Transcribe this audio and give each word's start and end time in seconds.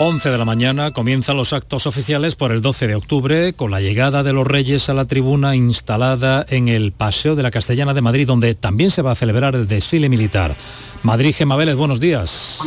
11 0.00 0.30
de 0.30 0.38
la 0.38 0.44
mañana 0.44 0.92
comienzan 0.92 1.36
los 1.36 1.52
actos 1.52 1.88
oficiales 1.88 2.36
por 2.36 2.52
el 2.52 2.62
12 2.62 2.86
de 2.86 2.94
octubre 2.94 3.52
con 3.52 3.72
la 3.72 3.80
llegada 3.80 4.22
de 4.22 4.32
los 4.32 4.46
Reyes 4.46 4.88
a 4.88 4.94
la 4.94 5.06
tribuna 5.06 5.56
instalada 5.56 6.46
en 6.50 6.68
el 6.68 6.92
Paseo 6.92 7.34
de 7.34 7.42
la 7.42 7.50
Castellana 7.50 7.94
de 7.94 8.00
Madrid, 8.00 8.24
donde 8.24 8.54
también 8.54 8.92
se 8.92 9.02
va 9.02 9.10
a 9.10 9.16
celebrar 9.16 9.56
el 9.56 9.66
desfile 9.66 10.08
militar. 10.08 10.54
Madrid, 11.02 11.32
Gemma 11.34 11.56
Vélez, 11.56 11.76
buenos 11.76 12.00
días. 12.00 12.60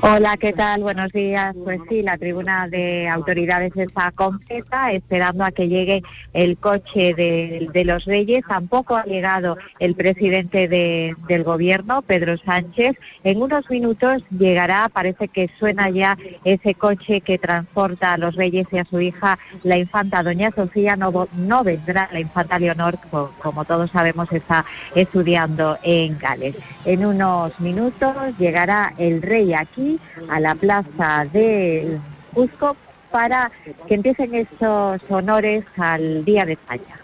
Hola, 0.00 0.36
¿qué 0.38 0.52
tal? 0.52 0.82
Buenos 0.82 1.12
días. 1.12 1.54
Pues 1.62 1.78
sí, 1.88 2.02
la 2.02 2.16
tribuna 2.16 2.68
de 2.68 3.06
autoridades 3.06 3.76
está 3.76 4.12
completa, 4.12 4.92
esperando 4.92 5.44
a 5.44 5.50
que 5.50 5.68
llegue 5.68 6.02
el 6.32 6.56
coche 6.56 7.12
de, 7.14 7.84
los 7.84 8.06
Reyes. 8.06 8.44
Tampoco 8.48 8.96
ha 8.96 9.04
llegado 9.04 9.58
el 9.78 9.94
presidente 9.94 10.68
del 10.68 11.44
gobierno, 11.44 12.00
Pedro 12.00 12.38
Sánchez. 12.38 12.96
En 13.24 13.42
unos 13.42 13.68
minutos 13.68 14.22
llegará, 14.36 14.88
parece 14.88 15.28
que 15.28 15.50
suena 15.58 15.90
ya 15.90 16.16
ese 16.44 16.65
coche 16.74 17.20
que 17.20 17.38
transporta 17.38 18.12
a 18.12 18.18
los 18.18 18.34
Reyes 18.34 18.66
y 18.72 18.78
a 18.78 18.84
su 18.84 19.00
hija, 19.00 19.38
la 19.62 19.78
infanta 19.78 20.22
Doña 20.22 20.50
Sofía. 20.50 20.96
No, 20.96 21.28
no 21.34 21.64
vendrá 21.64 22.08
la 22.12 22.20
infanta 22.20 22.58
Leonor, 22.58 22.98
como, 23.10 23.30
como 23.42 23.64
todos 23.64 23.90
sabemos, 23.90 24.30
está 24.32 24.64
estudiando 24.94 25.78
en 25.82 26.18
Gales. 26.18 26.56
En 26.84 27.04
unos 27.04 27.58
minutos 27.60 28.16
llegará 28.38 28.94
el 28.98 29.22
rey 29.22 29.54
aquí 29.54 29.98
a 30.28 30.40
la 30.40 30.54
plaza 30.54 31.26
de 31.32 31.98
Cusco 32.34 32.76
para 33.10 33.50
que 33.86 33.94
empiecen 33.94 34.34
estos 34.34 35.00
honores 35.08 35.64
al 35.76 36.24
Día 36.24 36.44
de 36.44 36.52
España. 36.52 37.00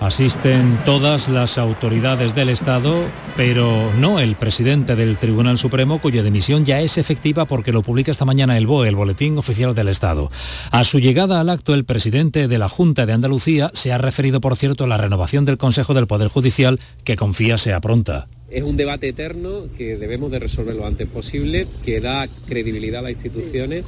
Asisten 0.00 0.78
todas 0.84 1.28
las 1.28 1.58
autoridades 1.58 2.36
del 2.36 2.50
Estado, 2.50 3.04
pero 3.36 3.92
no 3.98 4.20
el 4.20 4.36
presidente 4.36 4.94
del 4.94 5.16
Tribunal 5.16 5.58
Supremo, 5.58 6.00
cuya 6.00 6.22
dimisión 6.22 6.64
ya 6.64 6.80
es 6.80 6.98
efectiva 6.98 7.46
porque 7.46 7.72
lo 7.72 7.82
publica 7.82 8.12
esta 8.12 8.24
mañana 8.24 8.56
el 8.56 8.68
BOE, 8.68 8.88
el 8.88 8.94
Boletín 8.94 9.36
Oficial 9.38 9.74
del 9.74 9.88
Estado. 9.88 10.30
A 10.70 10.84
su 10.84 11.00
llegada 11.00 11.40
al 11.40 11.50
acto, 11.50 11.74
el 11.74 11.84
presidente 11.84 12.46
de 12.46 12.58
la 12.58 12.68
Junta 12.68 13.06
de 13.06 13.12
Andalucía 13.12 13.72
se 13.74 13.92
ha 13.92 13.98
referido, 13.98 14.40
por 14.40 14.54
cierto, 14.54 14.84
a 14.84 14.88
la 14.88 14.98
renovación 14.98 15.44
del 15.44 15.58
Consejo 15.58 15.94
del 15.94 16.06
Poder 16.06 16.28
Judicial, 16.28 16.78
que 17.02 17.16
confía 17.16 17.58
sea 17.58 17.80
pronta. 17.80 18.28
Es 18.50 18.62
un 18.62 18.78
debate 18.78 19.08
eterno 19.08 19.66
que 19.76 19.98
debemos 19.98 20.30
de 20.30 20.38
resolver 20.38 20.74
lo 20.74 20.86
antes 20.86 21.06
posible, 21.06 21.66
que 21.84 22.00
da 22.00 22.26
credibilidad 22.46 23.00
a 23.00 23.02
las 23.02 23.12
instituciones, 23.12 23.84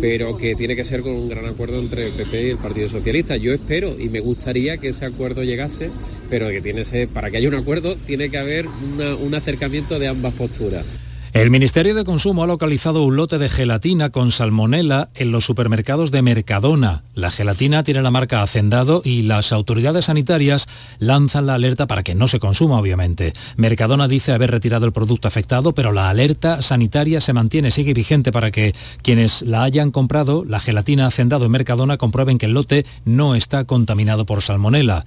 pero 0.00 0.36
que 0.36 0.56
tiene 0.56 0.74
que 0.74 0.84
ser 0.84 1.02
con 1.02 1.12
un 1.12 1.28
gran 1.28 1.46
acuerdo 1.46 1.78
entre 1.78 2.08
el 2.08 2.12
PP 2.14 2.48
y 2.48 2.50
el 2.50 2.58
Partido 2.58 2.88
Socialista. 2.88 3.36
Yo 3.36 3.52
espero 3.54 3.96
y 3.96 4.08
me 4.08 4.18
gustaría 4.18 4.78
que 4.78 4.88
ese 4.88 5.04
acuerdo 5.04 5.44
llegase, 5.44 5.90
pero 6.28 6.48
que 6.48 6.60
tiene 6.60 6.82
para 7.06 7.30
que 7.30 7.36
haya 7.36 7.48
un 7.48 7.54
acuerdo 7.54 7.94
tiene 7.94 8.30
que 8.30 8.38
haber 8.38 8.66
un 8.66 9.34
acercamiento 9.34 10.00
de 10.00 10.08
ambas 10.08 10.34
posturas. 10.34 10.84
El 11.32 11.50
Ministerio 11.50 11.94
de 11.94 12.02
Consumo 12.02 12.42
ha 12.42 12.48
localizado 12.48 13.04
un 13.04 13.14
lote 13.14 13.38
de 13.38 13.48
gelatina 13.48 14.10
con 14.10 14.32
salmonela 14.32 15.10
en 15.14 15.30
los 15.30 15.44
supermercados 15.44 16.10
de 16.10 16.22
Mercadona. 16.22 17.04
La 17.14 17.30
gelatina 17.30 17.84
tiene 17.84 18.02
la 18.02 18.10
marca 18.10 18.42
Hacendado 18.42 19.00
y 19.04 19.22
las 19.22 19.52
autoridades 19.52 20.06
sanitarias 20.06 20.66
lanzan 20.98 21.46
la 21.46 21.54
alerta 21.54 21.86
para 21.86 22.02
que 22.02 22.16
no 22.16 22.26
se 22.26 22.40
consuma, 22.40 22.80
obviamente. 22.80 23.32
Mercadona 23.56 24.08
dice 24.08 24.32
haber 24.32 24.50
retirado 24.50 24.86
el 24.86 24.92
producto 24.92 25.28
afectado, 25.28 25.72
pero 25.72 25.92
la 25.92 26.10
alerta 26.10 26.62
sanitaria 26.62 27.20
se 27.20 27.32
mantiene, 27.32 27.70
sigue 27.70 27.94
vigente 27.94 28.32
para 28.32 28.50
que 28.50 28.74
quienes 29.00 29.42
la 29.42 29.62
hayan 29.62 29.92
comprado, 29.92 30.44
la 30.44 30.58
gelatina 30.58 31.06
Hacendado 31.06 31.44
en 31.44 31.52
Mercadona, 31.52 31.96
comprueben 31.96 32.38
que 32.38 32.46
el 32.46 32.54
lote 32.54 32.84
no 33.04 33.36
está 33.36 33.64
contaminado 33.64 34.26
por 34.26 34.42
salmonela. 34.42 35.04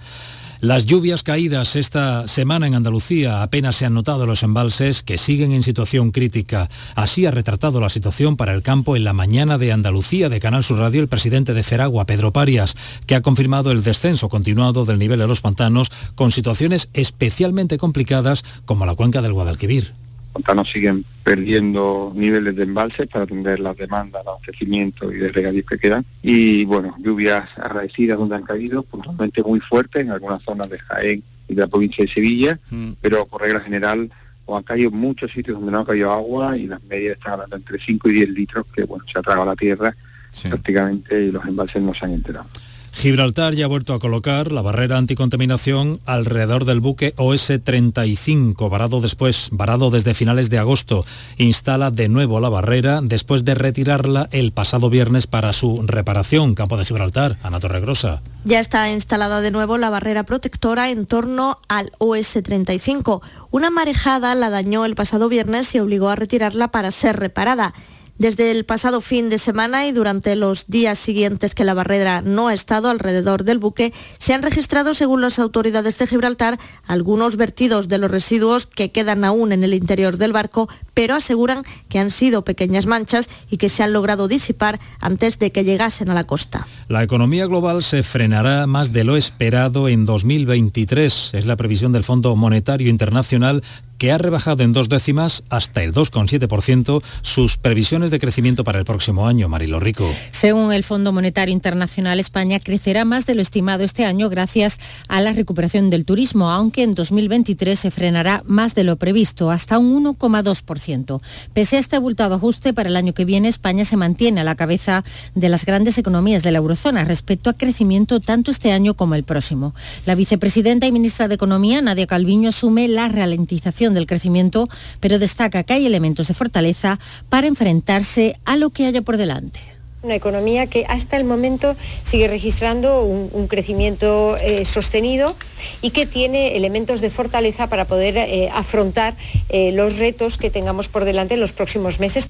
Las 0.63 0.85
lluvias 0.85 1.23
caídas 1.23 1.75
esta 1.75 2.25
semana 2.25 2.67
en 2.67 2.75
Andalucía 2.75 3.43
apenas 3.43 3.75
se 3.75 3.85
han 3.85 3.93
notado 3.93 4.25
los 4.25 4.43
embalses 4.43 5.03
que 5.03 5.17
siguen 5.17 5.51
en 5.51 5.61
situación 5.61 6.11
crítica. 6.11 6.69
Así 6.95 7.25
ha 7.25 7.31
retratado 7.31 7.81
la 7.81 7.89
situación 7.89 8.37
para 8.37 8.53
el 8.53 8.63
campo 8.63 8.95
en 8.95 9.03
la 9.03 9.11
mañana 9.11 9.57
de 9.57 9.73
Andalucía 9.73 10.29
de 10.29 10.39
Canal 10.39 10.63
Sur 10.63 10.79
Radio 10.79 11.01
el 11.01 11.09
presidente 11.09 11.53
de 11.53 11.63
Feragua, 11.63 12.05
Pedro 12.05 12.31
Parias, 12.31 12.77
que 13.05 13.15
ha 13.15 13.21
confirmado 13.21 13.73
el 13.73 13.83
descenso 13.83 14.29
continuado 14.29 14.85
del 14.85 14.99
nivel 14.99 15.19
de 15.19 15.27
los 15.27 15.41
pantanos 15.41 15.91
con 16.15 16.31
situaciones 16.31 16.87
especialmente 16.93 17.77
complicadas 17.77 18.45
como 18.63 18.85
la 18.85 18.95
cuenca 18.95 19.21
del 19.21 19.33
Guadalquivir 19.33 19.93
pantanos 20.33 20.69
siguen 20.69 21.05
perdiendo 21.23 22.11
niveles 22.15 22.55
de 22.55 22.63
embalse 22.63 23.07
para 23.07 23.23
atender 23.23 23.59
las 23.59 23.77
demandas 23.77 24.23
de 24.23 24.29
abastecimiento 24.29 25.11
y 25.11 25.17
de 25.17 25.31
regadío 25.31 25.65
que 25.65 25.77
quedan. 25.77 26.05
Y 26.21 26.65
bueno, 26.65 26.95
lluvias 26.99 27.47
agradecidas 27.57 28.17
donde 28.17 28.35
han 28.35 28.43
caído, 28.43 28.83
puntualmente 28.83 29.43
muy 29.43 29.59
fuertes 29.59 30.01
en 30.01 30.11
algunas 30.11 30.41
zonas 30.43 30.69
de 30.69 30.79
Jaén 30.79 31.23
y 31.47 31.55
de 31.55 31.61
la 31.61 31.67
provincia 31.67 32.03
de 32.03 32.11
Sevilla, 32.11 32.59
mm. 32.69 32.93
pero 32.99 33.25
por 33.25 33.41
regla 33.41 33.59
general 33.61 34.09
o 34.45 34.57
han 34.57 34.63
caído 34.63 34.91
muchos 34.91 35.31
sitios 35.31 35.55
donde 35.55 35.71
no 35.71 35.79
ha 35.79 35.85
caído 35.85 36.11
agua 36.11 36.57
y 36.57 36.67
las 36.67 36.83
medias 36.83 37.17
están 37.17 37.33
hablando 37.33 37.55
entre 37.55 37.79
5 37.79 38.09
y 38.09 38.13
10 38.13 38.29
litros 38.29 38.65
que 38.75 38.83
bueno 38.83 39.05
se 39.11 39.17
ha 39.17 39.21
tragado 39.21 39.45
la 39.45 39.55
tierra 39.55 39.95
prácticamente 40.41 41.21
y 41.21 41.31
los 41.31 41.45
embalses 41.45 41.81
no 41.81 41.93
se 41.93 42.05
han 42.05 42.13
enterado. 42.13 42.47
Gibraltar 42.93 43.53
ya 43.53 43.65
ha 43.65 43.67
vuelto 43.67 43.93
a 43.93 43.99
colocar 43.99 44.51
la 44.51 44.61
barrera 44.61 44.97
anticontaminación 44.97 45.99
alrededor 46.05 46.63
del 46.63 46.79
buque 46.79 47.13
OS-35, 47.17 48.69
varado 48.69 49.01
después, 49.01 49.49
varado 49.51 49.89
desde 49.89 50.13
finales 50.13 50.49
de 50.49 50.59
agosto. 50.59 51.03
Instala 51.37 51.91
de 51.91 52.07
nuevo 52.07 52.39
la 52.39 52.49
barrera 52.49 53.01
después 53.01 53.43
de 53.43 53.55
retirarla 53.55 54.29
el 54.31 54.51
pasado 54.53 54.89
viernes 54.89 55.27
para 55.27 55.53
su 55.53 55.83
reparación. 55.85 56.55
Campo 56.55 56.77
de 56.77 56.85
Gibraltar, 56.85 57.37
Ana 57.41 57.59
Torregrosa. 57.59 58.21
Ya 58.45 58.59
está 58.59 58.89
instalada 58.91 59.41
de 59.41 59.51
nuevo 59.51 59.77
la 59.77 59.89
barrera 59.89 60.23
protectora 60.23 60.89
en 60.89 61.05
torno 61.05 61.59
al 61.67 61.91
OS-35. 61.97 63.21
Una 63.51 63.69
marejada 63.69 64.35
la 64.35 64.49
dañó 64.49 64.85
el 64.85 64.95
pasado 64.95 65.29
viernes 65.29 65.73
y 65.75 65.79
obligó 65.79 66.09
a 66.09 66.15
retirarla 66.15 66.69
para 66.69 66.91
ser 66.91 67.17
reparada. 67.17 67.73
Desde 68.17 68.51
el 68.51 68.63
pasado 68.63 69.01
fin 69.01 69.27
de 69.27 69.39
semana 69.39 69.87
y 69.87 69.91
durante 69.91 70.35
los 70.35 70.67
días 70.67 70.99
siguientes 70.99 71.55
que 71.55 71.63
la 71.63 71.73
barrera 71.73 72.21
no 72.21 72.47
ha 72.47 72.53
estado 72.53 72.89
alrededor 72.89 73.43
del 73.43 73.57
buque, 73.57 73.91
se 74.19 74.35
han 74.35 74.43
registrado, 74.43 74.93
según 74.93 75.21
las 75.21 75.39
autoridades 75.39 75.97
de 75.97 76.05
Gibraltar, 76.05 76.59
algunos 76.85 77.37
vertidos 77.37 77.87
de 77.87 77.97
los 77.97 78.11
residuos 78.11 78.67
que 78.67 78.91
quedan 78.91 79.23
aún 79.23 79.51
en 79.51 79.63
el 79.63 79.73
interior 79.73 80.17
del 80.17 80.31
barco, 80.31 80.69
pero 80.93 81.15
aseguran 81.15 81.63
que 81.89 81.97
han 81.97 82.11
sido 82.11 82.43
pequeñas 82.43 82.85
manchas 82.85 83.29
y 83.49 83.57
que 83.57 83.67
se 83.67 83.81
han 83.81 83.93
logrado 83.93 84.27
disipar 84.27 84.79
antes 84.99 85.39
de 85.39 85.51
que 85.51 85.63
llegasen 85.63 86.11
a 86.11 86.13
la 86.13 86.25
costa. 86.25 86.67
La 86.87 87.01
economía 87.01 87.47
global 87.47 87.81
se 87.81 88.03
frenará 88.03 88.67
más 88.67 88.91
de 88.91 89.05
lo 89.05 89.17
esperado 89.17 89.89
en 89.89 90.05
2023. 90.05 91.31
Es 91.33 91.45
la 91.47 91.55
previsión 91.55 91.91
del 91.91 92.03
Fondo 92.03 92.35
Monetario 92.35 92.89
Internacional 92.89 93.63
que 94.03 94.11
ha 94.11 94.17
rebajado 94.17 94.63
en 94.63 94.73
dos 94.73 94.89
décimas 94.89 95.45
hasta 95.49 95.81
el 95.81 95.93
2,7% 95.93 97.01
sus 97.21 97.55
previsiones 97.55 98.11
de 98.11 98.19
crecimiento 98.19 98.65
para 98.65 98.77
el 98.77 98.83
próximo 98.83 99.27
año. 99.29 99.47
Marilo 99.47 99.79
Rico. 99.79 100.05
Según 100.29 100.73
el 100.73 100.83
Fondo 100.83 101.13
Monetario 101.13 101.53
Internacional, 101.53 102.19
España 102.19 102.59
crecerá 102.59 103.05
más 103.05 103.25
de 103.25 103.35
lo 103.35 103.41
estimado 103.41 103.85
este 103.85 104.03
año 104.03 104.29
gracias 104.29 104.77
a 105.07 105.21
la 105.21 105.31
recuperación 105.31 105.89
del 105.89 106.03
turismo, 106.03 106.49
aunque 106.49 106.83
en 106.83 106.95
2023 106.95 107.79
se 107.79 107.91
frenará 107.91 108.43
más 108.45 108.75
de 108.75 108.83
lo 108.83 108.97
previsto, 108.97 109.51
hasta 109.51 109.77
un 109.77 110.03
1,2%. 110.03 111.21
Pese 111.53 111.77
a 111.77 111.79
este 111.79 111.95
abultado 111.95 112.35
ajuste, 112.35 112.73
para 112.73 112.89
el 112.89 112.97
año 112.97 113.13
que 113.13 113.23
viene 113.23 113.47
España 113.47 113.85
se 113.85 113.95
mantiene 113.95 114.41
a 114.41 114.43
la 114.43 114.55
cabeza 114.55 115.05
de 115.33 115.47
las 115.47 115.65
grandes 115.65 115.97
economías 115.97 116.43
de 116.43 116.51
la 116.51 116.57
eurozona 116.57 117.05
respecto 117.05 117.49
a 117.49 117.53
crecimiento 117.53 118.19
tanto 118.19 118.51
este 118.51 118.73
año 118.73 118.95
como 118.95 119.15
el 119.15 119.23
próximo. 119.23 119.73
La 120.05 120.15
vicepresidenta 120.15 120.87
y 120.87 120.91
ministra 120.91 121.29
de 121.29 121.35
Economía, 121.35 121.81
Nadia 121.81 122.05
Calviño, 122.05 122.49
asume 122.49 122.89
la 122.89 123.07
ralentización 123.07 123.92
del 123.93 124.05
crecimiento, 124.05 124.67
pero 124.99 125.19
destaca 125.19 125.63
que 125.63 125.73
hay 125.73 125.85
elementos 125.85 126.27
de 126.27 126.33
fortaleza 126.33 126.99
para 127.29 127.47
enfrentarse 127.47 128.39
a 128.45 128.57
lo 128.57 128.69
que 128.69 128.85
haya 128.85 129.01
por 129.01 129.17
delante 129.17 129.59
una 130.03 130.15
economía 130.15 130.67
que 130.67 130.85
hasta 130.87 131.17
el 131.17 131.23
momento 131.23 131.75
sigue 132.03 132.27
registrando 132.27 133.03
un, 133.03 133.47
crecimiento 133.47 134.37
eh, 134.37 134.65
sostenido 134.65 135.35
y 135.81 135.91
que 135.91 136.05
tiene 136.05 136.55
elementos 136.55 137.01
de 137.01 137.09
fortaleza 137.09 137.67
para 137.67 137.85
poder 137.85 138.17
eh, 138.17 138.49
afrontar 138.53 139.15
eh, 139.49 139.71
los 139.71 139.97
retos 139.97 140.37
que 140.37 140.49
tengamos 140.49 140.87
por 140.87 141.05
delante 141.05 141.35
en 141.35 141.39
los 141.39 141.53
próximos 141.53 141.99
meses. 141.99 142.27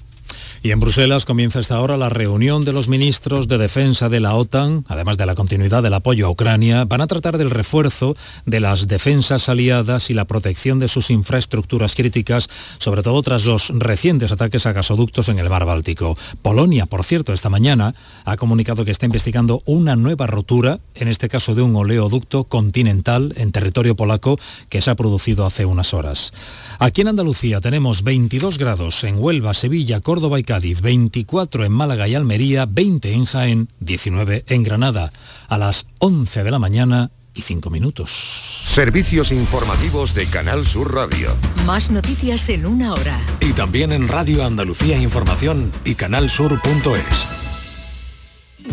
Y 0.62 0.70
en 0.70 0.80
Bruselas 0.80 1.26
comienza 1.26 1.60
esta 1.60 1.78
hora 1.80 1.98
la 1.98 2.08
reunión 2.08 2.64
de 2.64 2.72
los 2.72 2.88
ministros 2.88 3.48
de 3.48 3.58
defensa 3.58 4.08
de 4.08 4.20
la 4.20 4.34
OTAN, 4.34 4.86
además 4.88 5.18
de 5.18 5.26
la 5.26 5.34
continuidad 5.34 5.82
del 5.82 5.92
apoyo 5.92 6.26
a 6.26 6.30
Ucrania, 6.30 6.86
van 6.86 7.02
a 7.02 7.06
tratar 7.06 7.36
del 7.36 7.50
refuerzo 7.50 8.16
de 8.46 8.60
las 8.60 8.88
defensas 8.88 9.50
aliadas 9.50 10.08
y 10.08 10.14
la 10.14 10.24
protección 10.24 10.78
de 10.78 10.88
sus 10.88 11.10
infraestructuras 11.10 11.94
críticas, 11.94 12.48
sobre 12.78 13.02
todo 13.02 13.20
tras 13.22 13.44
los 13.44 13.68
recientes 13.74 14.32
ataques 14.32 14.64
a 14.64 14.72
gasoductos 14.72 15.28
en 15.28 15.38
el 15.38 15.50
mar 15.50 15.66
Báltico. 15.66 16.16
Polonia, 16.40 16.86
por 16.86 17.04
cierto, 17.04 17.34
esta 17.34 17.50
mañana 17.50 17.94
ha 18.24 18.36
comunicado 18.36 18.86
que 18.86 18.90
está 18.90 19.04
investigando 19.04 19.62
una 19.66 19.96
nueva 19.96 20.26
rotura, 20.26 20.80
en 20.94 21.08
este 21.08 21.28
caso 21.28 21.54
de 21.54 21.60
un 21.60 21.76
oleoducto 21.76 22.44
continental 22.44 23.34
en 23.36 23.52
territorio 23.52 23.96
polaco 23.96 24.38
que 24.70 24.80
se 24.80 24.90
ha 24.90 24.94
producido 24.94 25.44
hace 25.44 25.66
unas 25.66 25.92
horas. 25.92 26.32
Aquí 26.78 27.02
en 27.02 27.08
Andalucía 27.08 27.60
tenemos 27.60 28.02
22 28.02 28.56
grados 28.56 29.04
en 29.04 29.18
Huelva, 29.18 29.52
Sevilla, 29.52 30.00
Córdoba 30.00 30.13
y 30.38 30.42
Cádiz, 30.44 30.80
24 30.80 31.64
en 31.64 31.72
Málaga 31.72 32.06
y 32.06 32.14
Almería, 32.14 32.66
20 32.66 33.12
en 33.12 33.24
Jaén, 33.24 33.68
19 33.80 34.44
en 34.48 34.62
Granada. 34.62 35.12
A 35.48 35.58
las 35.58 35.86
11 35.98 36.44
de 36.44 36.50
la 36.50 36.58
mañana 36.58 37.10
y 37.34 37.42
5 37.42 37.68
minutos. 37.68 38.62
Servicios 38.64 39.32
informativos 39.32 40.14
de 40.14 40.26
Canal 40.26 40.64
Sur 40.64 40.94
Radio. 40.94 41.34
Más 41.66 41.90
noticias 41.90 42.48
en 42.48 42.64
una 42.64 42.92
hora. 42.92 43.20
Y 43.40 43.52
también 43.52 43.92
en 43.92 44.06
Radio 44.06 44.44
Andalucía 44.44 44.96
Información 44.96 45.72
y 45.84 45.96
canalsur.es. 45.96 47.26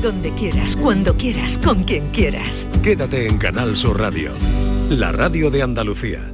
Donde 0.01 0.31
quieras, 0.35 0.77
cuando 0.77 1.17
quieras, 1.17 1.57
con 1.57 1.83
quien 1.83 2.07
quieras. 2.11 2.67
Quédate 2.83 3.27
en 3.27 3.38
Canal 3.39 3.75
Sur 3.75 3.99
Radio, 3.99 4.31
la 4.89 5.11
radio 5.11 5.49
de 5.49 5.63
Andalucía. 5.63 6.33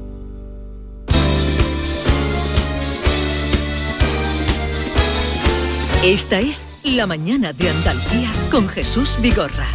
Esta 6.04 6.40
es 6.40 6.68
La 6.84 7.08
mañana 7.08 7.54
de 7.54 7.70
Andalucía 7.70 8.30
con 8.52 8.68
Jesús 8.70 9.18
Vigorra. 9.22 9.66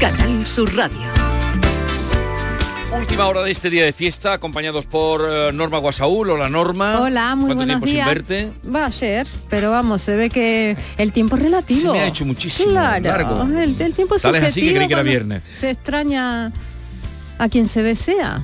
Canal 0.00 0.46
Sur 0.46 0.74
Radio. 0.74 0.98
Última 2.96 3.26
hora 3.26 3.42
de 3.42 3.50
este 3.50 3.70
día 3.70 3.84
de 3.84 3.92
fiesta, 3.92 4.32
acompañados 4.34 4.86
por 4.86 5.22
eh, 5.28 5.52
Norma 5.52 5.78
Guasaúl. 5.78 6.30
Hola 6.30 6.48
Norma. 6.48 7.00
Hola, 7.00 7.34
muy 7.34 7.54
¿Cuánto 7.54 7.56
buenos 7.56 7.82
tiempo 7.82 7.86
días. 7.86 8.06
sin 8.06 8.14
verte? 8.14 8.52
Va 8.72 8.86
a 8.86 8.90
ser, 8.90 9.26
pero 9.50 9.70
vamos, 9.70 10.00
se 10.02 10.14
ve 10.14 10.30
que 10.30 10.76
el 10.96 11.12
tiempo 11.12 11.36
es 11.36 11.42
relativo. 11.42 11.92
Se 11.92 11.98
me 11.98 12.04
ha 12.04 12.06
hecho 12.06 12.24
muchísimo 12.24 12.70
Claro, 12.70 13.04
largo. 13.04 13.42
El, 13.58 13.80
el 13.80 13.94
tiempo 13.94 14.14
es 14.16 14.22
Tal 14.22 14.34
es 14.36 14.40
subjetivo 14.44 14.48
así 14.48 14.60
que 14.60 14.74
creí 14.76 14.86
que 14.88 14.94
era 14.94 15.02
viernes. 15.02 15.42
Se 15.52 15.70
extraña 15.70 16.52
a 17.38 17.48
quien 17.48 17.66
se 17.66 17.82
desea, 17.82 18.42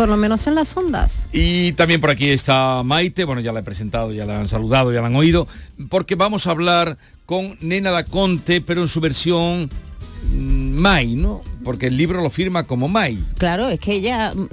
por 0.00 0.08
lo 0.08 0.16
menos 0.16 0.46
en 0.46 0.54
las 0.54 0.74
ondas. 0.78 1.26
Y 1.30 1.72
también 1.72 2.00
por 2.00 2.08
aquí 2.08 2.30
está 2.30 2.80
Maite, 2.82 3.24
bueno, 3.24 3.42
ya 3.42 3.52
la 3.52 3.60
he 3.60 3.62
presentado, 3.62 4.14
ya 4.14 4.24
la 4.24 4.40
han 4.40 4.48
saludado, 4.48 4.94
ya 4.94 5.02
la 5.02 5.08
han 5.08 5.14
oído, 5.14 5.46
porque 5.90 6.14
vamos 6.14 6.46
a 6.46 6.52
hablar 6.52 6.96
con 7.26 7.58
Nena 7.60 7.90
da 7.90 8.04
Conte, 8.04 8.62
pero 8.62 8.80
en 8.80 8.88
su 8.88 9.02
versión 9.02 9.68
mm, 10.32 10.72
Mai, 10.72 11.16
¿no? 11.16 11.42
Porque 11.62 11.88
el 11.88 11.98
libro 11.98 12.22
lo 12.22 12.30
firma 12.30 12.62
como 12.62 12.88
Mai. 12.88 13.18
Claro, 13.36 13.68
es 13.68 13.78
que 13.78 13.92
ella, 13.92 14.32
mm, 14.34 14.46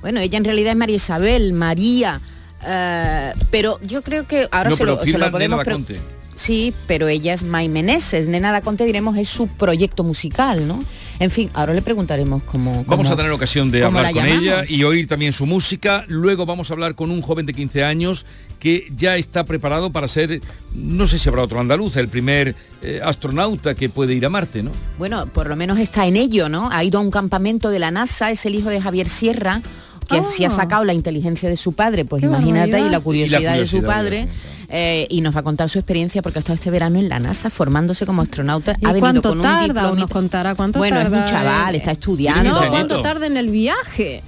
bueno, 0.00 0.20
ella 0.20 0.38
en 0.38 0.44
realidad 0.44 0.70
es 0.70 0.78
María 0.78 0.94
Isabel, 0.94 1.52
María, 1.54 2.20
eh, 2.64 3.32
pero 3.50 3.80
yo 3.82 4.00
creo 4.02 4.28
que 4.28 4.46
ahora 4.52 4.70
no, 4.70 4.76
se, 4.76 4.84
pero 4.84 4.94
lo, 4.94 5.02
se 5.04 5.18
lo 5.18 5.30
podemos... 5.32 5.40
Nena 5.40 5.56
da 5.56 5.64
pre- 5.64 5.72
Conte. 5.72 6.00
Sí, 6.36 6.72
pero 6.86 7.08
ella 7.08 7.32
es 7.34 7.42
May 7.42 7.68
Meneses. 7.68 8.28
Nena 8.28 8.52
da 8.52 8.60
Conte, 8.60 8.84
diremos, 8.84 9.16
es 9.16 9.28
su 9.28 9.48
proyecto 9.48 10.04
musical, 10.04 10.68
¿no? 10.68 10.84
En 11.20 11.30
fin, 11.30 11.48
ahora 11.54 11.72
le 11.74 11.82
preguntaremos 11.82 12.42
cómo... 12.42 12.84
Vamos 12.86 13.06
cómo- 13.06 13.12
a 13.12 13.16
tener 13.16 13.30
ocasión 13.32 13.70
de 13.70 13.84
hablar 13.84 14.04
la 14.04 14.12
con 14.12 14.26
ella 14.26 14.64
y 14.68 14.82
oír 14.84 15.06
también 15.06 15.32
su 15.32 15.46
música. 15.46 16.04
Luego 16.08 16.44
vamos 16.44 16.70
a 16.70 16.74
hablar 16.74 16.94
con 16.96 17.10
un 17.10 17.22
joven 17.22 17.46
de 17.46 17.54
15 17.54 17.84
años 17.84 18.26
que 18.58 18.88
ya 18.96 19.16
está 19.16 19.44
preparado 19.44 19.90
para 19.90 20.08
ser, 20.08 20.40
no 20.74 21.06
sé 21.06 21.18
si 21.18 21.28
habrá 21.28 21.42
otro 21.42 21.60
andaluz, 21.60 21.96
el 21.96 22.08
primer 22.08 22.54
eh, 22.82 23.00
astronauta 23.04 23.74
que 23.74 23.88
puede 23.88 24.14
ir 24.14 24.24
a 24.26 24.30
Marte, 24.30 24.62
¿no? 24.62 24.70
Bueno, 24.98 25.26
por 25.26 25.48
lo 25.48 25.54
menos 25.56 25.78
está 25.78 26.06
en 26.06 26.16
ello, 26.16 26.48
¿no? 26.48 26.68
Ha 26.72 26.82
ido 26.82 26.98
a 26.98 27.02
un 27.02 27.10
campamento 27.10 27.70
de 27.70 27.78
la 27.78 27.90
NASA, 27.90 28.30
es 28.30 28.44
el 28.46 28.54
hijo 28.54 28.70
de 28.70 28.80
Javier 28.80 29.08
Sierra, 29.08 29.60
que 30.08 30.22
sí 30.24 30.44
ha 30.44 30.48
Ah. 30.48 30.50
sacado 30.50 30.84
la 30.84 30.92
inteligencia 30.94 31.48
de 31.48 31.56
su 31.56 31.72
padre, 31.72 32.04
pues 32.04 32.20
Qué 32.20 32.26
imagínate, 32.26 32.78
y 32.80 32.90
la 32.90 33.00
curiosidad, 33.00 33.40
Y 33.40 33.44
la 33.44 33.52
de 33.56 33.66
su 33.66 33.82
padre, 33.82 34.28
eh, 34.76 35.06
y 35.08 35.20
nos 35.20 35.36
va 35.36 35.40
a 35.40 35.42
contar 35.44 35.70
su 35.70 35.78
experiencia 35.78 36.20
porque 36.20 36.38
ha 36.38 36.40
estado 36.40 36.56
este 36.56 36.68
verano 36.68 36.98
en 36.98 37.08
la 37.08 37.20
NASA 37.20 37.48
formándose 37.48 38.06
como 38.06 38.22
astronauta. 38.22 38.74
¿Y 38.80 38.86
ha 38.86 38.88
venido 38.88 39.00
cuánto 39.00 39.28
con 39.28 39.38
un 39.38 39.44
tarda? 39.44 39.66
diplomita. 39.66 40.00
Nos 40.00 40.10
contará 40.10 40.54
cuánto 40.56 40.80
Bueno, 40.80 41.00
es 41.00 41.08
un 41.08 41.24
chaval, 41.26 41.76
está 41.76 41.92
estudiando. 41.92 42.60
No, 42.60 42.70
cuánto 42.70 43.00
tarda 43.00 43.28
en 43.28 43.36
el 43.36 43.50
viaje. 43.50 44.24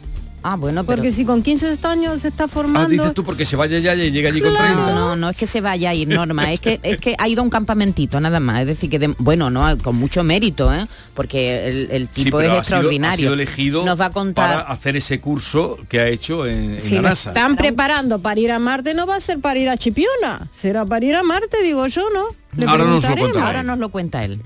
Ah, 0.49 0.55
bueno, 0.57 0.85
pero... 0.85 0.99
Porque 0.99 1.13
si 1.13 1.25
con 1.25 1.43
15 1.43 1.79
años 1.83 2.23
se 2.23 2.29
está 2.29 2.45
Ah, 2.45 2.49
formando... 2.49 2.89
dices 2.89 3.15
tú 3.15 3.25
porque 3.25 3.45
se 3.45 3.57
vaya 3.57 3.81
ya 3.81 3.95
y 3.97 4.13
llega 4.13 4.29
allí 4.29 4.41
con 4.41 4.53
No, 4.53 4.59
30. 4.61 4.95
no, 4.95 5.17
no 5.17 5.29
es 5.31 5.37
que 5.37 5.47
se 5.49 5.61
vaya 5.61 5.91
a 5.91 5.95
ir, 5.95 6.07
Norma, 6.07 6.53
es 6.53 6.61
que 6.61 6.79
es 6.85 6.99
que 6.99 7.17
ha 7.19 7.27
ido 7.29 7.41
a 7.41 7.45
un 7.45 7.51
campamentito 7.51 8.21
nada 8.21 8.39
más, 8.39 8.61
es 8.61 8.67
decir 8.69 8.89
que 8.89 9.01
de- 9.01 9.15
bueno, 9.19 9.51
no 9.51 9.77
con 9.79 9.97
mucho 9.97 10.23
mérito, 10.23 10.73
¿eh? 10.73 10.87
porque 11.15 11.89
el, 11.91 12.07
tipo 12.09 12.41
es 12.41 12.47
ha 12.47 12.51
sido- 12.51 12.59
extraordinario. 12.61 13.15
ha 13.15 13.17
sido 13.17 13.35
elegido 13.35 13.85
Nos 13.85 14.01
va 14.01 14.07
a 14.07 14.11
contar 14.13 14.59
para 14.65 14.73
hacer 14.73 14.97
ese 14.97 15.21
curso 15.21 15.79
que 15.89 15.99
ha 15.99 16.07
hecho 16.07 16.47
en, 16.47 16.75
en 16.75 16.81
Sí, 16.81 16.95
la 16.95 17.03
NASA. 17.03 17.31
Están 17.31 17.57
preparando 17.57 18.21
para 18.21 18.39
ir 18.39 18.53
a 18.53 18.61
Marte, 18.61 18.95
no 18.95 19.05
va 19.07 19.17
a 19.17 19.21
ser 19.21 19.41
para 19.41 19.59
ir 19.59 19.69
a 19.69 19.77
Chipiona, 19.77 20.49
será 20.55 20.85
para 20.85 21.05
ir 21.05 21.17
a 21.17 21.25
Marte, 21.25 21.61
digo 21.63 21.87
yo, 21.89 22.05
¿no? 22.15 22.27
Le 22.57 22.67
Ahora 22.67 22.85
nos 22.85 23.03
lo. 23.03 23.39
Ahora 23.45 23.63
nos 23.65 23.79
lo 23.79 23.89
cuenta 23.89 24.25
él. 24.25 24.41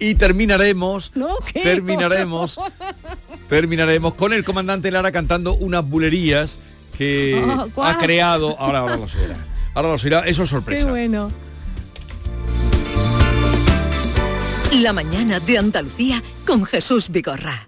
Y 0.00 0.14
terminaremos, 0.14 1.10
No, 1.16 1.28
terminaremos, 1.52 2.56
terminaremos 3.48 4.14
con 4.14 4.32
el 4.32 4.44
comandante 4.44 4.90
Lara 4.90 5.12
cantando 5.12 5.54
unas 5.56 5.88
bulerías 5.88 6.58
que 6.96 7.42
¿cuál? 7.74 7.90
ha 7.96 7.98
creado. 7.98 8.56
Ahora, 8.58 8.80
ahora 8.80 8.96
lo 8.96 9.02
oirás. 9.04 9.38
Ahora 9.74 9.88
lo 9.88 9.94
oirás. 9.94 10.22
Eso 10.26 10.42
es 10.42 10.48
Qué 10.50 10.54
sorpresa. 10.56 10.90
bueno. 10.90 11.32
La 14.72 14.92
mañana 14.92 15.40
de 15.40 15.58
Andalucía 15.58 16.22
con 16.46 16.64
Jesús 16.64 17.08
Vigorra. 17.08 17.67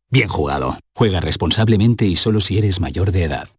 bien 0.11 0.27
jugado. 0.27 0.77
Juega 0.95 1.19
responsablemente 1.19 2.05
y 2.05 2.15
solo 2.15 2.41
si 2.41 2.57
eres 2.57 2.79
mayor 2.79 3.11
de 3.11 3.23
edad. 3.23 3.49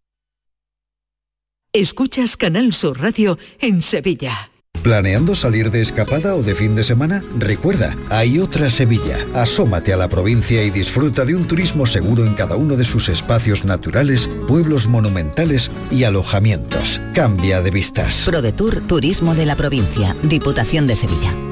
Escuchas 1.72 2.37
Canal 2.37 2.75
Sur 2.75 3.00
Radio 3.00 3.38
en 3.58 3.81
Sevilla. 3.81 4.50
¿Planeando 4.82 5.37
salir 5.37 5.70
de 5.70 5.81
escapada 5.81 6.34
o 6.34 6.43
de 6.43 6.56
fin 6.56 6.75
de 6.75 6.82
semana? 6.82 7.22
Recuerda, 7.38 7.94
hay 8.10 8.40
otra 8.40 8.69
Sevilla. 8.69 9.16
Asómate 9.32 9.93
a 9.93 9.96
la 9.96 10.08
provincia 10.08 10.64
y 10.64 10.70
disfruta 10.70 11.25
de 11.25 11.37
un 11.37 11.46
turismo 11.46 11.87
seguro 11.87 12.26
en 12.26 12.34
cada 12.34 12.56
uno 12.56 12.77
de 12.77 12.84
sus 12.84 13.08
espacios 13.08 13.65
naturales, 13.65 14.29
pueblos 14.48 14.88
monumentales 14.88 15.70
y 15.91 16.03
alojamientos. 16.05 17.00
Cambia 17.15 17.62
de 17.62 17.70
vistas. 17.70 18.24
ProDetour 18.27 18.81
Turismo 18.88 19.34
de 19.34 19.46
la 19.46 19.55
Provincia, 19.55 20.17
Diputación 20.24 20.88
de 20.88 20.96
Sevilla. 20.96 21.52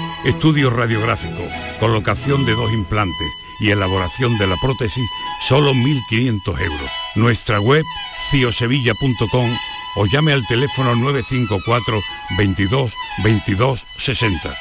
Estudio 0.25 0.69
radiográfico, 0.69 1.47
colocación 1.79 2.45
de 2.45 2.53
dos 2.53 2.71
implantes 2.71 3.27
y 3.59 3.71
elaboración 3.71 4.37
de 4.37 4.45
la 4.45 4.55
prótesis, 4.57 5.09
solo 5.47 5.73
1.500 5.73 6.61
euros. 6.61 6.91
Nuestra 7.15 7.59
web, 7.59 7.83
ciosevilla.com 8.29 9.49
o 9.95 10.05
llame 10.05 10.33
al 10.33 10.45
teléfono 10.47 10.95
954 10.95 12.01
22 12.37 12.93
22 13.23 13.85
60. 13.97 14.55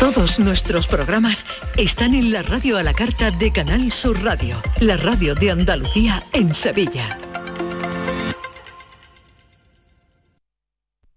Todos 0.00 0.38
nuestros 0.40 0.88
programas 0.88 1.46
están 1.76 2.14
en 2.14 2.32
la 2.32 2.42
radio 2.42 2.76
a 2.76 2.82
la 2.82 2.94
carta 2.94 3.30
de 3.30 3.52
Canal 3.52 3.92
Sur 3.92 4.22
Radio, 4.24 4.60
la 4.80 4.96
radio 4.96 5.34
de 5.36 5.52
Andalucía 5.52 6.22
en 6.32 6.52
Sevilla. 6.52 7.18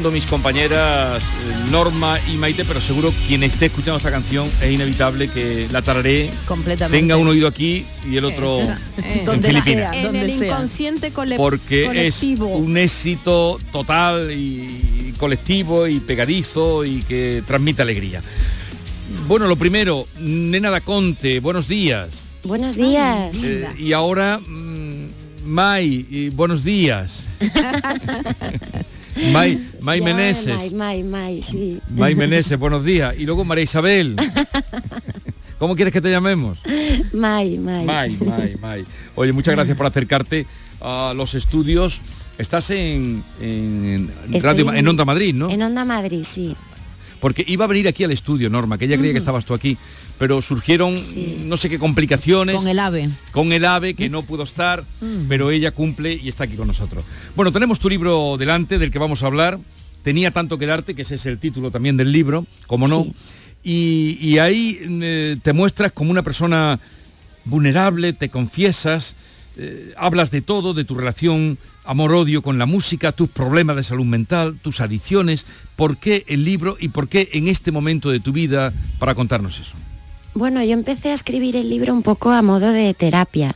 Mis 0.00 0.24
compañeras 0.24 1.22
eh, 1.22 1.26
Norma 1.70 2.18
y 2.32 2.36
Maite, 2.38 2.64
pero 2.64 2.80
seguro 2.80 3.12
quien 3.28 3.42
esté 3.42 3.66
escuchando 3.66 3.98
esta 3.98 4.10
canción 4.10 4.48
es 4.62 4.70
inevitable 4.72 5.28
que 5.28 5.68
la 5.70 5.82
tararé, 5.82 6.30
Completamente. 6.46 6.98
tenga 6.98 7.16
un 7.18 7.28
oído 7.28 7.46
aquí 7.46 7.84
y 8.10 8.16
el 8.16 8.24
otro 8.24 8.60
Eh, 8.62 8.74
en 9.18 9.24
donde 9.26 9.48
Filipinas. 9.48 9.94
sea, 9.94 10.08
en 10.08 10.16
el 10.16 10.30
inconsciente 10.30 11.10
cole- 11.12 11.36
Porque 11.36 11.84
colectivo. 11.86 12.46
es 12.48 12.60
un 12.60 12.76
éxito 12.78 13.58
total 13.70 14.30
y 14.32 15.12
colectivo 15.18 15.86
y 15.86 16.00
pegadizo 16.00 16.84
y 16.86 17.02
que 17.02 17.42
transmite 17.46 17.82
alegría. 17.82 18.22
Bueno, 19.28 19.46
lo 19.46 19.56
primero, 19.56 20.06
Nena 20.20 20.70
da 20.70 20.80
Conte, 20.80 21.38
buenos 21.40 21.68
días. 21.68 22.24
Buenos 22.44 22.76
días. 22.76 23.44
Eh, 23.44 23.68
y 23.78 23.92
ahora, 23.92 24.38
mm, 24.38 24.92
Mai, 25.44 26.06
y 26.10 26.28
buenos 26.30 26.64
días. 26.64 27.24
Mai 29.32 29.58
Ya, 29.82 30.04
Meneses. 30.04 30.46
Mai, 30.56 30.70
Mai, 30.74 31.02
Mai, 31.02 31.42
sí. 31.42 31.78
Mai 31.90 32.14
Meneses, 32.14 32.58
buenos 32.58 32.84
días. 32.84 33.14
Y 33.18 33.24
luego 33.26 33.44
María 33.44 33.64
Isabel. 33.64 34.16
¿Cómo 35.58 35.76
quieres 35.76 35.92
que 35.92 36.00
te 36.00 36.10
llamemos? 36.10 36.58
Mai, 37.12 37.58
Mai. 37.58 37.84
Mai, 37.84 38.16
Mai, 38.24 38.56
Mai. 38.60 38.84
Oye, 39.14 39.32
muchas 39.32 39.54
gracias 39.54 39.76
por 39.76 39.86
acercarte 39.86 40.46
a 40.80 41.12
los 41.16 41.34
estudios. 41.34 42.00
Estás 42.38 42.70
en, 42.70 43.22
en 43.40 44.10
Radio, 44.42 44.64
Ma- 44.66 44.78
en 44.78 44.88
Onda 44.88 45.04
Madrid, 45.04 45.34
¿no? 45.34 45.50
En 45.50 45.62
Onda 45.62 45.84
Madrid, 45.84 46.24
sí. 46.24 46.56
Porque 47.22 47.44
iba 47.46 47.64
a 47.64 47.68
venir 47.68 47.86
aquí 47.86 48.02
al 48.02 48.10
estudio, 48.10 48.50
Norma, 48.50 48.76
que 48.76 48.84
ella 48.86 48.96
creía 48.98 49.12
que 49.12 49.18
Ujú. 49.18 49.22
estabas 49.22 49.44
tú 49.44 49.54
aquí, 49.54 49.78
pero 50.18 50.42
surgieron 50.42 50.92
no 51.46 51.56
sé 51.56 51.70
qué 51.70 51.78
complicaciones. 51.78 52.56
Con 52.56 52.66
el 52.66 52.80
ave. 52.80 53.08
Con 53.30 53.52
el 53.52 53.64
ave, 53.64 53.94
que 53.94 54.10
no 54.10 54.22
pudo 54.22 54.42
estar, 54.42 54.84
pero 55.28 55.52
ella 55.52 55.70
cumple 55.70 56.12
y 56.14 56.28
está 56.28 56.44
aquí 56.44 56.56
con 56.56 56.66
nosotros. 56.66 57.04
Bueno, 57.36 57.52
tenemos 57.52 57.78
tu 57.78 57.88
libro 57.88 58.36
delante, 58.36 58.76
del 58.78 58.90
que 58.90 58.98
vamos 58.98 59.22
a 59.22 59.26
hablar. 59.28 59.60
Tenía 60.02 60.32
tanto 60.32 60.58
que 60.58 60.66
darte, 60.66 60.96
que 60.96 61.02
ese 61.02 61.14
es 61.14 61.24
el 61.26 61.38
título 61.38 61.70
también 61.70 61.96
del 61.96 62.10
libro, 62.10 62.44
como 62.66 62.88
no. 62.88 63.06
Y, 63.62 64.18
y 64.20 64.38
ahí 64.38 64.80
eh, 64.82 65.36
te 65.40 65.52
muestras 65.52 65.92
como 65.92 66.10
una 66.10 66.22
persona 66.24 66.80
vulnerable, 67.44 68.12
te 68.12 68.30
confiesas, 68.30 69.14
eh, 69.56 69.92
hablas 69.96 70.30
de 70.30 70.42
todo, 70.42 70.74
de 70.74 70.84
tu 70.84 70.94
relación 70.94 71.58
amor-odio 71.84 72.42
con 72.42 72.58
la 72.58 72.66
música, 72.66 73.12
tus 73.12 73.28
problemas 73.28 73.76
de 73.76 73.82
salud 73.82 74.04
mental, 74.04 74.58
tus 74.62 74.80
adicciones. 74.80 75.46
¿Por 75.76 75.96
qué 75.96 76.24
el 76.28 76.44
libro 76.44 76.76
y 76.78 76.88
por 76.88 77.08
qué 77.08 77.28
en 77.32 77.48
este 77.48 77.72
momento 77.72 78.10
de 78.10 78.20
tu 78.20 78.32
vida 78.32 78.72
para 78.98 79.14
contarnos 79.14 79.58
eso? 79.58 79.74
Bueno, 80.34 80.62
yo 80.62 80.72
empecé 80.72 81.10
a 81.10 81.14
escribir 81.14 81.56
el 81.56 81.68
libro 81.68 81.92
un 81.92 82.02
poco 82.02 82.30
a 82.30 82.40
modo 82.40 82.72
de 82.72 82.94
terapia 82.94 83.54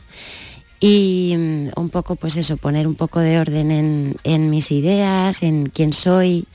y 0.79 1.33
mm, 1.35 1.79
un 1.79 1.89
poco, 1.89 2.15
pues 2.15 2.37
eso, 2.37 2.57
poner 2.57 2.87
un 2.87 2.95
poco 2.95 3.19
de 3.19 3.39
orden 3.39 3.71
en, 3.71 4.15
en 4.23 4.49
mis 4.49 4.71
ideas, 4.71 5.41
en 5.41 5.71
quién 5.73 5.93
soy, 5.93 6.45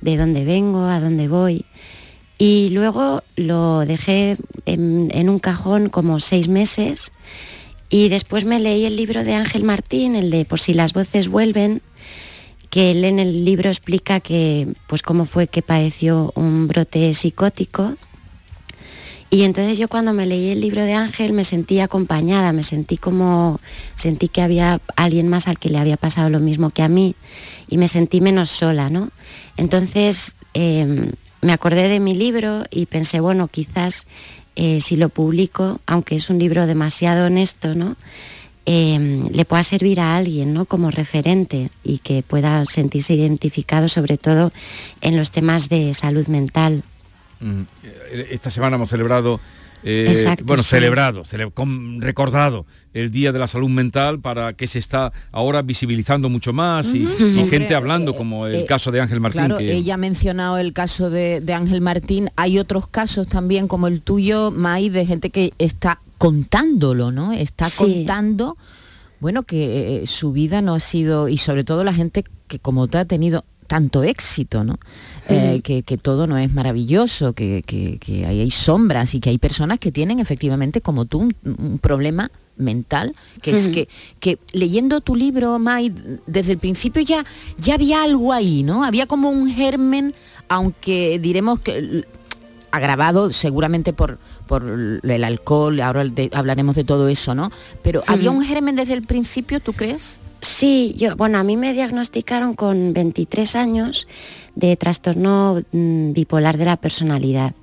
de 0.00 0.16
dónde 0.16 0.44
vengo, 0.44 0.84
a 0.84 1.00
dónde 1.00 1.26
voy. 1.26 1.64
Y 2.38 2.70
luego 2.70 3.22
lo 3.36 3.80
dejé 3.86 4.36
en, 4.66 5.10
en 5.12 5.28
un 5.28 5.38
cajón 5.38 5.88
como 5.88 6.20
seis 6.20 6.48
meses 6.48 7.10
y 7.90 8.08
después 8.08 8.44
me 8.44 8.60
leí 8.60 8.84
el 8.84 8.96
libro 8.96 9.24
de 9.24 9.34
Ángel 9.34 9.62
Martín, 9.62 10.16
el 10.16 10.30
de 10.30 10.44
Por 10.44 10.60
si 10.60 10.74
las 10.74 10.92
voces 10.92 11.28
vuelven, 11.28 11.82
que 12.70 12.90
él 12.90 13.04
en 13.04 13.18
el 13.18 13.44
libro 13.44 13.68
explica 13.68 14.20
que, 14.20 14.74
pues 14.86 15.02
cómo 15.02 15.26
fue 15.26 15.46
que 15.46 15.62
padeció 15.62 16.32
un 16.34 16.66
brote 16.66 17.14
psicótico 17.14 17.96
y 19.34 19.42
entonces 19.42 19.78
yo 19.78 19.88
cuando 19.88 20.12
me 20.12 20.26
leí 20.26 20.50
el 20.50 20.60
libro 20.60 20.84
de 20.84 20.94
Ángel 20.94 21.32
me 21.32 21.42
sentí 21.42 21.80
acompañada, 21.80 22.52
me 22.52 22.62
sentí 22.62 22.96
como, 22.96 23.60
sentí 23.96 24.28
que 24.28 24.42
había 24.42 24.80
alguien 24.94 25.26
más 25.26 25.48
al 25.48 25.58
que 25.58 25.70
le 25.70 25.78
había 25.78 25.96
pasado 25.96 26.30
lo 26.30 26.38
mismo 26.38 26.70
que 26.70 26.82
a 26.82 26.88
mí 26.88 27.16
y 27.66 27.76
me 27.76 27.88
sentí 27.88 28.20
menos 28.20 28.50
sola, 28.50 28.90
¿no? 28.90 29.10
Entonces 29.56 30.36
eh, 30.54 31.10
me 31.40 31.52
acordé 31.52 31.88
de 31.88 31.98
mi 31.98 32.14
libro 32.14 32.62
y 32.70 32.86
pensé, 32.86 33.18
bueno, 33.18 33.48
quizás 33.48 34.06
eh, 34.56 34.80
si 34.80 34.96
lo 34.96 35.08
publico, 35.08 35.80
aunque 35.86 36.16
es 36.16 36.30
un 36.30 36.38
libro 36.38 36.66
demasiado 36.66 37.26
honesto, 37.26 37.74
¿no? 37.74 37.96
Eh, 38.66 39.28
le 39.30 39.44
pueda 39.44 39.62
servir 39.62 40.00
a 40.00 40.16
alguien, 40.16 40.54
¿no? 40.54 40.64
Como 40.64 40.90
referente 40.90 41.70
y 41.82 41.98
que 41.98 42.22
pueda 42.22 42.64
sentirse 42.64 43.12
identificado 43.14 43.88
sobre 43.88 44.16
todo 44.16 44.52
en 45.02 45.16
los 45.18 45.30
temas 45.30 45.68
de 45.68 45.92
salud 45.92 46.26
mental. 46.28 46.82
Mm, 47.40 47.62
Esta 48.30 48.50
semana 48.50 48.76
hemos 48.76 48.88
celebrado, 48.88 49.38
eh, 49.84 50.06
Exacto, 50.08 50.44
bueno, 50.46 50.62
sí. 50.62 50.70
celebrado, 50.70 51.22
cele- 51.24 51.52
recordado 52.00 52.66
el 52.92 53.10
Día 53.10 53.32
de 53.32 53.38
la 53.38 53.46
Salud 53.48 53.68
Mental 53.68 54.20
para 54.20 54.52
que 54.54 54.66
se 54.66 54.78
está 54.78 55.12
ahora 55.32 55.62
visibilizando 55.62 56.28
mucho 56.28 56.52
más 56.52 56.86
y, 56.94 57.04
Ujú. 57.04 57.12
y 57.18 57.24
Hombre, 57.40 57.46
gente 57.58 57.74
hablando 57.74 58.14
como 58.16 58.46
el 58.46 58.54
eh, 58.54 58.66
caso 58.66 58.90
de 58.90 59.00
Ángel 59.00 59.20
Martín. 59.20 59.40
Claro, 59.40 59.58
que- 59.58 59.72
ella 59.74 59.94
ha 59.94 59.98
mencionado 59.98 60.58
el 60.58 60.72
caso 60.72 61.10
de, 61.10 61.40
de 61.40 61.52
Ángel 61.54 61.80
Martín. 61.80 62.30
Hay 62.36 62.58
otros 62.58 62.86
casos 62.88 63.26
también 63.28 63.68
como 63.68 63.86
el 63.88 64.00
tuyo, 64.00 64.50
May, 64.50 64.88
de 64.88 65.06
gente 65.06 65.30
que 65.30 65.52
está 65.58 66.00
contándolo, 66.18 67.12
¿no? 67.12 67.32
Está 67.32 67.66
Sí. 67.66 67.76
contando, 67.84 68.56
bueno, 69.20 69.42
que 69.42 70.02
eh, 70.02 70.06
su 70.06 70.32
vida 70.32 70.62
no 70.62 70.74
ha 70.74 70.80
sido, 70.80 71.28
y 71.28 71.38
sobre 71.38 71.64
todo 71.64 71.84
la 71.84 71.92
gente 71.92 72.24
que 72.48 72.58
como 72.58 72.86
tú 72.88 72.98
ha 72.98 73.04
tenido 73.04 73.44
tanto 73.66 74.02
éxito, 74.04 74.62
¿no? 74.64 74.78
Eh, 75.28 75.60
que, 75.62 75.82
que 75.82 75.96
todo 75.96 76.26
no 76.26 76.36
es 76.36 76.52
maravilloso, 76.52 77.32
que, 77.32 77.62
que- 77.66 77.98
que 77.98 78.26
ahí 78.26 78.40
hay 78.42 78.50
sombras 78.50 79.14
y 79.14 79.20
que 79.20 79.30
hay 79.30 79.38
personas 79.38 79.78
que 79.80 79.90
tienen 79.90 80.18
efectivamente, 80.20 80.80
como 80.82 81.06
tú, 81.06 81.20
un, 81.20 81.34
un 81.58 81.78
problema 81.78 82.30
mental, 82.56 83.14
que 83.42 83.52
es 83.52 83.68
que, 83.70 83.88
que 84.20 84.38
leyendo 84.52 85.00
tu 85.00 85.16
libro, 85.16 85.58
May, 85.58 85.92
desde 86.26 86.52
el 86.52 86.58
principio 86.58 87.00
ya, 87.02 87.24
ya 87.58 87.74
había 87.74 88.02
algo 88.02 88.32
ahí, 88.32 88.62
¿no? 88.62 88.84
Había 88.84 89.06
como 89.06 89.30
un 89.30 89.50
germen, 89.50 90.12
aunque 90.48 91.18
diremos 91.18 91.58
que 91.60 92.04
agravado 92.70 93.32
seguramente 93.32 93.92
por, 93.92 94.18
por 94.46 94.62
el 95.02 95.24
alcohol, 95.24 95.80
ahora 95.80 96.04
de- 96.04 96.30
hablaremos 96.34 96.74
de 96.76 96.84
todo 96.84 97.08
eso, 97.08 97.34
¿no? 97.34 97.50
Pero 97.82 98.02
había 98.06 98.30
un 98.30 98.44
germen 98.44 98.76
desde 98.76 98.94
el 98.94 99.02
principio, 99.02 99.60
¿tú 99.60 99.72
crees? 99.72 100.20
Sí, 100.44 100.94
yo, 100.98 101.16
bueno, 101.16 101.38
a 101.38 101.42
mí 101.42 101.56
me 101.56 101.72
diagnosticaron 101.72 102.52
con 102.52 102.92
23 102.92 103.56
años 103.56 104.06
de 104.54 104.76
trastorno 104.76 105.62
mm, 105.72 106.12
bipolar 106.12 106.58
de 106.58 106.66
la 106.66 106.76
personalidad. 106.76 107.54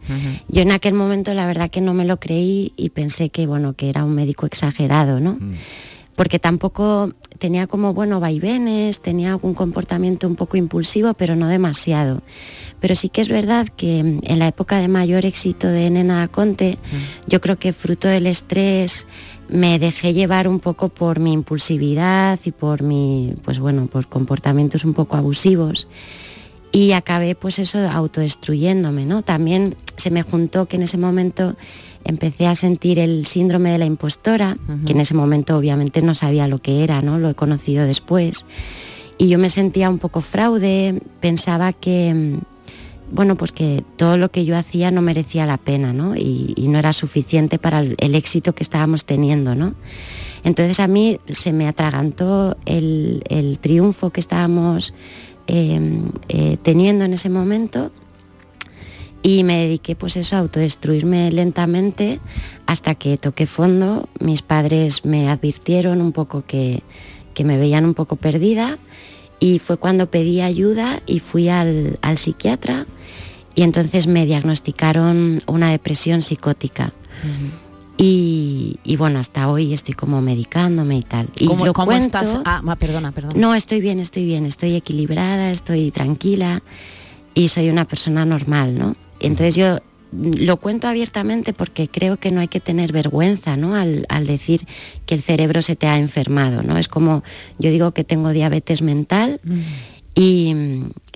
Yo 0.48 0.64
en 0.64 0.72
aquel 0.72 0.96
momento 0.96 1.34
la 1.36 1.46
verdad 1.46 1.70
que 1.70 1.80
no 1.80 1.94
me 1.94 2.06
lo 2.06 2.20
creí 2.20 2.74
y 2.76 2.90
pensé 2.90 3.30
que 3.30 3.46
bueno, 3.46 3.74
que 3.74 3.90
era 3.90 4.04
un 4.04 4.16
médico 4.16 4.48
exagerado, 4.48 5.20
¿no? 5.20 5.38
Porque 6.16 6.40
tampoco 6.40 7.14
tenía 7.38 7.68
como 7.68 7.94
bueno 7.94 8.20
vaivenes, 8.20 9.00
tenía 9.00 9.30
algún 9.32 9.54
comportamiento 9.54 10.28
un 10.28 10.36
poco 10.36 10.58
impulsivo, 10.58 11.14
pero 11.14 11.36
no 11.36 11.48
demasiado. 11.48 12.22
Pero 12.80 12.96
sí 12.96 13.10
que 13.10 13.22
es 13.22 13.30
verdad 13.30 13.68
que 13.70 14.04
mm, 14.04 14.20
en 14.24 14.40
la 14.40 14.48
época 14.48 14.80
de 14.80 14.88
mayor 14.88 15.26
éxito 15.26 15.68
de 15.68 15.90
Nena 15.92 16.28
Conte, 16.30 16.80
yo 17.28 17.42
creo 17.42 17.60
que 17.60 17.74
fruto 17.74 18.08
del 18.08 18.26
estrés 18.26 19.08
me 19.52 19.80
dejé 19.80 20.14
llevar 20.14 20.48
un 20.48 20.60
poco 20.60 20.90
por 20.90 21.20
mi 21.20 21.34
impulsividad 21.34 22.40
y 22.44 22.52
por 22.52 22.82
mi, 22.82 23.36
pues 23.44 23.60
bueno, 23.60 23.88
por 23.88 24.08
comportamientos 24.08 24.86
un 24.86 24.94
poco 24.94 25.18
abusivos 25.18 25.88
y 26.72 26.94
acabé 26.94 27.36
pues 27.36 27.60
eso 27.60 27.80
autodestruyéndome, 27.90 29.06
¿no? 29.06 29.24
También 29.24 29.76
se 29.98 30.10
me 30.10 30.24
juntó 30.24 30.68
que 30.68 30.78
en 30.78 30.84
ese 30.84 30.98
momento 30.98 31.56
empecé 32.06 32.48
a 32.48 32.56
sentir 32.56 32.98
el 32.98 33.26
síndrome 33.26 33.72
de 33.72 33.78
la 33.78 33.86
impostora, 33.86 34.58
que 34.86 34.94
en 34.94 35.02
ese 35.02 35.14
momento 35.14 35.58
obviamente 35.58 36.02
no 36.02 36.16
sabía 36.16 36.48
lo 36.48 36.60
que 36.60 36.84
era, 36.84 37.02
¿no? 37.02 37.20
Lo 37.20 37.30
he 37.30 37.36
conocido 37.36 37.86
después. 37.86 38.46
Y 39.18 39.28
yo 39.28 39.38
me 39.38 39.50
sentía 39.50 39.90
un 39.90 40.00
poco 40.00 40.22
fraude, 40.22 41.02
pensaba 41.20 41.74
que 41.74 42.40
bueno, 43.12 43.36
pues 43.36 43.52
que 43.52 43.84
todo 43.98 44.18
lo 44.18 44.32
que 44.32 44.46
yo 44.46 44.58
hacía 44.58 44.92
no 44.92 45.02
merecía 45.02 45.46
la 45.46 45.58
pena, 45.58 45.94
¿no? 45.94 46.16
Y, 46.16 46.56
no 46.58 46.80
era 46.80 46.94
suficiente 46.94 47.60
para 47.60 47.82
el, 47.82 48.16
éxito 48.16 48.56
que 48.56 48.64
estábamos 48.64 49.04
teniendo, 49.04 49.56
¿no? 49.56 49.76
Entonces 50.44 50.80
a 50.80 50.88
mí 50.88 51.20
se 51.28 51.52
me 51.52 51.68
atragantó 51.68 52.56
el, 52.66 53.24
el 53.30 53.60
triunfo 53.60 54.12
que 54.12 54.22
estábamos 54.22 54.94
eh, 55.48 56.02
eh, 56.30 56.58
teniendo 56.64 57.04
en 57.04 57.14
ese 57.14 57.30
momento 57.30 57.92
y 59.22 59.44
me 59.44 59.58
dediqué 59.58 59.96
pues 59.96 60.16
eso 60.16 60.36
a 60.36 60.40
autodestruirme 60.40 61.32
lentamente 61.32 62.20
hasta 62.66 62.96
que 62.96 63.18
toqué 63.18 63.46
fondo. 63.46 64.08
Mis 64.20 64.42
padres 64.42 65.04
me 65.04 65.30
advirtieron 65.30 66.02
un 66.02 66.14
poco 66.14 66.46
que, 66.46 66.84
que 67.34 67.44
me 67.44 67.58
veían 67.58 67.86
un 67.86 67.94
poco 67.94 68.16
perdida 68.16 68.80
y 69.42 69.60
fue 69.60 69.76
cuando 69.76 70.10
pedí 70.10 70.40
ayuda 70.40 71.02
y 71.06 71.20
fui 71.20 71.50
al, 71.50 72.00
al 72.02 72.18
psiquiatra 72.18 72.86
y 73.56 73.64
entonces 73.64 74.08
me 74.08 74.26
diagnosticaron 74.26 75.42
una 75.48 75.70
depresión 75.72 76.22
psicótica. 76.22 76.94
Y, 77.98 78.78
y 78.84 78.96
bueno, 78.98 79.20
hasta 79.20 79.48
hoy 79.50 79.74
estoy 79.74 79.94
como 79.94 80.22
medicándome 80.22 80.96
y 80.98 81.02
tal. 81.04 81.28
Y 81.38 81.46
¿Cómo, 81.46 81.66
lo 81.66 81.74
cómo 81.74 81.88
cuento- 81.88 82.18
estás? 82.20 82.40
Ah, 82.46 82.62
perdona, 82.80 83.12
perdona. 83.12 83.34
no, 83.38 83.54
estoy 83.54 83.80
bien, 83.82 84.00
estoy 84.00 84.26
bien, 84.26 84.46
estoy 84.46 84.76
equilibrada, 84.76 85.52
estoy 85.52 85.92
tranquila 85.92 86.64
y 87.36 87.50
soy 87.50 87.70
una 87.70 87.86
persona 87.86 88.26
normal, 88.26 88.78
¿no? 88.78 88.96
Entonces 89.20 89.56
yo 89.56 89.78
lo 90.12 90.58
cuento 90.58 90.88
abiertamente 90.88 91.54
porque 91.54 91.88
creo 91.88 92.18
que 92.18 92.32
no 92.32 92.42
hay 92.42 92.48
que 92.48 92.60
tener 92.60 92.92
vergüenza, 92.92 93.58
¿no? 93.58 93.76
Al, 93.76 94.06
al 94.10 94.28
decir 94.28 94.66
que 95.06 95.16
el 95.16 95.22
cerebro 95.22 95.62
se 95.62 95.76
te 95.76 95.88
ha 95.88 95.98
enfermado, 95.98 96.64
¿no? 96.64 96.78
Es 96.78 96.88
como 96.88 97.24
yo 97.60 97.72
digo 97.72 97.92
que 97.92 98.04
tengo 98.04 98.32
diabetes 98.32 98.82
mental 98.82 99.40
y, 100.16 100.56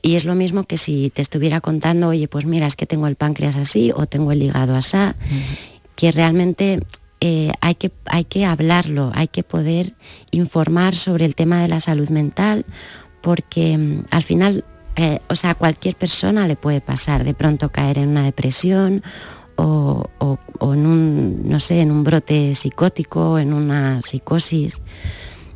Y 0.01 0.15
es 0.15 0.23
lo 0.23 0.35
mismo 0.35 0.63
que 0.63 0.77
si 0.77 1.11
te 1.13 1.21
estuviera 1.21 1.61
contando, 1.61 2.09
oye, 2.09 2.27
pues 2.27 2.45
mira, 2.45 2.67
es 2.67 2.75
que 2.75 2.85
tengo 2.85 3.07
el 3.07 3.15
páncreas 3.15 3.55
así 3.55 3.91
o 3.93 4.05
tengo 4.05 4.31
el 4.31 4.41
hígado 4.43 4.75
así, 4.75 4.97
que 5.95 6.11
realmente 6.11 6.79
eh, 7.21 7.51
hay, 7.61 7.75
que, 7.75 7.91
hay 8.05 8.23
que 8.25 8.45
hablarlo, 8.45 9.11
hay 9.15 9.27
que 9.27 9.43
poder 9.43 9.93
informar 10.31 10.95
sobre 10.95 11.25
el 11.25 11.33
tema 11.33 11.61
de 11.61 11.67
la 11.67 11.79
salud 11.79 12.09
mental, 12.09 12.65
porque 13.21 13.77
mm, 13.77 14.05
al 14.11 14.23
final, 14.23 14.63
eh, 14.95 15.19
o 15.29 15.35
sea, 15.35 15.51
a 15.51 15.55
cualquier 15.55 15.95
persona 15.95 16.47
le 16.47 16.55
puede 16.55 16.81
pasar 16.81 17.23
de 17.23 17.33
pronto 17.33 17.69
caer 17.69 17.97
en 17.97 18.09
una 18.09 18.23
depresión 18.23 19.03
o, 19.57 20.09
o- 20.19 20.39
o 20.59 20.73
en 20.73 20.85
un, 20.85 21.49
no 21.49 21.59
sé, 21.59 21.81
en 21.81 21.91
un 21.91 22.03
brote 22.03 22.55
psicótico, 22.55 23.37
en 23.39 23.53
una 23.53 24.01
psicosis. 24.01 24.81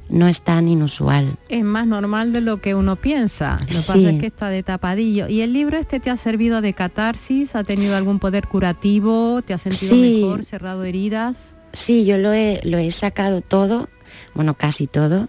No 0.09 0.27
es 0.27 0.41
tan 0.41 0.67
inusual. 0.67 1.37
Es 1.49 1.63
más 1.63 1.85
normal 1.85 2.33
de 2.33 2.41
lo 2.41 2.59
que 2.59 2.73
uno 2.73 2.95
piensa. 2.95 3.57
Lo 3.61 3.67
que 3.67 3.73
pasa 3.75 3.97
es 4.09 4.19
que 4.19 4.25
está 4.25 4.49
de 4.49 4.63
tapadillo. 4.63 5.27
¿Y 5.27 5.41
el 5.41 5.53
libro 5.53 5.77
este 5.77 5.99
te 5.99 6.09
ha 6.09 6.17
servido 6.17 6.61
de 6.61 6.73
catarsis? 6.73 7.55
¿Ha 7.55 7.63
tenido 7.63 7.95
algún 7.95 8.17
poder 8.17 8.47
curativo? 8.47 9.43
¿Te 9.45 9.53
has 9.53 9.61
sentido 9.61 9.93
Sí. 9.93 10.21
mejor? 10.23 10.45
¿Cerrado 10.45 10.83
heridas? 10.83 11.55
Sí, 11.73 12.05
yo 12.05 12.17
lo 12.17 12.33
he, 12.33 12.59
lo 12.63 12.79
he 12.79 12.89
sacado 12.89 13.41
todo, 13.41 13.87
bueno, 14.33 14.55
casi 14.55 14.87
todo, 14.87 15.27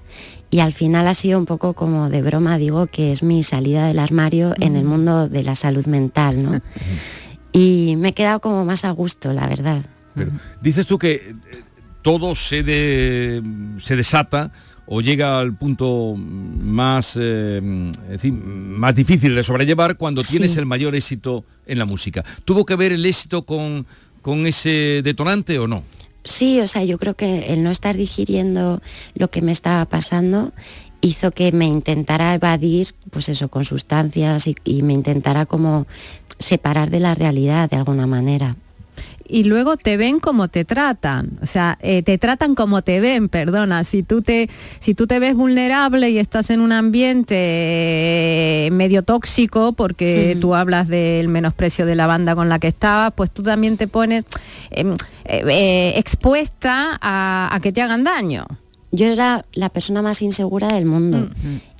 y 0.50 0.61
al 0.61 0.73
final 0.73 1.07
ha 1.07 1.14
sido 1.14 1.38
un 1.38 1.47
poco 1.47 1.75
como 1.75 2.11
de 2.11 2.23
broma, 2.23 2.59
digo 2.59 2.87
que 2.88 3.12
es 3.12 3.23
mi 3.23 3.42
salida 3.42 3.87
del 3.87 3.99
armario 4.00 4.54
en 4.61 4.75
el 4.76 4.85
mundo 4.85 5.28
de 5.28 5.42
la 5.42 5.54
salud 5.54 5.87
mental, 5.87 6.42
¿no? 6.42 6.61
Y 7.52 7.95
me 7.97 8.09
he 8.09 8.12
quedado 8.14 8.40
como 8.40 8.64
más 8.64 8.85
a 8.85 8.90
gusto, 8.90 9.33
la 9.33 9.47
verdad. 9.47 9.83
Pero 10.14 10.33
dices 10.61 10.87
tú 10.87 10.99
que 10.99 11.12
eh, 11.14 11.35
todo 12.02 12.35
se, 12.35 12.62
de- 12.62 13.42
se 13.83 13.95
desata 13.97 14.52
o 14.87 15.00
llega 15.00 15.38
al 15.38 15.54
punto 15.57 16.16
más, 16.16 17.16
eh, 17.16 17.61
más 18.33 18.95
difícil 18.95 19.37
de 19.37 19.42
sobrellevar 19.45 19.97
cuando 19.97 20.23
tienes 20.23 20.52
Sí. 20.52 20.59
el 20.59 20.66
mayor 20.66 20.97
éxito 20.97 21.45
en 21.66 21.78
la 21.78 21.85
música. 21.85 22.25
¿Tuvo 22.45 22.64
que 22.66 22.75
ver 22.75 22.90
el 22.92 23.07
éxito 23.07 23.42
con, 23.45 23.87
con 24.21 24.47
ese 24.49 25.00
detonante 25.04 25.59
o 25.61 25.69
no? 25.69 25.85
Sí, 26.24 26.60
o 26.60 26.66
sea, 26.66 26.84
yo 26.84 26.98
creo 26.98 27.14
que 27.14 27.52
el 27.52 27.62
no 27.62 27.70
estar 27.70 27.96
digiriendo 27.96 28.82
lo 29.14 29.30
que 29.30 29.40
me 29.40 29.52
estaba 29.52 29.84
pasando 29.86 30.52
hizo 31.00 31.30
que 31.30 31.50
me 31.52 31.64
intentara 31.64 32.34
evadir, 32.34 32.94
pues 33.10 33.28
eso, 33.30 33.48
con 33.48 33.64
sustancias 33.64 34.46
y, 34.46 34.54
y 34.64 34.82
me 34.82 34.92
intentara 34.92 35.46
como 35.46 35.86
separar 36.38 36.90
de 36.90 37.00
la 37.00 37.14
realidad 37.14 37.70
de 37.70 37.76
alguna 37.76 38.06
manera. 38.06 38.56
Y 39.30 39.44
luego 39.44 39.76
te 39.76 39.96
ven 39.96 40.20
como 40.20 40.49
te 40.49 40.64
tratan, 40.64 41.38
o 41.42 41.46
sea, 41.46 41.78
eh, 41.80 42.02
te 42.02 42.18
tratan 42.18 42.54
como 42.54 42.82
te 42.82 43.00
ven, 43.00 43.28
perdona, 43.28 43.84
si 43.84 44.02
tú 44.02 44.22
te, 44.22 44.50
si 44.80 44.94
tú 44.94 45.06
te 45.06 45.18
ves 45.20 45.34
vulnerable 45.34 46.10
y 46.10 46.18
estás 46.18 46.50
en 46.50 46.60
un 46.60 46.73
ambiente 46.73 47.36
eh, 47.36 48.71
medio 48.73 49.02
tóxico, 49.02 49.73
porque 49.73 50.36
tú 50.40 50.54
hablas 50.54 50.88
del 50.88 51.28
menosprecio 51.28 51.86
de 51.86 51.95
la 51.95 52.06
banda 52.06 52.34
con 52.34 52.49
la 52.49 52.58
que 52.58 52.69
estabas, 52.69 53.12
pues 53.14 53.30
tú 53.30 53.43
también 53.43 53.76
te 53.76 53.86
pones 53.86 54.25
em, 54.71 54.95
eh, 55.25 55.45
eh, 55.49 55.93
expuesta 55.97 56.99
a, 57.00 57.49
a 57.52 57.60
que 57.60 57.73
te 57.73 57.82
hagan 57.82 58.04
daño. 58.04 58.47
Yo 58.93 59.06
era 59.06 59.45
la 59.52 59.69
persona 59.69 60.02
más 60.02 60.21
insegura 60.21 60.75
del 60.75 60.84
mundo 60.84 61.28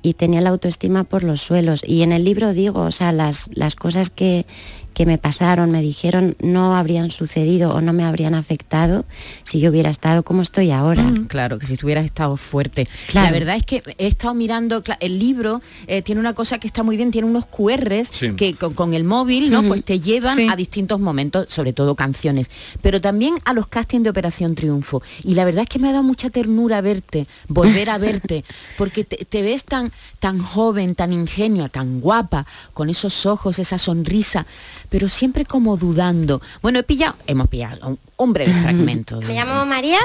y 0.01 0.13
tenía 0.13 0.39
la 0.39 0.49
autoestima 0.49 1.03
por 1.03 1.23
los 1.23 1.41
suelos. 1.41 1.83
Y 1.85 2.03
en 2.03 2.13
el 2.13 2.23
libro 2.23 2.53
digo, 2.53 2.79
o 2.81 2.91
sea, 2.91 3.11
las, 3.11 3.49
las 3.53 3.75
cosas 3.75 4.09
que, 4.09 4.45
que 4.93 5.05
me 5.05 5.17
pasaron, 5.17 5.71
me 5.71 5.81
dijeron, 5.81 6.35
no 6.41 6.75
habrían 6.75 7.11
sucedido 7.11 7.73
o 7.73 7.81
no 7.81 7.93
me 7.93 8.03
habrían 8.03 8.35
afectado 8.35 9.05
si 9.43 9.59
yo 9.59 9.69
hubiera 9.69 9.89
estado 9.89 10.23
como 10.23 10.41
estoy 10.41 10.71
ahora. 10.71 11.03
Mm, 11.03 11.25
Claro, 11.27 11.57
que 11.59 11.65
si 11.65 11.77
tuvieras 11.77 12.05
estado 12.05 12.35
fuerte. 12.37 12.87
Claro. 13.07 13.27
La 13.27 13.31
verdad 13.31 13.55
es 13.55 13.65
que 13.65 13.81
he 13.97 14.07
estado 14.07 14.33
mirando, 14.33 14.83
el 14.99 15.19
libro 15.19 15.61
eh, 15.87 16.01
tiene 16.01 16.19
una 16.19 16.33
cosa 16.33 16.59
que 16.59 16.67
está 16.67 16.83
muy 16.83 16.97
bien, 16.97 17.11
tiene 17.11 17.27
unos 17.27 17.45
QRs 17.45 18.09
Sí. 18.11 18.31
que 18.35 18.55
con, 18.55 18.73
con 18.73 18.93
el 18.93 19.03
móvil, 19.03 19.49
¿no? 19.49 19.63
Pues 19.63 19.83
te 19.85 19.99
llevan 19.99 20.35
Sí. 20.37 20.47
a 20.49 20.55
distintos 20.55 20.99
momentos, 20.99 21.45
sobre 21.49 21.73
todo 21.73 21.95
canciones, 21.95 22.49
pero 22.81 22.99
también 23.01 23.35
a 23.45 23.53
los 23.53 23.67
castings 23.67 24.03
de 24.03 24.09
Operación 24.09 24.55
Triunfo. 24.55 25.01
Y 25.23 25.35
la 25.35 25.45
verdad 25.45 25.63
es 25.63 25.69
que 25.69 25.79
me 25.79 25.89
ha 25.89 25.91
dado 25.93 26.03
mucha 26.03 26.29
ternura 26.29 26.81
verte, 26.81 27.27
volver 27.47 27.89
a 27.89 27.97
verte, 27.97 28.43
porque 28.77 29.03
te, 29.03 29.17
te 29.25 29.41
ves 29.41 29.63
tan, 29.65 29.91
tan 30.19 30.39
joven, 30.39 30.95
tan 30.95 31.13
ingenua, 31.13 31.69
tan 31.69 32.01
guapa, 32.01 32.45
con 32.73 32.89
esos 32.89 33.25
ojos, 33.25 33.59
esa 33.59 33.77
sonrisa, 33.77 34.45
pero 34.91 35.07
siempre 35.07 35.45
como 35.45 35.77
dudando. 35.77 36.41
Bueno, 36.61 36.79
he 36.79 36.83
pillado, 36.83 37.15
hemos 37.25 37.47
pillado 37.47 37.87
un, 37.87 37.99
un 38.17 38.33
breve 38.33 38.53
fragmento. 38.53 39.19
de- 39.19 39.25
Me 39.27 39.33
llamo 39.35 39.65
María, 39.65 39.99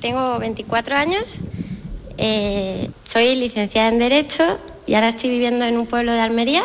tengo 0.00 0.38
24 0.40 0.96
años, 0.96 1.22
eh, 2.18 2.90
soy 3.04 3.36
licenciada 3.36 3.88
en 3.88 4.00
Derecho 4.00 4.58
y 4.86 4.94
ahora 4.94 5.10
estoy 5.10 5.30
viviendo 5.30 5.64
en 5.64 5.78
un 5.78 5.86
pueblo 5.86 6.10
de 6.12 6.20
Almería 6.20 6.62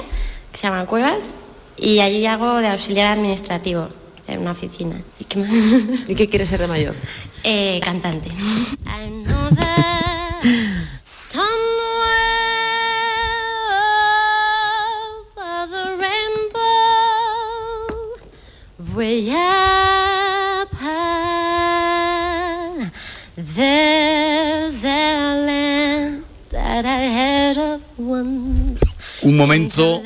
que 0.52 0.58
se 0.58 0.64
llama 0.68 0.86
Cuevas 0.88 1.18
y 1.78 2.00
allí 2.00 2.26
hago 2.26 2.56
de 2.58 2.68
auxiliar 2.70 3.16
administrativo 3.18 3.90
en 4.28 4.40
una 4.40 4.52
oficina. 4.52 5.00
¿Y 5.20 5.26
qué, 5.26 5.38
más? 5.40 5.52
¿Y 6.08 6.16
qué 6.16 6.28
quieres 6.28 6.50
ser 6.50 6.60
de 6.62 6.68
mayor? 6.68 6.96
Eh, 7.44 7.80
cantante. 7.84 8.30
way 18.96 19.30
up 19.30 20.72
high, 20.72 22.10
there's 23.36 24.86
a 24.86 25.36
land 25.46 26.24
that 26.50 26.86
I 26.86 27.10
heard 27.10 27.58
of 27.58 27.82
once. 28.00 28.96
Un 29.24 29.36
momento 29.36 30.02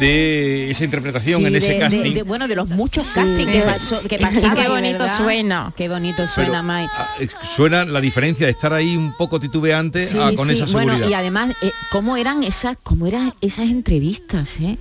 de 0.00 0.70
esa 0.70 0.84
interpretación 0.84 1.40
Sí, 1.40 1.46
en 1.46 1.56
ese 1.56 1.68
de- 1.70 1.78
casting. 1.78 2.02
de- 2.02 2.10
de- 2.10 2.22
bueno, 2.22 2.48
de 2.48 2.56
los 2.56 2.68
muchos 2.70 3.06
castings 3.08 3.50
que, 3.52 3.60
pasó, 3.62 4.00
que 4.02 4.14
Y 4.14 4.18
pasaban. 4.18 4.56
qué 4.56 4.68
bonito 4.68 4.98
verdad. 4.98 5.16
suena. 5.18 5.72
Qué 5.76 5.88
bonito 5.88 6.26
suena, 6.26 6.62
Mai. 6.62 6.86
ah, 6.96 7.08
eh, 7.20 7.28
Suena 7.56 7.84
la 7.84 8.00
diferencia 8.00 8.46
de 8.46 8.52
estar 8.52 8.72
ahí 8.72 8.96
un 8.96 9.16
poco 9.16 9.40
titubeante 9.40 10.06
Sí, 10.06 10.18
a- 10.18 10.34
con 10.34 10.48
sí, 10.48 10.54
esa 10.54 10.66
seguridad. 10.66 10.92
Bueno, 10.98 11.08
y 11.10 11.14
además, 11.14 11.54
eh, 11.62 11.70
¿cómo 11.90 12.16
eran 12.16 12.42
esas, 12.44 12.76
cómo 12.82 13.06
eran 13.06 13.34
esas 13.40 13.68
entrevistas? 13.68 14.60
eh? 14.60 14.78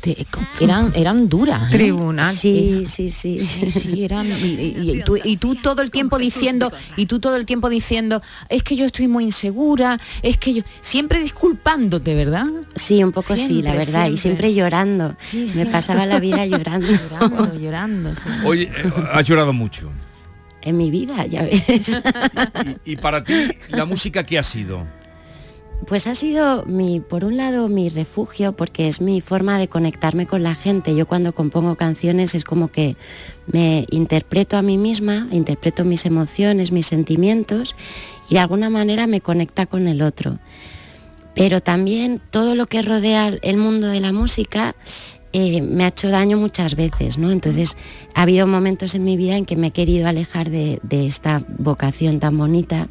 Te- 0.00 0.26
co- 0.30 0.40
eran, 0.60 0.92
eran 0.94 1.28
duras. 1.28 1.68
¿eh? 1.72 1.76
Tribunal. 1.76 2.34
Sí, 2.34 2.84
sí, 2.88 3.10
sí. 3.10 3.38
Sí, 3.38 3.70
sí, 3.70 4.04
eran. 4.04 4.26
Y, 4.26 4.46
y- 4.46 4.90
y 4.98 5.02
tú, 5.02 5.18
y 5.22 5.36
tú 5.36 5.54
todo 5.56 5.82
el 5.82 5.90
tiempo 5.90 6.18
diciendo, 6.18 6.72
y 6.96 7.06
tú 7.06 7.18
todo 7.20 7.36
el 7.36 7.46
tiempo 7.46 7.68
diciendo, 7.68 8.22
es 8.48 8.62
que 8.62 8.76
yo 8.76 8.84
estoy 8.86 9.08
muy 9.08 9.24
insegura, 9.24 9.98
es 10.22 10.36
que 10.36 10.54
yo. 10.54 10.62
Siempre 10.80 11.20
disculpándote, 11.20 12.14
¿verdad? 12.14 12.46
Sí, 12.74 13.02
un 13.02 13.12
poco 13.12 13.36
sí, 13.36 13.62
la 13.62 13.72
Siempre, 13.72 13.76
verdad, 13.78 14.10
y 14.10 14.16
siempre 14.16 14.51
llorando. 14.54 15.16
Me 15.54 15.66
pasaba 15.66 16.06
la 16.06 16.20
vida 16.20 16.46
llorando. 16.46 16.86
llorando, 17.10 17.58
llorando. 17.58 18.14
sí. 18.14 18.28
Oye, 18.44 18.64
eh, 18.64 18.92
has 19.12 19.26
llorado 19.26 19.52
mucho. 19.52 19.90
En 20.62 20.76
mi 20.76 20.90
vida, 20.90 21.26
ya 21.26 21.42
ves. 21.42 22.00
Y 22.84 22.96
para 22.96 23.24
ti, 23.24 23.48
¿la 23.68 23.84
música 23.84 24.24
qué 24.24 24.38
ha 24.38 24.42
sido? 24.42 24.86
Pues 25.86 26.06
ha 26.06 26.14
sido 26.14 26.64
mi, 26.66 27.00
por 27.00 27.24
un 27.24 27.36
lado, 27.36 27.68
mi 27.68 27.88
refugio, 27.88 28.52
porque 28.52 28.86
es 28.86 29.00
mi 29.00 29.20
forma 29.20 29.58
de 29.58 29.66
conectarme 29.66 30.26
con 30.26 30.44
la 30.44 30.54
gente. 30.54 30.94
Yo 30.94 31.06
cuando 31.06 31.34
compongo 31.34 31.74
canciones 31.74 32.36
es 32.36 32.44
como 32.44 32.70
que 32.70 32.96
me 33.48 33.86
interpreto 33.90 34.56
a 34.56 34.62
mí 34.62 34.78
misma, 34.78 35.26
interpreto 35.32 35.84
mis 35.84 36.06
emociones, 36.06 36.70
mis 36.70 36.86
sentimientos, 36.86 37.74
y 38.28 38.34
de 38.34 38.40
alguna 38.40 38.70
manera 38.70 39.08
me 39.08 39.20
conecta 39.20 39.66
con 39.66 39.88
el 39.88 40.02
otro. 40.02 40.38
Pero 41.34 41.60
también 41.60 42.20
todo 42.30 42.54
lo 42.54 42.66
que 42.66 42.82
rodea 42.82 43.28
el 43.28 43.56
mundo 43.56 43.86
de 43.86 44.00
la 44.00 44.12
música 44.12 44.74
eh, 45.32 45.62
me 45.62 45.84
ha 45.84 45.88
hecho 45.88 46.10
daño 46.10 46.36
muchas 46.36 46.76
veces, 46.76 47.16
¿no? 47.16 47.30
Entonces 47.30 47.76
ha 48.14 48.22
habido 48.22 48.46
momentos 48.46 48.94
en 48.94 49.04
mi 49.04 49.16
vida 49.16 49.36
en 49.36 49.46
que 49.46 49.56
me 49.56 49.68
he 49.68 49.70
querido 49.70 50.06
alejar 50.06 50.50
de, 50.50 50.78
de 50.82 51.06
esta 51.06 51.42
vocación 51.58 52.20
tan 52.20 52.36
bonita 52.36 52.88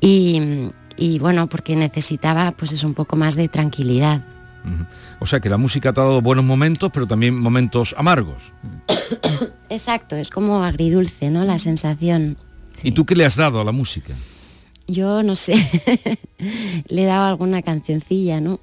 y, 0.00 0.70
y, 0.98 1.18
bueno, 1.18 1.48
porque 1.48 1.74
necesitaba 1.74 2.52
pues 2.52 2.72
es 2.72 2.84
un 2.84 2.92
poco 2.92 3.16
más 3.16 3.36
de 3.36 3.48
tranquilidad. 3.48 4.22
O 5.20 5.26
sea 5.26 5.40
que 5.40 5.48
la 5.48 5.56
música 5.56 5.92
te 5.92 6.00
ha 6.00 6.04
dado 6.04 6.20
buenos 6.20 6.44
momentos, 6.44 6.90
pero 6.92 7.06
también 7.06 7.38
momentos 7.38 7.94
amargos. 7.96 8.42
Exacto, 9.70 10.16
es 10.16 10.28
como 10.28 10.62
agridulce, 10.62 11.30
¿no? 11.30 11.44
La 11.44 11.58
sensación. 11.58 12.36
¿Y 12.82 12.92
tú 12.92 13.06
qué 13.06 13.14
le 13.14 13.24
has 13.24 13.36
dado 13.36 13.60
a 13.60 13.64
la 13.64 13.72
música? 13.72 14.12
Yo 14.88 15.22
no 15.24 15.34
sé, 15.34 15.54
le 16.88 17.02
he 17.02 17.06
dado 17.06 17.24
alguna 17.26 17.60
cancioncilla, 17.62 18.40
¿no? 18.40 18.60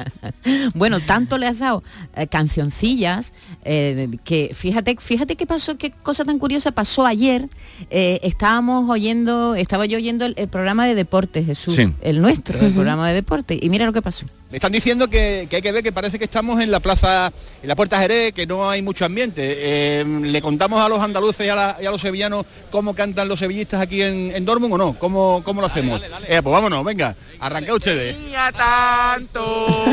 bueno, 0.74 1.00
tanto 1.00 1.38
le 1.38 1.46
has 1.48 1.58
dado 1.58 1.82
eh, 2.14 2.26
cancioncillas 2.28 3.32
eh, 3.64 4.08
que 4.22 4.50
fíjate, 4.54 4.96
fíjate 4.98 5.36
qué 5.36 5.46
pasó, 5.46 5.76
qué 5.76 5.90
cosa 5.90 6.24
tan 6.24 6.38
curiosa 6.38 6.70
pasó 6.70 7.04
ayer. 7.06 7.48
eh, 7.90 8.20
estábamos 8.22 8.88
oyendo, 8.88 9.54
estaba 9.56 9.86
yo 9.86 9.96
oyendo 9.98 10.24
el, 10.24 10.34
el 10.36 10.48
programa 10.48 10.86
de 10.86 10.94
deportes, 10.94 11.46
Jesús, 11.46 11.74
Sí. 11.74 11.92
el 12.00 12.20
nuestro, 12.22 12.58
el 12.60 12.72
programa 12.72 13.08
de 13.08 13.14
deportes, 13.14 13.58
y 13.60 13.68
mira 13.70 13.86
lo 13.86 13.92
que 13.92 14.02
pasó. 14.02 14.26
Me 14.50 14.56
están 14.56 14.72
diciendo 14.72 15.06
que, 15.08 15.46
que 15.48 15.56
hay 15.56 15.62
que 15.62 15.70
ver 15.70 15.80
que 15.84 15.92
parece 15.92 16.18
que 16.18 16.24
estamos 16.24 16.60
en 16.60 16.72
la 16.72 16.80
plaza, 16.80 17.32
en 17.62 17.68
la 17.68 17.76
Puerta 17.76 18.00
Jerez, 18.00 18.32
que 18.32 18.48
no 18.48 18.68
hay 18.68 18.82
mucho 18.82 19.04
ambiente. 19.04 19.40
Eh, 19.46 20.04
¿Le 20.22 20.42
contamos 20.42 20.82
a 20.84 20.88
los 20.88 20.98
andaluces 20.98 21.46
y 21.46 21.48
a, 21.50 21.54
la- 21.54 21.76
y 21.80 21.86
a 21.86 21.90
los 21.92 22.00
sevillanos 22.00 22.44
cómo 22.72 22.92
cantan 22.92 23.28
los 23.28 23.38
sevillistas 23.38 23.80
aquí 23.80 24.02
en, 24.02 24.32
en 24.34 24.44
Dortmund 24.44 24.74
o 24.74 24.78
no? 24.78 24.98
¿Cómo, 24.98 25.40
cómo 25.44 25.60
lo 25.60 25.68
hacemos? 25.68 26.02
Eh, 26.26 26.40
pues 26.42 26.52
vámonos, 26.52 26.84
venga, 26.84 27.14
arranca 27.38 27.72
ustedes. 27.74 28.16
tanto. 28.52 29.84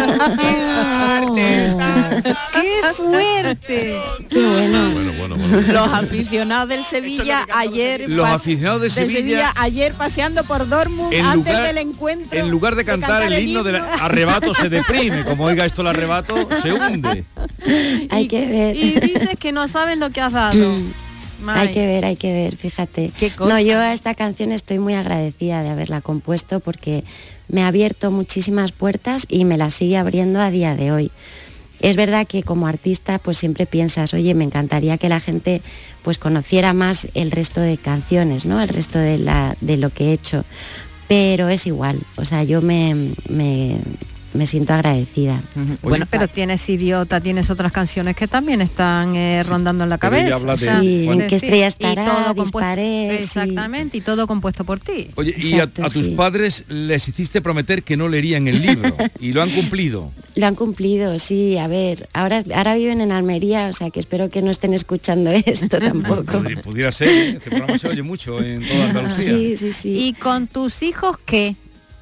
¡Qué 2.54 2.82
fuerte! 2.96 4.00
¡Qué 4.30 4.40
bueno! 4.48 4.92
Bueno, 4.94 5.14
bueno, 5.18 5.36
bueno. 5.36 5.74
Los 5.74 5.88
aficionados 5.94 6.70
del 6.70 6.84
Sevilla 6.84 7.46
ayer 7.54 8.10
Los 8.10 8.28
aficionados 8.28 8.82
de 8.82 8.90
Sevilla- 8.90 9.54
ayer 9.56 9.94
paseando 9.94 10.44
por 10.44 10.68
Dortmund 10.68 11.14
En 11.14 11.26
antes 11.26 11.54
lugar- 11.54 11.68
del 11.68 11.78
encuentro. 11.80 12.40
En 12.40 12.50
lugar 12.50 12.76
de 12.76 12.86
cantar 12.86 13.24
el 13.24 13.48
himno 13.48 13.64
del 13.64 13.76
arrebato 13.78 14.54
se 14.54 14.70
deprime. 14.78 15.24
Como 15.24 15.46
oiga 15.46 15.66
esto 15.66 15.82
el 15.82 15.88
arrebato, 15.88 16.48
se 16.62 16.74
hunde. 16.74 17.24
Hay 18.10 18.28
que 18.28 18.46
ver. 18.48 18.76
Y 18.76 19.00
dices 19.00 19.38
que 19.40 19.52
no 19.52 19.68
sabes 19.68 19.98
lo 19.98 20.10
que 20.12 20.22
has 20.22 20.34
dado. 20.34 20.74
Hay 21.46 21.74
que 21.74 21.86
ver, 21.86 22.06
hay 22.06 22.16
que 22.16 22.34
ver, 22.34 22.56
fíjate. 22.56 23.12
cosa? 23.36 23.54
No, 23.54 23.60
yo 23.60 23.80
a 23.80 23.94
esta 23.94 24.16
canción 24.16 24.52
estoy 24.52 24.80
muy 24.80 24.94
agradecida 24.94 25.64
de 25.64 25.70
haberla 25.70 26.02
compuesto 26.02 26.60
porque 26.60 27.04
me 27.48 27.64
ha 27.64 27.68
abierto 27.68 28.12
muchísimas 28.12 28.72
puertas 28.72 29.26
y 29.30 29.46
me 29.46 29.58
las 29.58 29.74
sigue 29.76 29.98
abriendo 29.98 30.42
a 30.42 30.52
día 30.52 30.76
de 30.76 30.92
hoy. 30.92 31.12
Es 31.80 31.96
verdad 31.96 32.26
que 32.26 32.44
como 32.44 32.68
artista 32.68 33.20
pues 33.20 33.38
siempre 33.38 33.66
piensas, 33.66 34.14
oye, 34.14 34.34
me 34.34 34.44
encantaría 34.44 34.98
que 34.98 35.10
la 35.10 35.20
gente 35.20 35.62
pues 36.02 36.18
conociera 36.18 36.74
más 36.74 37.08
el 37.14 37.32
resto 37.32 37.62
de 37.62 37.78
canciones, 37.78 38.46
¿no? 38.46 38.60
El 38.62 38.70
resto 38.70 38.98
de, 38.98 39.20
la, 39.20 39.56
de 39.62 39.78
lo 39.78 39.92
que 39.92 40.06
he 40.06 40.14
hecho. 40.14 40.44
Pero 41.08 41.50
es 41.50 41.68
igual, 41.68 42.02
o 42.18 42.26
sea, 42.26 42.44
yo 42.44 42.62
me, 42.62 43.14
me, 43.30 43.80
me 44.34 44.46
siento 44.46 44.74
agradecida. 44.74 45.42
Bueno, 45.82 46.06
pero 46.10 46.28
tienes 46.28 46.68
idiota, 46.70 47.22
tienes 47.22 47.50
otras 47.50 47.72
canciones 47.72 48.16
que 48.16 48.28
también 48.28 48.62
están 48.62 49.16
eh, 49.16 49.44
rondando 49.48 49.84
en 49.84 49.90
la 49.90 49.98
cabeza. 49.98 50.36
habla 50.36 50.54
o 50.54 50.56
de- 50.56 50.66
sea, 50.66 50.80
Sí, 50.82 51.06
Bueno. 51.06 51.24
en 51.24 51.30
qué 51.30 51.36
estrella 51.38 51.66
y 51.66 51.68
estará, 51.68 52.34
disparé. 52.34 53.16
Exactamente, 53.16 53.98
y 53.98 54.02
todo 54.02 54.28
compuesto 54.28 54.64
por 54.64 54.80
ti. 54.80 55.10
Oye, 55.16 55.36
y 55.38 55.60
a, 55.60 55.68
tus 55.68 55.94
sí. 55.94 56.14
padres 56.18 56.64
les 56.68 57.08
hiciste 57.08 57.42
prometer 57.42 57.84
que 57.84 57.96
no 57.98 58.08
leerían 58.08 58.48
el 58.48 58.62
libro 58.62 58.96
y 59.20 59.32
lo 59.34 59.42
han 59.42 59.50
cumplido. 59.50 60.12
Lo 60.36 60.46
han 60.46 60.56
cumplido, 60.56 61.18
sí, 61.20 61.58
a 61.58 61.68
ver, 61.68 62.10
ahora, 62.14 62.44
ahora 62.54 62.76
viven 62.76 63.02
en 63.02 63.12
Almería, 63.12 63.68
o 63.70 63.74
sea 63.74 63.90
que 63.90 64.00
espero 64.00 64.30
que 64.30 64.42
no 64.42 64.52
estén 64.52 64.74
escuchando 64.74 65.32
esto 65.46 65.68
tampoco. 65.80 66.44
Pudiera 66.64 66.92
ser, 66.92 67.08
¿eh? 67.08 67.30
este 67.38 67.50
programa 67.50 67.78
se 67.78 67.88
oye 67.88 68.04
mucho 68.04 68.40
en 68.42 68.62
toda 68.68 68.86
Andalucía. 68.90 69.34
Sí, 69.36 69.56
sí, 69.56 69.72
sí. 69.72 69.90
¿Y 70.08 70.14
con 70.14 70.48
tus 70.48 70.84
hijos 70.84 71.18
qué? 71.26 71.56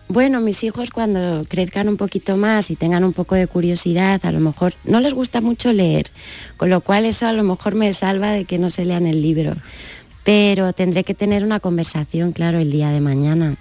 Bueno, 0.08 0.40
mis 0.40 0.64
hijos 0.64 0.92
cuando 0.92 1.46
crezcan 1.50 1.90
un 1.90 1.98
poquito 1.98 2.38
más 2.38 2.70
y 2.70 2.76
tengan 2.76 3.04
un 3.04 3.14
poco 3.14 3.34
de 3.34 3.48
curiosidad, 3.48 4.24
a 4.24 4.32
lo 4.32 4.40
mejor 4.40 4.74
no 4.84 5.00
les 5.00 5.16
gusta 5.16 5.42
mucho 5.42 5.74
leer, 5.74 6.06
con 6.58 6.70
lo 6.70 6.82
cual 6.82 7.06
eso 7.06 7.26
a 7.26 7.34
lo 7.34 7.44
mejor 7.44 7.74
me 7.74 7.92
salva 7.92 8.32
de 8.32 8.46
que 8.46 8.60
no 8.60 8.70
se 8.70 8.86
lean 8.86 9.08
el 9.08 9.24
libro. 9.24 9.56
Pero 10.24 10.74
tendré 10.74 11.04
que 11.04 11.16
tener 11.16 11.44
una 11.44 11.60
conversación, 11.60 12.34
claro, 12.34 12.60
el 12.60 12.72
día 12.72 12.92
de 12.92 13.02
mañana. 13.02 13.56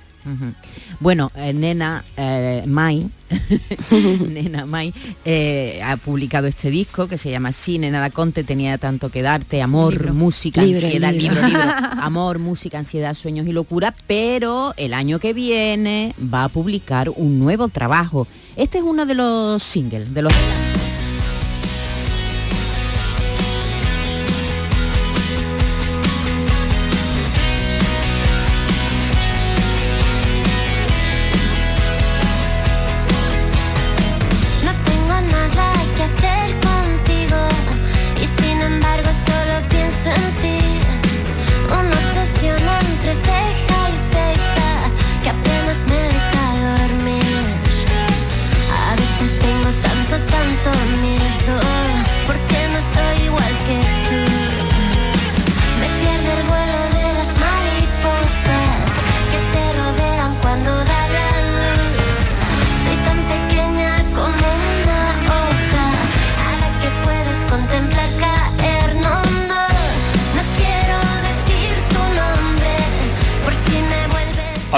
Bueno, 1.00 1.30
eh, 1.34 1.52
Nena 1.52 2.04
eh, 2.16 2.64
Mai, 2.66 3.08
Nena 4.28 4.64
Mai 4.64 4.92
eh, 5.24 5.80
ha 5.84 5.96
publicado 5.96 6.46
este 6.46 6.70
disco 6.70 7.08
que 7.08 7.18
se 7.18 7.30
llama 7.30 7.52
Sí, 7.52 7.78
Nena 7.78 8.00
da 8.00 8.10
Conte, 8.10 8.44
tenía 8.44 8.78
tanto 8.78 9.10
que 9.10 9.22
darte, 9.22 9.60
amor, 9.62 10.12
música, 10.12 10.62
ansiedad, 10.62 11.12
libro, 11.12 11.40
amor, 12.00 12.38
música, 12.38 12.78
ansiedad, 12.78 13.14
sueños 13.14 13.46
y 13.46 13.52
locura, 13.52 13.94
pero 14.06 14.74
el 14.76 14.94
año 14.94 15.18
que 15.18 15.32
viene 15.32 16.14
va 16.32 16.44
a 16.44 16.48
publicar 16.48 17.10
un 17.10 17.38
nuevo 17.38 17.68
trabajo. 17.68 18.26
Este 18.56 18.78
es 18.78 18.84
uno 18.84 19.06
de 19.06 19.14
los 19.14 19.62
singles, 19.62 20.14
de 20.14 20.22
los 20.22 20.32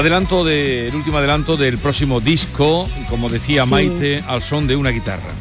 Adelanto 0.07 0.45
del 0.45 0.95
último 0.95 1.19
adelanto 1.19 1.57
del 1.57 1.79
próximo 1.79 2.21
disco, 2.21 2.89
como 3.11 3.29
decía 3.29 3.65
Sí. 3.65 3.71
Maite, 3.71 4.23
al 4.29 4.41
son 4.41 4.69
de 4.69 4.77
una 4.77 4.91
guitarra. 4.91 5.35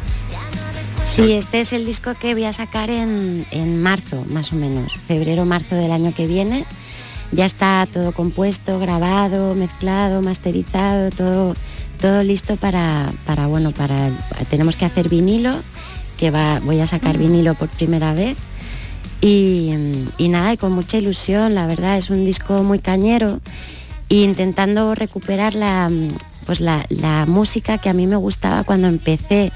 Sí, 1.05 1.33
este 1.33 1.59
es 1.59 1.71
el 1.71 1.85
disco 1.85 2.15
que 2.15 2.33
voy 2.33 2.45
a 2.45 2.51
sacar 2.51 2.89
en, 2.89 3.45
en 3.51 3.79
marzo, 3.79 4.25
más 4.27 4.53
o 4.53 4.55
menos, 4.55 4.97
febrero-marzo 5.07 5.75
del 5.75 5.91
año 5.91 6.15
que 6.15 6.25
viene. 6.25 6.65
Ya 7.31 7.45
está 7.45 7.87
todo 7.93 8.11
compuesto, 8.11 8.79
grabado, 8.79 9.53
mezclado, 9.53 10.23
masterizado, 10.23 11.11
todo, 11.11 11.53
todo 12.01 12.23
listo 12.23 12.55
para, 12.55 13.13
para, 13.27 13.45
bueno, 13.45 13.69
para, 13.69 14.09
tenemos 14.49 14.77
que 14.77 14.85
hacer 14.85 15.09
vinilo, 15.09 15.53
que 16.17 16.31
va, 16.31 16.59
voy 16.61 16.79
a 16.79 16.87
sacar 16.87 17.19
vinilo 17.19 17.53
por 17.53 17.69
primera 17.69 18.15
vez. 18.15 18.35
Y, 19.21 19.73
y 20.17 20.27
nada, 20.29 20.53
y 20.53 20.57
con 20.57 20.71
mucha 20.71 20.97
ilusión, 20.97 21.53
la 21.53 21.67
verdad, 21.67 21.99
es 21.99 22.09
un 22.09 22.25
disco 22.25 22.63
muy 22.63 22.79
cañero 22.79 23.41
e 24.09 24.15
intentando 24.15 24.95
recuperar 24.95 25.55
la, 25.55 25.89
pues 26.45 26.59
la, 26.59 26.85
la 26.89 27.25
música 27.25 27.77
que 27.77 27.89
a 27.89 27.93
mí 27.93 28.07
me 28.07 28.15
gustaba 28.15 28.63
cuando 28.63 28.87
empecé 28.87 29.51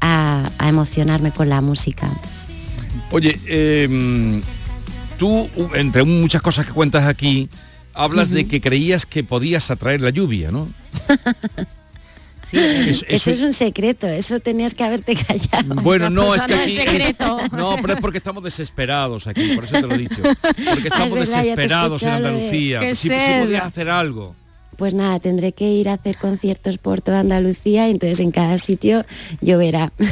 a, 0.00 0.50
a 0.58 0.68
emocionarme 0.68 1.32
con 1.32 1.48
la 1.48 1.60
música. 1.60 2.10
Oye, 3.10 3.38
eh, 3.46 4.40
tú, 5.18 5.48
entre 5.74 6.04
muchas 6.04 6.42
cosas 6.42 6.66
que 6.66 6.72
cuentas 6.72 7.06
aquí, 7.06 7.48
hablas 7.92 8.30
de 8.30 8.46
que 8.46 8.60
creías 8.60 9.06
que 9.06 9.24
podías 9.24 9.70
atraer 9.70 10.00
la 10.00 10.10
lluvia, 10.10 10.50
¿no? 10.50 10.68
Sí, 12.42 12.56
Eso- 12.58 12.90
Eso, 12.90 13.04
eso- 13.08 13.30
es 13.30 13.40
un 13.40 13.52
secreto, 13.52 14.08
eso 14.08 14.40
tenías 14.40 14.74
que 14.74 14.82
haberte 14.84 15.14
callado. 15.26 15.74
Bueno, 15.82 16.10
no, 16.10 16.34
es 16.34 16.42
que 16.46 16.54
no 16.56 16.62
aquí... 16.62 16.76
secreto. 16.76 17.38
No, 17.52 17.76
pero 17.80 17.94
es 17.94 18.00
porque 18.00 18.18
estamos 18.18 18.42
desesperados 18.42 19.26
aquí, 19.26 19.54
por 19.54 19.64
eso 19.64 19.74
te 19.74 19.86
lo 19.86 19.94
he 19.94 19.98
dicho. 19.98 20.16
Porque 20.22 20.88
estamos 20.88 21.10
verdad, 21.18 21.42
desesperados 21.42 22.02
en 22.02 22.08
de- 22.08 22.14
Andalucía. 22.14 22.80
¡Qué 22.80 22.94
sí, 22.94 23.08
sí 23.08 23.14
selva! 23.14 23.44
podías 23.44 23.64
hacer 23.64 23.88
algo. 23.90 24.34
Pues 24.76 24.94
nada, 24.94 25.20
tendré 25.20 25.52
que 25.52 25.66
ir 25.70 25.90
a 25.90 25.94
hacer 25.94 26.16
conciertos 26.16 26.78
por 26.78 27.02
toda 27.02 27.20
Andalucía 27.20 27.86
y 27.88 27.90
entonces 27.90 28.20
en 28.20 28.30
cada 28.30 28.56
sitio 28.58 29.04
lloverá. 29.42 29.92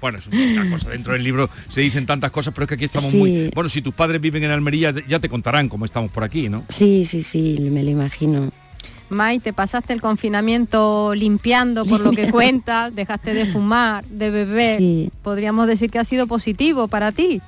Bueno, 0.00 0.18
es 0.18 0.26
una 0.28 0.70
cosa, 0.70 0.90
dentro 0.90 1.12
del 1.12 1.22
libro 1.22 1.48
se 1.70 1.80
dicen 1.82 2.04
tantas 2.06 2.30
cosas, 2.30 2.52
pero 2.54 2.64
es 2.64 2.68
que 2.68 2.74
aquí 2.74 2.84
estamos 2.84 3.10
Sí. 3.10 3.16
muy... 3.18 3.50
Bueno, 3.54 3.68
si 3.70 3.80
tus 3.82 3.94
padres 3.94 4.20
viven 4.20 4.42
en 4.44 4.50
Almería, 4.50 4.92
ya 5.06 5.18
te 5.18 5.28
contarán 5.28 5.68
cómo 5.68 5.84
estamos 5.84 6.10
por 6.10 6.24
aquí, 6.24 6.48
¿no? 6.48 6.64
Sí, 6.68 7.04
sí, 7.04 7.22
sí, 7.22 7.58
me 7.60 7.82
lo 7.82 7.90
imagino. 7.90 8.50
Mai, 9.14 9.38
te 9.38 9.52
pasaste 9.52 9.92
el 9.92 10.00
confinamiento 10.00 11.14
limpiando 11.14 11.86
por 11.86 12.00
lo 12.00 12.10
que 12.10 12.30
cuentas, 12.30 12.94
dejaste 12.94 13.32
de 13.32 13.46
fumar, 13.46 14.04
de 14.06 14.30
beber. 14.30 14.78
Sí. 14.78 15.10
Podríamos 15.22 15.66
decir 15.66 15.90
que 15.90 15.98
ha 15.98 16.04
sido 16.04 16.26
positivo 16.26 16.88
para 16.88 17.12
ti. 17.12 17.40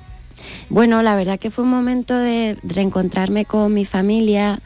Bueno, 0.69 1.01
la 1.01 1.15
verdad 1.15 1.39
que 1.39 1.51
fue 1.51 1.63
un 1.63 1.69
momento 1.69 2.17
de 2.17 2.57
reencontrarme 2.63 3.45
con 3.45 3.73
mi 3.73 3.85
familia, 3.85 4.59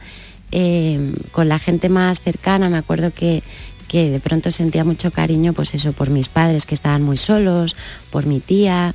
eh, 0.50 1.14
con 1.32 1.48
la 1.48 1.58
gente 1.58 1.88
más 1.88 2.20
cercana. 2.20 2.68
Me 2.68 2.78
acuerdo 2.78 3.12
que, 3.12 3.42
que 3.88 4.10
de 4.10 4.20
pronto 4.20 4.50
sentía 4.50 4.84
mucho 4.84 5.10
cariño, 5.10 5.52
pues 5.52 5.74
eso, 5.74 5.92
por 5.92 6.10
mis 6.10 6.28
padres 6.28 6.66
que 6.66 6.74
estaban 6.74 7.02
muy 7.02 7.16
solos, 7.16 7.76
por 8.10 8.26
mi 8.26 8.40
tía. 8.40 8.94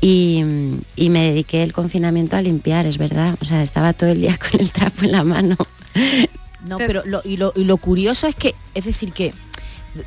Y, 0.00 0.44
y 0.96 1.08
me 1.08 1.22
dediqué 1.30 1.62
el 1.62 1.72
confinamiento 1.72 2.36
a 2.36 2.42
limpiar, 2.42 2.86
es 2.86 2.98
verdad. 2.98 3.36
O 3.40 3.44
sea, 3.44 3.62
estaba 3.62 3.92
todo 3.92 4.10
el 4.10 4.20
día 4.20 4.38
con 4.50 4.60
el 4.60 4.70
trapo 4.70 5.04
en 5.04 5.12
la 5.12 5.24
mano. 5.24 5.56
No, 6.64 6.78
pero 6.78 7.02
lo, 7.04 7.20
y, 7.24 7.36
lo, 7.36 7.52
y 7.54 7.64
lo 7.64 7.76
curioso 7.76 8.26
es 8.26 8.34
que, 8.34 8.54
es 8.74 8.84
decir, 8.84 9.12
que 9.12 9.34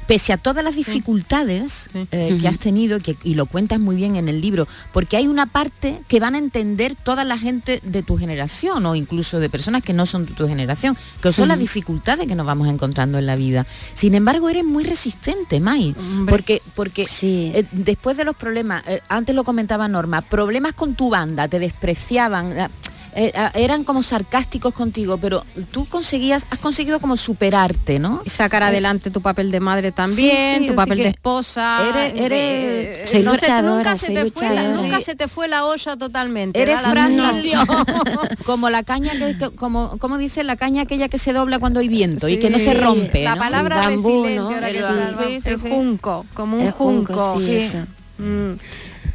pese 0.05 0.33
a 0.33 0.37
todas 0.37 0.63
las 0.63 0.75
dificultades 0.75 1.89
eh, 2.11 2.37
que 2.39 2.47
has 2.47 2.59
tenido, 2.59 2.99
que, 2.99 3.15
y 3.23 3.35
lo 3.35 3.45
cuentas 3.45 3.79
muy 3.79 3.95
bien 3.95 4.15
en 4.15 4.27
el 4.27 4.41
libro, 4.41 4.67
porque 4.91 5.17
hay 5.17 5.27
una 5.27 5.45
parte 5.45 6.01
que 6.07 6.19
van 6.19 6.35
a 6.35 6.37
entender 6.37 6.95
toda 6.95 7.23
la 7.23 7.37
gente 7.37 7.79
de 7.83 8.03
tu 8.03 8.17
generación 8.17 8.85
o 8.85 8.95
incluso 8.95 9.39
de 9.39 9.49
personas 9.49 9.83
que 9.83 9.93
no 9.93 10.05
son 10.05 10.25
de 10.25 10.33
tu 10.33 10.47
generación, 10.47 10.97
que 11.21 11.31
son 11.31 11.47
las 11.47 11.59
dificultades 11.59 12.27
que 12.27 12.35
nos 12.35 12.45
vamos 12.45 12.67
encontrando 12.67 13.17
en 13.17 13.25
la 13.25 13.35
vida. 13.35 13.65
Sin 13.93 14.15
embargo, 14.15 14.49
eres 14.49 14.65
muy 14.65 14.83
resistente, 14.83 15.59
Mai, 15.59 15.95
porque, 16.27 16.61
porque 16.75 17.07
eh, 17.21 17.65
después 17.71 18.17
de 18.17 18.25
los 18.25 18.35
problemas, 18.35 18.83
eh, 18.87 19.01
antes 19.07 19.35
lo 19.35 19.43
comentaba 19.43 19.87
Norma, 19.87 20.21
problemas 20.21 20.73
con 20.73 20.95
tu 20.95 21.09
banda, 21.09 21.47
te 21.47 21.59
despreciaban. 21.59 22.69
Eh, 23.19 23.31
eh, 23.33 23.49
eran 23.55 23.83
como 23.83 24.03
sarcásticos 24.03 24.73
contigo, 24.75 25.17
pero 25.17 25.43
tú 25.71 25.85
conseguías, 25.87 26.45
has 26.51 26.59
conseguido 26.59 26.99
como 26.99 27.17
superarte, 27.17 27.97
¿no? 27.99 28.21
Y 28.23 28.29
sacar 28.29 28.61
adelante 28.61 29.09
tu 29.09 29.21
papel 29.21 29.49
de 29.51 29.59
madre 29.59 29.91
también, 29.91 30.59
Sí, 30.59 30.63
sí, 30.65 30.69
tu 30.69 30.75
papel 30.75 30.99
de 30.99 31.07
esposa. 31.07 31.79
eres- 31.89 32.13
de- 32.13 32.25
eres- 32.25 32.99
de- 32.99 33.07
Soy 33.07 33.23
no 33.23 33.33
sé, 33.35 33.61
nunca, 33.63 33.97
se 33.97 34.13
te 34.13 34.29
fue 34.31 34.49
la, 34.53 34.63
nunca 34.69 34.97
Sí. 34.97 35.03
se 35.03 35.15
te 35.15 35.27
fue 35.27 35.47
la 35.47 35.65
olla 35.65 35.97
totalmente. 35.97 36.61
Eres 36.61 36.79
frágil, 36.79 37.19
sensación. 37.19 37.67
como 38.45 38.69
la 38.69 38.83
caña 38.83 39.11
que, 39.13 39.49
como, 39.55 39.97
como 39.97 40.17
dice 40.19 40.43
la 40.43 40.55
caña 40.55 40.83
aquella 40.83 41.09
que 41.09 41.17
se 41.17 41.33
dobla 41.33 41.57
cuando 41.59 41.79
hay 41.79 41.87
viento 41.87 42.27
y 42.29 42.37
que 42.37 42.49
no 42.51 42.57
Sí, 42.59 42.65
se 42.65 42.73
rompe. 42.75 43.23
La 43.23 43.33
¿no? 43.33 43.39
palabra 43.41 43.83
El 43.85 43.95
bambú, 43.95 44.23
resiliente, 44.23 44.35
¿no? 44.35 44.47
ahora 44.49 44.71
que 44.71 44.77
El- 44.77 44.83
salva. 44.83 45.09
sí, 45.27 45.41
sí, 45.41 45.49
el 45.49 45.59
sí. 45.59 45.69
junco, 45.69 46.25
como 46.35 46.57
un 46.57 46.63
El 46.67 46.71
junco, 46.71 47.13
junco. 47.17 47.39
sí, 47.41 47.55
eso. 47.55 47.77
Mm. 48.19 48.53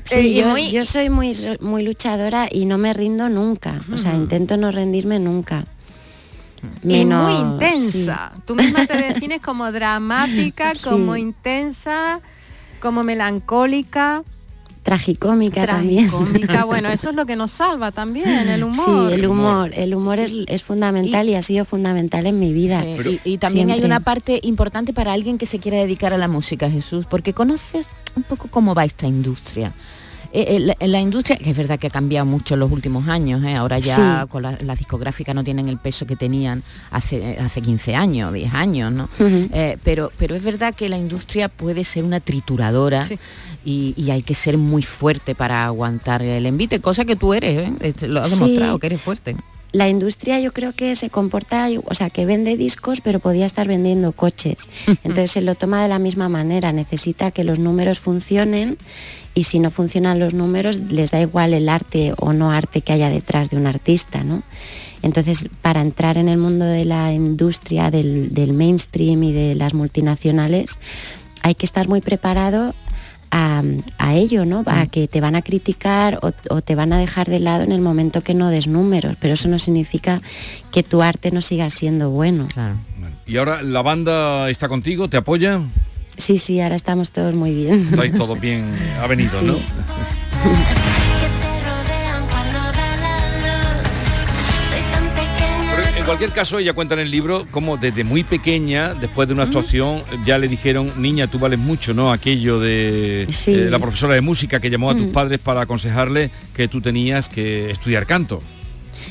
Sí, 0.04 0.16
Eh, 0.16 0.34
yo, 0.34 0.48
muy- 0.48 0.70
yo 0.70 0.84
soy 0.84 1.08
muy, 1.10 1.36
muy 1.60 1.82
luchadora 1.84 2.48
y 2.50 2.64
no 2.66 2.76
me 2.78 2.92
rindo 2.92 3.28
nunca. 3.28 3.82
O 3.92 3.98
sea, 3.98 4.14
intento 4.14 4.56
no 4.56 4.70
rendirme 4.72 5.18
nunca. 5.18 5.64
Y 6.84 7.04
muy 7.04 7.32
intensa. 7.34 8.32
Tú 8.44 8.54
misma 8.54 8.86
te 8.86 8.96
defines 9.26 9.40
como 9.40 9.70
dramática, 9.72 10.74
Sí. 10.74 10.84
como 10.84 11.16
intensa, 11.16 12.20
como 12.80 13.02
melancólica. 13.04 14.22
Tragicómica 14.82 15.66
también. 15.66 16.08
Tragicómica, 16.08 16.64
bueno, 16.66 16.88
eso 16.88 17.10
es 17.10 17.16
lo 17.16 17.24
que 17.24 17.36
nos 17.36 17.52
salva 17.52 17.92
también, 17.92 18.48
el 18.48 18.64
humor. 18.64 19.08
Sí, 19.08 19.14
el 19.14 19.26
humor. 19.26 19.70
El 19.74 19.94
humor 19.94 20.18
es, 20.18 20.32
es 20.46 20.62
fundamental 20.62 21.28
y, 21.28 21.34
ha 21.34 21.42
sido 21.42 21.64
fundamental 21.64 22.26
en 22.26 22.38
mi 22.38 22.52
vida. 22.52 22.82
Sí, 22.82 23.20
y, 23.24 23.34
y 23.34 23.38
también 23.38 23.70
hay 23.70 23.84
una 23.84 24.00
parte 24.00 24.40
importante 24.42 24.92
para 24.92 25.12
alguien 25.12 25.38
que 25.38 25.46
se 25.46 25.58
quiera 25.58 25.78
dedicar 25.78 26.12
a 26.12 26.18
la 26.18 26.28
música, 26.28 26.70
Jesús, 26.70 27.06
porque 27.06 27.32
conoces 27.32 27.86
un 28.16 28.24
poco 28.24 28.48
cómo 28.48 28.74
va 28.74 28.84
esta 28.84 29.06
industria. 29.06 29.72
Eh, 30.34 30.56
eh, 30.56 30.60
la, 30.60 30.74
la 30.80 31.00
industria, 31.00 31.36
que 31.36 31.50
es 31.50 31.56
verdad 31.56 31.78
que 31.78 31.88
ha 31.88 31.90
cambiado 31.90 32.24
mucho 32.24 32.54
en 32.54 32.60
los 32.60 32.72
últimos 32.72 33.06
años, 33.06 33.44
¿eh? 33.44 33.54
ahora 33.54 33.78
ya 33.78 34.22
Sí. 34.22 34.28
con 34.30 34.42
la- 34.44 34.56
las 34.62 34.78
discográficas 34.78 35.34
no 35.34 35.44
tienen 35.44 35.68
el 35.68 35.76
peso 35.78 36.06
que 36.06 36.16
tenían 36.16 36.62
hace, 36.90 37.36
hace 37.38 37.60
15 37.60 37.94
años, 37.94 38.32
10 38.32 38.54
años, 38.54 38.90
¿no? 38.92 39.10
Eh, 39.20 39.76
pero, 39.84 40.10
pero 40.16 40.34
es 40.34 40.42
verdad 40.42 40.74
que 40.74 40.88
la 40.88 40.96
industria 40.96 41.48
puede 41.50 41.84
ser 41.84 42.04
una 42.04 42.18
trituradora 42.20 43.06
y, 43.64 43.92
y 43.96 44.10
hay 44.10 44.22
que 44.22 44.34
ser 44.34 44.56
muy 44.56 44.82
fuerte 44.82 45.34
para 45.34 45.66
aguantar 45.66 46.22
el 46.22 46.46
envite, 46.46 46.80
cosa 46.80 47.04
que 47.04 47.14
tú 47.16 47.34
eres, 47.34 47.68
¿eh? 47.68 47.72
Este, 47.80 48.08
lo 48.08 48.20
has 48.20 48.28
Sí. 48.30 48.34
demostrado, 48.36 48.78
que 48.78 48.86
eres 48.86 49.00
fuerte. 49.02 49.36
La 49.72 49.88
industria 49.88 50.38
yo 50.38 50.52
creo 50.52 50.74
que 50.74 50.94
se 50.96 51.08
comporta, 51.08 51.68
o 51.86 51.94
sea, 51.94 52.10
que 52.10 52.26
vende 52.26 52.58
discos, 52.58 53.00
pero 53.00 53.20
podía 53.20 53.46
estar 53.46 53.66
vendiendo 53.66 54.12
coches. 54.12 54.68
Entonces 54.86 55.30
se 55.30 55.40
lo 55.40 55.54
toma 55.54 55.82
de 55.82 55.88
la 55.88 55.98
misma 55.98 56.28
manera, 56.28 56.72
necesita 56.72 57.30
que 57.30 57.42
los 57.42 57.58
números 57.58 57.98
funcionen 57.98 58.76
y 59.34 59.44
si 59.44 59.58
no 59.58 59.70
funcionan 59.70 60.18
los 60.18 60.34
números 60.34 60.76
les 60.76 61.10
da 61.10 61.22
igual 61.22 61.54
el 61.54 61.70
arte 61.70 62.12
o 62.18 62.34
no 62.34 62.50
arte 62.50 62.82
que 62.82 62.92
haya 62.92 63.08
detrás 63.08 63.48
de 63.48 63.56
un 63.56 63.66
artista, 63.66 64.22
¿no? 64.22 64.42
Entonces, 65.00 65.48
para 65.62 65.80
entrar 65.80 66.18
en 66.18 66.28
el 66.28 66.38
mundo 66.38 66.66
de 66.66 66.84
la 66.84 67.12
industria, 67.12 67.90
del, 67.90 68.32
del 68.34 68.52
mainstream 68.52 69.22
y 69.22 69.32
de 69.32 69.54
las 69.54 69.74
multinacionales, 69.74 70.78
hay 71.42 71.54
que 71.54 71.66
estar 71.66 71.88
muy 71.88 72.00
preparado 72.00 72.74
a, 73.32 73.62
a 73.98 74.14
ello, 74.14 74.44
¿no? 74.44 74.62
A 74.66 74.86
que 74.86 75.08
te 75.08 75.20
van 75.20 75.34
a 75.34 75.42
criticar 75.42 76.20
o, 76.22 76.32
o 76.54 76.60
te 76.62 76.74
van 76.76 76.92
a 76.92 76.98
dejar 76.98 77.28
de 77.28 77.40
lado 77.40 77.64
en 77.64 77.72
el 77.72 77.80
momento 77.80 78.20
que 78.20 78.34
no 78.34 78.50
des 78.50 78.66
números, 78.68 79.16
pero 79.18 79.34
eso 79.34 79.48
no 79.48 79.58
significa 79.58 80.20
que 80.70 80.82
tu 80.82 81.02
arte 81.02 81.30
no 81.32 81.40
siga 81.40 81.68
siendo 81.70 82.10
bueno. 82.10 82.46
Y 83.26 83.38
ahora 83.38 83.62
la 83.62 83.80
banda 83.82 84.50
está 84.50 84.68
contigo, 84.68 85.08
te 85.08 85.16
apoya, 85.16 85.60
Sí, 86.18 86.36
sí, 86.36 86.60
ahora 86.60 86.76
estamos 86.76 87.10
todos 87.10 87.34
muy 87.34 87.54
bien. 87.54 87.88
estáis 87.90 88.12
todos 88.12 88.38
bien 88.38 88.66
avenidos, 89.02 89.40
Sí. 89.40 89.46
¿no? 89.46 89.54
en 96.02 96.06
cualquier 96.06 96.30
caso, 96.30 96.58
ella 96.58 96.72
cuenta 96.72 96.94
en 96.94 97.00
el 97.00 97.12
libro 97.12 97.46
cómo 97.52 97.76
desde 97.76 98.02
muy 98.02 98.24
pequeña, 98.24 98.92
después 98.92 99.28
de 99.28 99.34
una 99.34 99.44
actuación, 99.44 100.02
ya 100.26 100.36
le 100.36 100.48
dijeron, 100.48 100.92
niña, 100.96 101.28
tú 101.28 101.38
vales 101.38 101.60
mucho, 101.60 101.94
¿no? 101.94 102.10
Aquello 102.10 102.58
de 102.58 103.28
Sí. 103.30 103.52
eh, 103.54 103.68
la 103.70 103.78
profesora 103.78 104.14
de 104.14 104.20
música 104.20 104.58
que 104.58 104.68
llamó 104.68 104.90
a 104.90 104.96
tus 104.96 105.06
padres 105.12 105.38
para 105.38 105.60
aconsejarle 105.60 106.32
que 106.54 106.66
tú 106.66 106.80
tenías 106.80 107.28
que 107.28 107.70
estudiar 107.70 108.04
canto. 108.06 108.42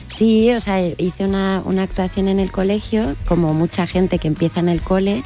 Sí, 0.08 0.52
o 0.52 0.60
sea, 0.60 0.86
hice 0.86 1.24
una, 1.24 1.62
una 1.64 1.84
actuación 1.84 2.28
en 2.28 2.42
el 2.42 2.52
colegio, 2.52 3.16
como 3.26 3.54
mucha 3.54 3.88
gente 3.88 4.20
que 4.20 4.28
empieza 4.28 4.60
en 4.60 4.68
el 4.68 4.82
cole, 4.82 5.24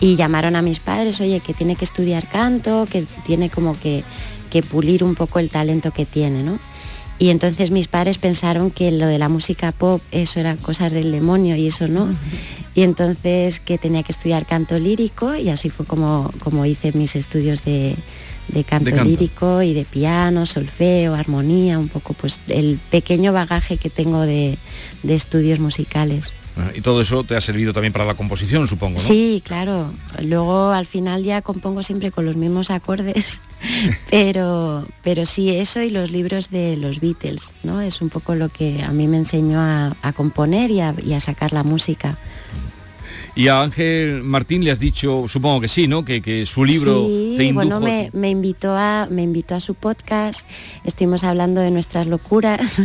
y 0.00 0.16
llamaron 0.16 0.54
a 0.54 0.60
mis 0.60 0.80
padres, 0.80 1.18
oye, 1.22 1.40
que 1.40 1.54
tiene 1.54 1.76
que 1.76 1.86
estudiar 1.86 2.28
canto, 2.28 2.86
que 2.90 3.06
tiene 3.24 3.48
como 3.48 3.78
que, 3.80 4.04
que 4.50 4.62
pulir 4.62 5.02
un 5.02 5.14
poco 5.14 5.38
el 5.38 5.48
talento 5.48 5.92
que 5.92 6.04
tiene, 6.04 6.42
¿no? 6.42 6.58
Y 7.20 7.28
entonces 7.28 7.70
mis 7.70 7.86
padres 7.86 8.16
pensaron 8.16 8.70
que 8.70 8.90
lo 8.90 9.06
de 9.06 9.18
la 9.18 9.28
música 9.28 9.72
pop, 9.72 10.00
eso 10.10 10.40
eran 10.40 10.56
cosas 10.56 10.90
del 10.90 11.12
demonio 11.12 11.54
y 11.54 11.66
eso 11.66 11.86
no. 11.86 12.08
Y 12.74 12.80
entonces 12.80 13.60
que 13.60 13.76
tenía 13.76 14.02
que 14.02 14.12
estudiar 14.12 14.46
canto 14.46 14.78
lírico 14.78 15.34
y 15.36 15.50
así 15.50 15.68
fue 15.68 15.84
como, 15.84 16.32
como 16.42 16.64
hice 16.64 16.92
mis 16.92 17.16
estudios 17.16 17.62
de, 17.62 17.94
de 18.48 18.64
canto 18.64 18.86
De 18.86 18.96
canto. 18.96 19.10
lírico 19.10 19.60
y 19.60 19.74
de 19.74 19.84
piano, 19.84 20.46
solfeo, 20.46 21.14
armonía, 21.14 21.78
un 21.78 21.88
poco 21.88 22.14
pues 22.14 22.40
el 22.48 22.80
pequeño 22.90 23.34
bagaje 23.34 23.76
que 23.76 23.90
tengo 23.90 24.22
de, 24.22 24.56
de 25.02 25.14
estudios 25.14 25.60
musicales. 25.60 26.32
Ah, 26.60 26.72
Y 26.74 26.80
todo 26.80 27.00
eso 27.00 27.24
te 27.24 27.36
ha 27.36 27.40
servido 27.40 27.72
también 27.72 27.92
para 27.92 28.04
la 28.04 28.14
composición, 28.14 28.68
supongo, 28.68 28.94
¿no? 28.98 29.04
Sí, 29.06 29.42
claro. 29.44 29.92
Luego 30.22 30.70
al 30.70 30.86
final 30.86 31.24
ya 31.24 31.42
compongo 31.42 31.82
siempre 31.82 32.10
con 32.10 32.24
los 32.24 32.36
mismos 32.36 32.70
acordes, 32.70 33.40
pero, 34.10 34.86
pero 35.02 35.24
sí 35.26 35.50
eso 35.50 35.82
y 35.82 35.90
los 35.90 36.10
libros 36.10 36.50
de 36.50 36.76
los 36.76 37.00
Beatles, 37.00 37.52
¿no? 37.62 37.80
Es 37.80 38.00
un 38.02 38.08
poco 38.10 38.34
lo 38.34 38.48
que 38.48 38.82
a 38.82 38.90
mí 38.92 39.06
me 39.08 39.16
enseñó 39.16 39.60
a, 39.60 39.96
a 40.02 40.12
componer 40.12 40.70
y 40.70 40.80
a, 40.80 40.94
y 41.04 41.14
a 41.14 41.20
sacar 41.20 41.52
la 41.52 41.62
música. 41.62 42.16
Y 43.36 43.48
a 43.48 43.62
Ángel 43.62 44.22
Martín 44.22 44.64
le 44.64 44.70
has 44.72 44.78
dicho, 44.78 45.26
supongo 45.28 45.60
que 45.60 45.68
sí, 45.68 45.86
¿no? 45.86 46.04
Que, 46.04 46.20
que 46.20 46.44
su 46.46 46.64
libro 46.64 47.06
sí, 47.06 47.34
te 47.38 47.44
indujo. 47.44 47.54
bueno, 47.54 47.80
me, 47.80 48.10
me 48.12 48.28
invitó 48.30 48.76
a, 48.76 49.06
me 49.10 49.22
invitó 49.22 49.54
a 49.54 49.60
su 49.60 49.74
podcast, 49.74 50.46
estuvimos 50.84 51.22
hablando 51.24 51.60
de 51.60 51.70
nuestras 51.70 52.06
locuras 52.06 52.82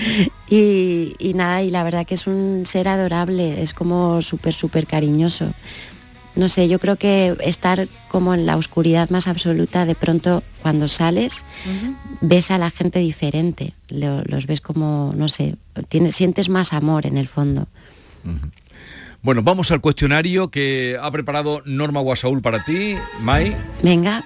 y, 0.48 1.14
y 1.18 1.34
nada, 1.34 1.62
y 1.62 1.70
la 1.70 1.82
verdad 1.84 2.06
que 2.06 2.14
es 2.14 2.26
un 2.26 2.64
ser 2.66 2.88
adorable, 2.88 3.62
es 3.62 3.74
como 3.74 4.22
súper, 4.22 4.52
súper 4.54 4.86
cariñoso. 4.86 5.52
No 6.34 6.48
sé, 6.48 6.66
yo 6.66 6.78
creo 6.78 6.96
que 6.96 7.36
estar 7.44 7.88
como 8.08 8.32
en 8.32 8.46
la 8.46 8.56
oscuridad 8.56 9.10
más 9.10 9.28
absoluta, 9.28 9.84
de 9.84 9.94
pronto 9.94 10.42
cuando 10.62 10.88
sales, 10.88 11.44
ves 12.22 12.50
a 12.50 12.56
la 12.56 12.70
gente 12.70 13.00
diferente, 13.00 13.74
lo- 13.88 14.22
los 14.24 14.46
ves 14.46 14.62
como, 14.62 15.12
no 15.14 15.28
sé, 15.28 15.56
tienes, 15.90 16.16
sientes 16.16 16.48
más 16.48 16.72
amor 16.72 17.04
en 17.06 17.18
el 17.18 17.28
fondo. 17.28 17.68
Bueno, 19.22 19.42
vamos 19.44 19.70
al 19.70 19.80
cuestionario 19.80 20.50
que 20.50 20.98
ha 21.00 21.08
preparado 21.12 21.62
Norma 21.64 22.00
Guasaúl 22.00 22.42
para 22.42 22.64
ti, 22.64 22.96
Mai. 23.20 23.56
Venga. 23.80 24.24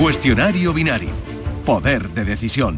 Cuestionario 0.00 0.72
binario. 0.72 1.10
Poder 1.64 2.08
de 2.10 2.24
decisión. 2.24 2.76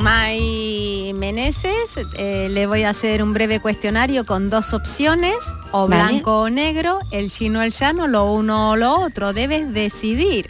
May 0.00 1.12
Meneses, 1.12 1.90
eh, 2.18 2.46
le 2.48 2.66
voy 2.68 2.84
a 2.84 2.90
hacer 2.90 3.20
un 3.20 3.32
breve 3.32 3.58
cuestionario 3.58 4.24
con 4.24 4.48
dos 4.48 4.74
opciones, 4.74 5.34
o 5.72 5.88
Vale. 5.88 6.04
blanco 6.04 6.42
o 6.42 6.50
negro, 6.50 7.00
el 7.10 7.32
chino 7.32 7.58
o 7.58 7.62
el 7.62 7.72
llano, 7.72 8.06
lo 8.06 8.32
uno 8.32 8.70
o 8.70 8.76
lo 8.76 9.00
otro, 9.00 9.32
debes 9.32 9.72
decidir. 9.74 10.48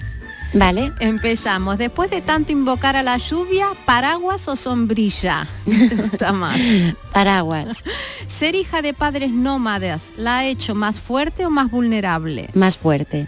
Vale. 0.52 0.92
Empezamos. 1.00 1.78
Después 1.78 2.10
de 2.10 2.20
tanto 2.20 2.52
invocar 2.52 2.96
a 2.96 3.02
la 3.02 3.16
lluvia, 3.16 3.68
paraguas 3.84 4.48
o 4.48 4.56
sombrilla. 4.56 5.48
¿Te 5.64 5.94
gusta 5.94 6.32
más? 6.32 6.58
Paraguas. 7.12 7.84
Ser 8.26 8.54
hija 8.54 8.82
de 8.82 8.94
padres 8.94 9.30
nómadas, 9.30 10.02
¿la 10.16 10.38
ha 10.38 10.46
hecho 10.46 10.74
más 10.74 10.98
fuerte 10.98 11.46
o 11.46 11.50
más 11.50 11.70
vulnerable? 11.70 12.50
Más 12.54 12.76
fuerte. 12.76 13.26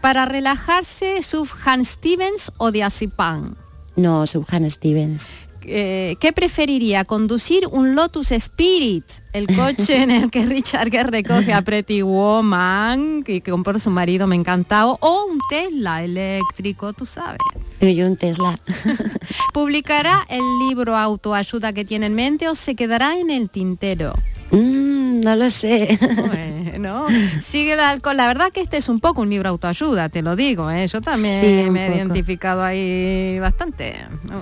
Para 0.00 0.26
relajarse, 0.26 1.22
sub 1.22 1.48
Han 1.64 1.84
Stevens 1.84 2.52
o 2.58 2.70
Diazepam. 2.70 3.56
No, 3.96 4.26
Subhan 4.26 4.68
Stevens. 4.70 5.28
Eh, 5.66 6.16
¿Qué 6.20 6.32
preferiría? 6.32 7.04
¿Conducir 7.04 7.66
un 7.66 7.94
Lotus 7.94 8.32
Spirit, 8.32 9.04
el 9.32 9.46
coche 9.46 10.02
en 10.02 10.10
el 10.10 10.30
que 10.30 10.44
Richard 10.46 10.90
Gere 10.90 11.10
recoge 11.10 11.52
a 11.52 11.62
Pretty 11.62 12.02
Woman, 12.02 13.22
que 13.22 13.40
compró 13.42 13.78
su 13.78 13.90
marido, 13.90 14.26
me 14.26 14.36
encantado, 14.36 14.98
o 15.00 15.26
un 15.26 15.38
Tesla 15.48 16.02
eléctrico, 16.02 16.92
tú 16.92 17.06
sabes? 17.06 17.38
Yo 17.80 18.06
un 18.06 18.16
Tesla. 18.16 18.58
¿Publicará 19.52 20.26
el 20.28 20.42
libro 20.68 20.96
autoayuda 20.96 21.72
que 21.72 21.84
tiene 21.84 22.06
en 22.06 22.14
mente 22.14 22.48
o 22.48 22.54
se 22.54 22.74
quedará 22.74 23.18
en 23.18 23.30
el 23.30 23.50
tintero? 23.50 24.14
Mm, 24.50 25.20
no 25.20 25.36
lo 25.36 25.50
sé. 25.50 25.98
Bueno, 26.00 26.63
¿no? 26.84 27.06
Sigue 27.42 27.72
el 27.72 27.80
alcohol. 27.80 28.16
La 28.16 28.26
verdad 28.28 28.52
que 28.52 28.60
este 28.60 28.76
es 28.76 28.88
un 28.88 29.00
poco 29.00 29.22
un 29.22 29.30
libro 29.30 29.48
autoayuda, 29.48 30.08
te 30.10 30.22
lo 30.22 30.36
digo, 30.36 30.70
¿eh? 30.70 30.86
Yo 30.86 31.00
también 31.00 31.40
Sí, 31.40 31.70
me 31.70 31.88
he 31.88 31.96
identificado 31.96 32.62
ahí 32.62 33.38
bastante. 33.40 33.96
¿no? 34.22 34.40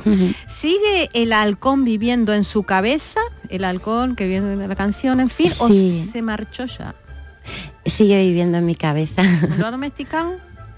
¿Sigue 0.49 1.09
el 1.15 1.33
halcón 1.33 1.85
viviendo 1.85 2.35
en 2.35 2.45
su 2.45 2.65
cabeza? 2.65 3.21
El 3.49 3.65
halcón 3.65 4.17
que 4.17 4.27
viene 4.29 4.57
de 4.57 4.69
la 4.69 4.77
canción, 4.77 5.21
en 5.21 5.31
fin, 5.31 5.49
Sí. 5.49 6.05
o 6.09 6.13
se 6.13 6.23
marchó 6.23 6.67
ya? 6.67 6.95
Sigue 7.87 8.21
viviendo 8.27 8.59
en 8.59 8.67
mi 8.67 8.75
cabeza. 8.75 9.23
¿Lo 9.59 9.67
ha 9.67 9.71
domesticado? 9.71 10.37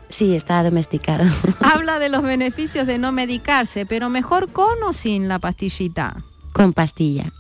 Sí, 0.09 0.37
está 0.37 0.63
domesticado. 0.63 1.25
Habla 1.61 1.99
de 1.99 2.09
los 2.09 2.23
beneficios 2.23 2.87
de 2.87 2.99
no 2.99 3.11
medicarse, 3.11 3.85
pero 3.87 4.11
mejor 4.11 4.51
con 4.53 4.83
o 4.87 4.93
sin 4.93 5.29
la 5.29 5.39
pastillita. 5.39 6.17
Con 6.53 6.73
pastilla. 6.73 7.33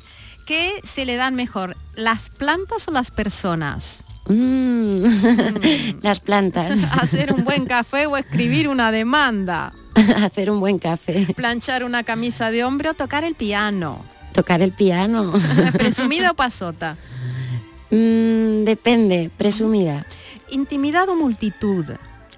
¿Qué 0.46 0.80
se 0.82 1.04
le 1.06 1.16
dan 1.16 1.34
mejor, 1.37 1.76
las 1.94 2.28
plantas 2.30 2.87
o 2.88 2.90
las 2.90 3.10
personas? 3.10 4.04
Mm. 4.28 5.04
Las 6.02 6.20
plantas. 6.20 6.90
Hacer 7.00 7.32
un 7.32 7.44
buen 7.44 7.66
café 7.66 8.06
o 8.06 8.16
escribir 8.16 8.68
una 8.68 8.92
demanda. 8.92 9.72
Hacer 10.24 10.50
un 10.50 10.60
buen 10.60 10.78
café. 10.78 11.26
Planchar 11.37 11.84
una 11.84 12.02
camisa 12.02 12.50
de 12.50 12.64
hombre 12.64 12.90
o 12.90 12.94
tocar 12.94 13.24
el 13.24 13.34
piano. 13.34 14.04
Tocar 14.32 14.62
el 14.62 14.72
piano. 14.72 15.32
¿Presumida 15.72 16.32
o 16.32 16.34
pasota? 16.34 16.96
Mm, 17.90 18.64
depende, 18.64 19.30
presumida. 19.37 20.06
Intimidad 20.50 21.08
o 21.08 21.14
multitud. 21.14 21.84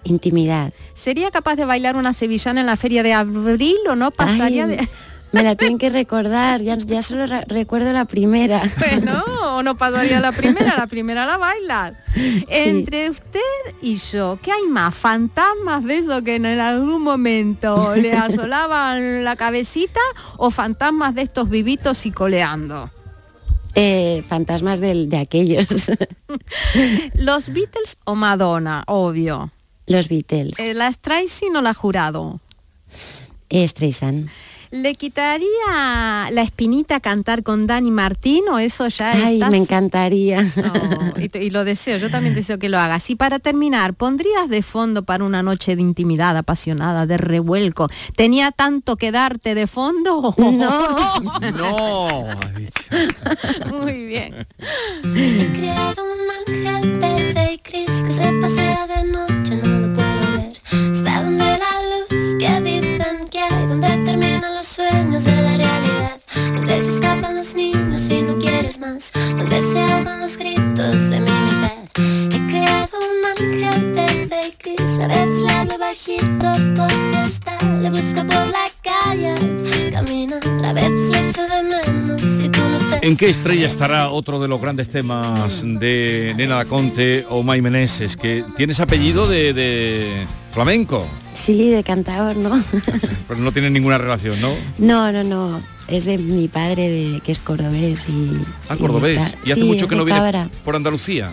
Intimidad. 0.05 0.75
¿Sería 0.95 1.31
capaz 1.31 1.57
de 1.57 1.65
bailar 1.65 1.97
una 1.97 2.13
sevillana 2.13 2.61
en 2.61 2.67
la 2.67 2.77
feria 2.77 3.03
de 3.03 3.15
abril 3.15 3.79
o 3.89 3.97
no 3.97 4.11
pasaría 4.11 4.65
Ay, 4.65 4.77
de... 4.77 4.89
Me 5.37 5.43
la 5.43 5.55
tienen 5.55 5.79
que 5.79 5.91
recordar, 5.91 6.63
ya, 6.63 6.77
ya 6.79 7.03
solo 7.03 7.27
re- 7.27 7.45
recuerdo 7.47 7.93
la 7.93 8.05
primera. 8.07 8.63
Bueno, 8.79 9.23
o 9.57 9.63
no 9.63 9.77
pasaría 9.77 10.19
la 10.21 10.33
primera, 10.33 10.77
la 10.77 10.87
primera 10.87 11.27
la 11.27 11.37
bailas. 11.37 11.93
Entre 12.49 13.11
usted 13.11 13.41
y 13.83 13.99
yo, 13.99 14.39
¿qué 14.43 14.51
hay 14.53 14.67
más? 14.69 14.95
¿Fantasmas 14.95 15.85
de 15.85 15.99
eso 15.99 16.23
que 16.23 16.37
en 16.37 16.47
algún 16.47 17.03
momento 17.03 17.95
le 17.97 18.13
asolaban 18.13 19.25
la 19.25 19.37
cabecita 19.37 20.01
o 20.39 20.51
fantasmas 20.51 21.15
de 21.15 21.23
estos 21.23 21.49
vivitos 21.51 22.07
y 22.07 22.11
coleando? 22.13 22.91
Eh, 23.75 24.25
fantasmas 24.27 24.81
de 24.81 25.19
aquellos. 25.19 25.67
¿Los 27.15 27.53
Beatles 27.53 27.99
o 28.05 28.15
Madonna? 28.15 28.85
Obvio. 28.87 29.51
Los 29.87 30.09
Beatles. 30.09 30.59
Eh, 30.59 30.73
¿La 30.75 30.91
Streisand 30.91 31.57
o 31.57 31.61
la 31.61 31.75
Jurado? 31.75 32.41
Eh, 33.51 33.69
Streisand. 33.69 34.29
¿Le 34.71 34.95
quitaría 34.95 36.29
la 36.31 36.43
espinita 36.43 37.01
cantar 37.01 37.43
con 37.43 37.67
Dani 37.67 37.91
Martín 37.91 38.43
o 38.51 38.59
eso 38.59 38.89
ya 38.89 39.13
Ay, 39.13 39.35
estás- 39.35 39.51
me 39.51 39.57
encantaría. 39.59 40.45
Y, 41.19 41.29
te- 41.29 41.43
y 41.45 41.51
lo 41.51 41.65
deseo, 41.65 41.99
yo 41.99 42.11
también 42.11 42.35
deseo 42.35 42.59
que 42.59 42.69
lo 42.69 42.79
hagas. 42.79 43.09
Y 43.11 43.17
para 43.17 43.39
terminar, 43.39 43.95
¿pondrías 43.95 44.49
de 44.49 44.63
fondo 44.63 45.05
para 45.05 45.25
una 45.25 45.43
noche 45.43 45.77
de 45.77 45.83
intimidad 45.83 46.37
apasionada, 46.37 47.07
de 47.07 47.17
revuelco? 47.17 47.89
¿Tenía 48.17 48.51
tanto 48.51 48.97
que 48.97 49.13
darte 49.13 49.55
de 49.55 49.67
fondo? 49.67 50.35
No. 50.57 50.97
No. 51.57 52.27
Muy 53.81 54.07
bien. 54.07 54.47
He 55.05 55.53
creado 55.59 56.03
un 56.05 56.55
ángel 56.55 56.99
verde 56.99 57.53
y 57.55 57.61
gris 57.71 58.05
que 58.05 58.11
se 58.11 58.33
pasea 58.41 58.87
de 58.87 59.05
noche, 59.05 59.46
¿En 83.17 83.19
qué 83.21 83.31
estrella 83.31 83.67
estará 83.67 84.11
otro 84.11 84.39
de 84.39 84.47
los 84.47 84.61
grandes 84.61 84.91
temas 84.91 85.63
de 85.63 86.35
Nena 86.37 86.67
Conte 86.67 87.25
o 87.31 87.43
May 87.43 87.63
Meneses? 87.63 88.15
Que 88.15 88.45
tienes 88.59 88.79
apellido 88.79 89.27
de, 89.27 89.55
de 89.55 90.27
flamenco, 90.53 91.07
Sí, 91.33 91.71
de 91.71 91.83
cantador, 91.83 92.37
¿no? 92.37 92.63
pero 93.27 93.41
no 93.41 93.53
tiene 93.53 93.71
ninguna 93.71 93.97
relación, 93.97 94.39
¿no? 94.43 94.51
No, 94.77 95.11
no, 95.13 95.25
no. 95.25 95.63
Es 95.89 96.05
de 96.05 96.19
mi 96.19 96.47
padre, 96.49 96.91
de, 96.91 97.21
que 97.23 97.33
es 97.33 97.39
cordobés 97.39 98.07
y... 98.11 98.33
Ah, 98.69 98.77
cordobés. 98.77 99.39
y 99.47 99.49
Y 99.49 99.53
hace 99.53 99.63
sí, 99.63 99.67
mucho 99.67 99.89
que 99.89 99.97
no 99.97 100.05
viene 100.05 100.51
por 100.63 100.77
Andalucía. 100.77 101.31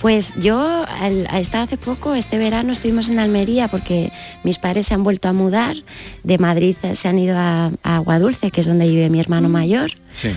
Pues 0.00 0.32
yo, 0.40 0.86
hasta 1.28 1.60
hace 1.60 1.76
poco, 1.76 2.14
este 2.14 2.38
verano 2.38 2.72
estuvimos 2.72 3.10
en 3.10 3.18
Almería 3.18 3.68
porque 3.68 4.12
mis 4.44 4.58
padres 4.58 4.86
se 4.86 4.94
han 4.94 5.04
vuelto 5.04 5.28
a 5.28 5.34
mudar. 5.34 5.76
De 6.24 6.38
Madrid 6.38 6.74
se 6.94 7.06
han 7.06 7.18
ido 7.18 7.36
a, 7.36 7.66
a 7.82 7.96
Aguadulce, 7.96 8.50
que 8.50 8.62
es 8.62 8.66
donde 8.66 8.88
vive 8.88 9.10
mi 9.10 9.20
hermano 9.20 9.50
mayor. 9.50 9.90
Sí. 10.14 10.30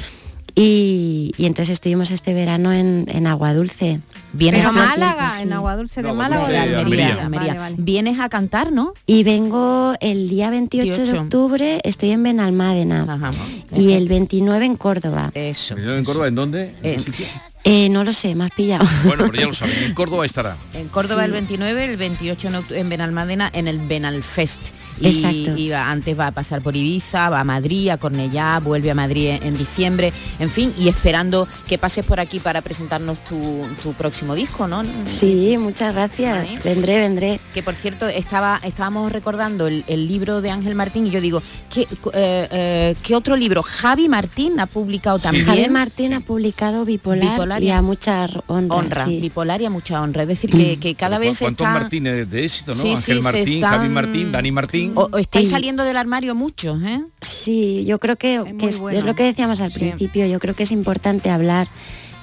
Y, 0.61 1.33
y 1.37 1.45
entonces 1.47 1.73
estuvimos 1.73 2.11
este 2.11 2.33
verano 2.35 2.71
en, 2.71 3.05
en 3.09 3.25
Aguadulce. 3.25 3.99
Vienes 4.33 4.59
Pero 4.61 4.69
a 4.69 4.73
Málaga, 4.73 5.41
en 5.41 5.51
Agua 5.53 5.75
Dulce 5.75 6.01
de 6.03 6.07
No, 6.09 6.13
Málaga. 6.15 6.43
o 6.43 6.47
de 6.47 6.53
de 6.53 6.59
Almería. 6.59 6.79
Almería. 6.81 7.21
Almería. 7.23 7.47
Vale, 7.47 7.59
vale. 7.59 7.75
Vienes 7.79 8.19
a 8.19 8.29
cantar, 8.29 8.71
¿no? 8.71 8.93
Y 9.07 9.23
vengo 9.23 9.93
el 9.99 10.29
día 10.29 10.49
28 10.51 10.91
de 10.91 10.97
28. 10.97 11.21
octubre, 11.23 11.81
estoy 11.83 12.11
en 12.11 12.23
Benalmádena. 12.23 13.05
Ajá. 13.09 13.31
Y 13.75 13.93
el 13.93 14.07
29 14.07 14.65
en 14.65 14.75
Córdoba. 14.77 15.31
Eso. 15.33 15.75
¿Yo 15.77 15.95
en 15.97 16.03
Córdoba 16.05 16.27
en 16.27 16.35
dónde? 16.35 16.75
¿En 16.83 17.03
qué 17.03 17.23
Eh? 17.23 17.27
Eh, 17.63 17.89
no 17.89 18.03
lo 18.03 18.11
sé, 18.13 18.33
me 18.33 18.45
has 18.45 18.51
pillado. 18.51 18.87
Bueno, 19.03 19.25
pero 19.29 19.39
ya 19.41 19.47
lo 19.47 19.53
saben, 19.53 19.75
en 19.85 19.93
Córdoba 19.93 20.25
estará. 20.25 20.57
En 20.73 20.87
Córdoba 20.87 21.21
Sí. 21.21 21.25
el 21.25 21.31
29, 21.33 21.85
el 21.85 21.97
28 21.97 22.47
en, 22.47 22.77
en 22.77 22.89
Benalmádena, 22.89 23.49
en 23.53 23.67
el 23.67 23.79
Benalfest. 23.79 24.59
Y, 25.01 25.07
Exacto. 25.07 25.57
y 25.57 25.69
va- 25.69 25.89
antes 25.89 26.17
va 26.17 26.27
a 26.27 26.31
pasar 26.31 26.61
por 26.61 26.75
Ibiza, 26.75 27.29
va 27.29 27.39
a 27.39 27.43
Madrid, 27.43 27.89
a 27.89 27.97
Cornellá, 27.97 28.59
vuelve 28.59 28.91
a 28.91 28.95
Madrid 28.95 29.29
en, 29.29 29.43
en 29.43 29.57
diciembre, 29.57 30.13
en 30.39 30.49
fin, 30.49 30.73
y 30.77 30.87
esperando 30.89 31.47
que 31.67 31.77
pases 31.77 32.05
por 32.05 32.19
aquí 32.19 32.39
para 32.39 32.61
presentarnos 32.61 33.17
tu, 33.25 33.65
tu 33.81 33.93
próximo 33.93 34.35
disco, 34.35 34.67
¿no? 34.67 34.83
Sí, 35.05 35.55
muchas 35.57 35.93
gracias. 35.93 36.57
Vale. 36.59 36.61
Vendré, 36.75 36.99
vendré. 36.99 37.39
Que 37.53 37.63
por 37.63 37.75
cierto, 37.75 38.07
estaba, 38.07 38.59
estábamos 38.63 39.11
recordando 39.11 39.67
el, 39.67 39.83
el 39.87 40.07
libro 40.07 40.41
de 40.41 40.51
Ángel 40.51 40.75
Martín 40.75 41.07
y 41.07 41.09
yo 41.09 41.19
digo, 41.19 41.41
¿qué, 41.73 41.81
eh, 41.81 41.87
eh, 42.13 42.95
¿qué 43.03 43.15
otro 43.15 43.35
libro? 43.35 43.63
Javi 43.63 44.07
Martín 44.07 44.59
ha 44.59 44.67
publicado 44.67 45.17
Sí. 45.19 45.23
también. 45.23 45.45
Javier 45.45 45.71
Martín 45.71 46.13
ha 46.13 46.19
publicado 46.19 46.85
Bipolar, 46.85 47.31
Bipolar 47.31 47.63
y 47.63 47.67
y- 47.67 47.71
a 47.71 47.81
mucha 47.81 48.27
honra. 48.47 48.75
honra, 48.75 49.05
sí. 49.05 49.19
bipolar 49.19 49.61
y 49.61 49.65
a 49.65 49.69
mucha 49.69 50.01
honra. 50.01 50.21
Es 50.23 50.27
decir, 50.27 50.49
que, 50.51 50.77
que 50.77 50.95
cada 50.95 51.17
Pero 51.17 51.29
vez 51.31 51.39
cu- 51.39 51.45
¿Cuántos 51.45 51.67
está... 51.67 51.79
Martínez 51.79 52.29
de 52.29 52.45
éxito, 52.45 52.75
no? 52.75 52.81
Sí, 52.81 52.89
Ángel 52.91 53.17
sí, 53.17 53.21
Martín, 53.23 53.53
están- 53.55 53.77
Javi 53.77 53.89
Martín, 53.89 54.31
Dani 54.31 54.51
Martín. 54.51 54.90
O, 54.95 55.09
o 55.11 55.17
estáis 55.17 55.49
saliendo 55.49 55.83
del 55.83 55.97
armario 55.97 56.35
muchos, 56.35 56.81
¿eh? 56.83 57.01
Sí, 57.21 57.85
yo 57.85 57.99
creo 57.99 58.15
que, 58.17 58.41
es, 58.61 58.79
bueno. 58.79 58.97
es 58.99 59.05
lo 59.05 59.15
que 59.15 59.23
decíamos 59.23 59.61
al 59.61 59.71
Sí. 59.71 59.79
principio, 59.79 60.25
yo 60.25 60.39
creo 60.39 60.55
que 60.55 60.63
es 60.63 60.71
importante 60.71 61.29
hablar 61.29 61.67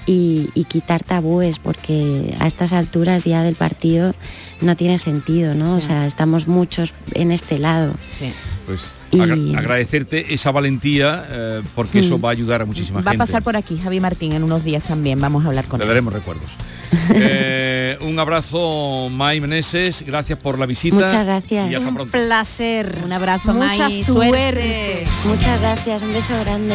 y, 0.08 0.48
y 0.54 0.64
quitar 0.64 1.04
tabúes 1.04 1.58
porque 1.60 2.34
a 2.40 2.46
estas 2.48 2.72
alturas 2.72 3.24
ya 3.24 3.42
del 3.42 3.54
partido 3.54 4.14
no 4.62 4.74
tiene 4.76 4.96
sentido, 4.98 5.54
¿no? 5.54 5.76
O 5.76 5.80
sea, 5.80 6.06
estamos 6.06 6.48
muchos 6.48 6.94
en 7.14 7.30
este 7.30 7.58
lado. 7.58 7.94
Sí. 8.18 8.32
Pues 8.66 8.90
Y- 9.10 9.20
agra- 9.20 9.58
agradecerte 9.60 10.32
esa 10.34 10.50
valentía 10.50 11.26
eh, 11.30 11.62
porque 11.74 12.00
eso 12.00 12.18
Mm. 12.18 12.24
va 12.24 12.28
a 12.30 12.32
ayudar 12.32 12.62
a 12.62 12.64
muchísima 12.64 13.00
Va 13.02 13.10
a 13.10 13.12
gente. 13.12 13.18
pasar 13.26 13.42
por 13.42 13.56
aquí 13.56 13.76
Javi 13.78 14.00
Martín 14.00 14.32
en 14.32 14.42
unos 14.42 14.64
días 14.64 14.82
también, 14.82 15.20
vamos 15.20 15.44
a 15.44 15.48
hablar 15.48 15.66
con 15.66 15.78
Le 15.78 15.84
él. 15.84 15.88
daremos 15.88 16.12
recuerdos. 16.12 16.50
Eh, 17.14 17.98
un 18.00 18.18
abrazo, 18.18 19.08
May 19.10 19.40
Meneses, 19.40 20.02
gracias 20.06 20.38
por 20.38 20.58
la 20.58 20.64
visita. 20.66 20.96
Muchas 20.96 21.24
gracias. 21.26 21.70
Y 21.70 21.74
hasta 21.74 21.88
Un 22.02 22.08
placer. 22.10 22.98
Un 23.04 23.12
abrazo, 23.12 23.52
Mucha 23.54 23.88
May, 23.88 24.02
suerte. 24.02 24.04
suerte. 24.32 25.04
Muchas 25.26 25.60
gracias, 25.60 26.02
un 26.02 26.12
beso 26.14 26.38
grande. 26.40 26.74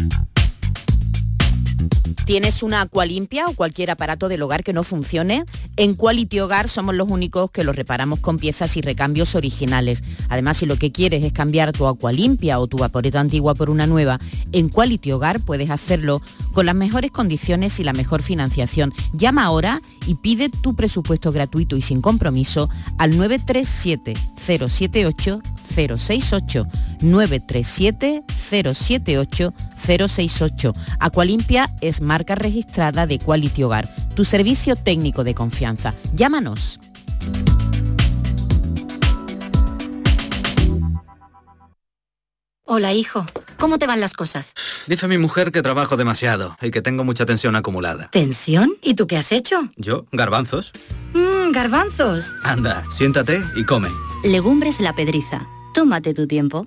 Thank 0.00 0.14
you 1.94 1.99
¿Tienes 2.24 2.62
una 2.62 2.80
Aqualimpia 2.80 3.46
o 3.46 3.54
cualquier 3.54 3.90
aparato 3.90 4.28
del 4.28 4.42
hogar 4.42 4.64
que 4.64 4.72
no 4.72 4.82
funcione? 4.82 5.44
En 5.76 5.94
Quality 5.94 6.40
Hogar 6.40 6.68
somos 6.68 6.94
los 6.94 7.08
únicos 7.08 7.50
que 7.50 7.64
los 7.64 7.76
reparamos 7.76 8.20
con 8.20 8.38
piezas 8.38 8.76
y 8.76 8.80
recambios 8.80 9.34
originales. 9.34 10.02
Además, 10.28 10.58
si 10.58 10.66
lo 10.66 10.76
que 10.76 10.92
quieres 10.92 11.24
es 11.24 11.32
cambiar 11.32 11.72
tu 11.72 11.86
Aqualimpia 11.86 12.58
o 12.58 12.66
tu 12.66 12.78
vaporeta 12.78 13.20
antigua 13.20 13.54
por 13.54 13.70
una 13.70 13.86
nueva, 13.86 14.18
en 14.52 14.68
Quality 14.68 15.12
Hogar 15.12 15.40
puedes 15.40 15.70
hacerlo 15.70 16.22
con 16.52 16.66
las 16.66 16.74
mejores 16.74 17.10
condiciones 17.10 17.80
y 17.80 17.84
la 17.84 17.92
mejor 17.92 18.22
financiación. 18.22 18.92
Llama 19.12 19.44
ahora 19.44 19.80
y 20.06 20.16
pide 20.16 20.48
tu 20.48 20.74
presupuesto 20.74 21.32
gratuito 21.32 21.76
y 21.76 21.82
sin 21.82 22.00
compromiso 22.00 22.68
al 22.98 23.16
937 23.16 24.14
078 24.36 25.40
068 25.74 26.66
937 27.00 28.22
078 28.36 29.54
068. 29.80 30.74
Aqualimpia 30.98 31.74
es 31.80 31.99
marca 32.00 32.34
registrada 32.34 33.06
de 33.06 33.18
Quality 33.18 33.62
Hogar, 33.62 33.88
tu 34.14 34.24
servicio 34.24 34.76
técnico 34.76 35.24
de 35.24 35.34
confianza. 35.34 35.94
Llámanos. 36.14 36.80
Hola, 42.64 42.92
hijo. 42.92 43.26
¿Cómo 43.58 43.78
te 43.78 43.86
van 43.86 44.00
las 44.00 44.12
cosas? 44.12 44.54
Dice 44.86 45.08
mi 45.08 45.18
mujer 45.18 45.50
que 45.50 45.60
trabajo 45.60 45.96
demasiado 45.96 46.56
y 46.62 46.70
que 46.70 46.80
tengo 46.80 47.02
mucha 47.02 47.26
tensión 47.26 47.56
acumulada. 47.56 48.08
¿Tensión? 48.12 48.74
¿Y 48.80 48.94
tú 48.94 49.06
qué 49.08 49.16
has 49.16 49.32
hecho? 49.32 49.68
¿Yo? 49.76 50.06
¿Garbanzos? 50.12 50.70
Mmm, 51.12 51.50
garbanzos. 51.50 52.36
Anda, 52.44 52.84
siéntate 52.92 53.42
y 53.56 53.64
come. 53.64 53.88
Legumbres 54.24 54.78
la 54.80 54.94
pedriza. 54.94 55.46
Tómate 55.74 56.14
tu 56.14 56.28
tiempo. 56.28 56.66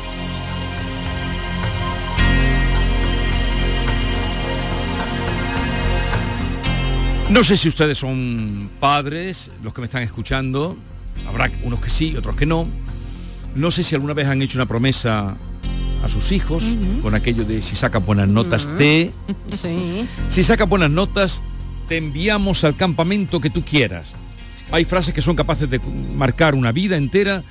No 7.31 7.45
sé 7.45 7.55
si 7.55 7.69
ustedes 7.69 7.97
son 7.97 8.69
padres, 8.81 9.49
los 9.63 9.73
que 9.73 9.79
me 9.79 9.85
están 9.85 10.03
escuchando, 10.03 10.75
habrá 11.25 11.49
unos 11.63 11.79
que 11.79 11.89
sí, 11.89 12.13
otros 12.17 12.35
que 12.35 12.45
no. 12.45 12.67
No 13.55 13.71
sé 13.71 13.83
si 13.83 13.95
alguna 13.95 14.13
vez 14.13 14.27
han 14.27 14.41
hecho 14.41 14.57
una 14.57 14.65
promesa 14.65 15.37
a 16.03 16.09
sus 16.09 16.33
hijos 16.33 16.61
con 17.01 17.15
aquello 17.15 17.45
de 17.45 17.61
si 17.61 17.77
saca 17.77 17.99
buenas 17.99 18.27
notas 18.27 18.67
te, 18.77 19.13
Sí. 19.55 20.05
si 20.29 20.43
saca 20.43 20.65
buenas 20.65 20.89
notas 20.89 21.41
te 21.87 21.95
enviamos 21.95 22.65
al 22.65 22.75
campamento 22.75 23.39
que 23.39 23.49
tú 23.49 23.63
quieras. 23.63 24.11
Hay 24.69 24.83
frases 24.83 25.13
que 25.13 25.21
son 25.21 25.37
capaces 25.37 25.69
de 25.69 25.79
marcar 26.13 26.53
una 26.53 26.73
vida 26.73 26.97
entera 26.97 27.43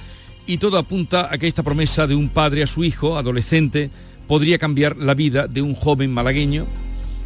y 0.47 0.59
todo 0.59 0.77
apunta 0.77 1.33
a 1.33 1.39
que 1.39 1.47
esta 1.49 1.63
promesa 1.63 2.07
de 2.07 2.15
un 2.15 2.29
padre 2.29 2.63
a 2.63 2.67
su 2.67 2.85
hijo, 2.85 3.17
adolescente, 3.17 3.89
podría 4.29 4.59
cambiar 4.59 4.99
la 4.99 5.15
vida 5.15 5.49
de 5.49 5.63
un 5.63 5.75
joven 5.75 6.13
malagueño 6.13 6.67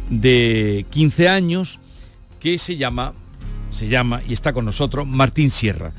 de 0.09 0.85
15 0.91 1.27
años 1.27 1.79
que 2.45 2.59
se 2.59 2.77
llama, 2.77 3.13
se 3.71 3.87
llama 3.87 4.21
y 4.27 4.33
está 4.33 4.53
con 4.53 4.65
nosotros 4.65 5.07
Martín 5.07 5.49
Sierra. 5.49 5.91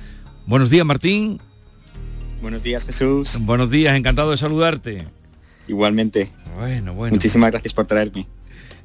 Buenos 0.46 0.70
días 0.70 0.86
Martín. 0.86 1.40
Buenos 2.40 2.62
días 2.62 2.84
Jesús. 2.84 3.36
Buenos 3.40 3.68
días, 3.68 3.96
encantado 3.96 4.30
de 4.30 4.36
saludarte. 4.36 4.98
Igualmente. 5.66 6.30
Bueno, 6.56 6.94
bueno. 6.94 7.14
Muchísimas 7.16 7.50
gracias 7.50 7.74
por 7.74 7.86
traerme. 7.88 8.28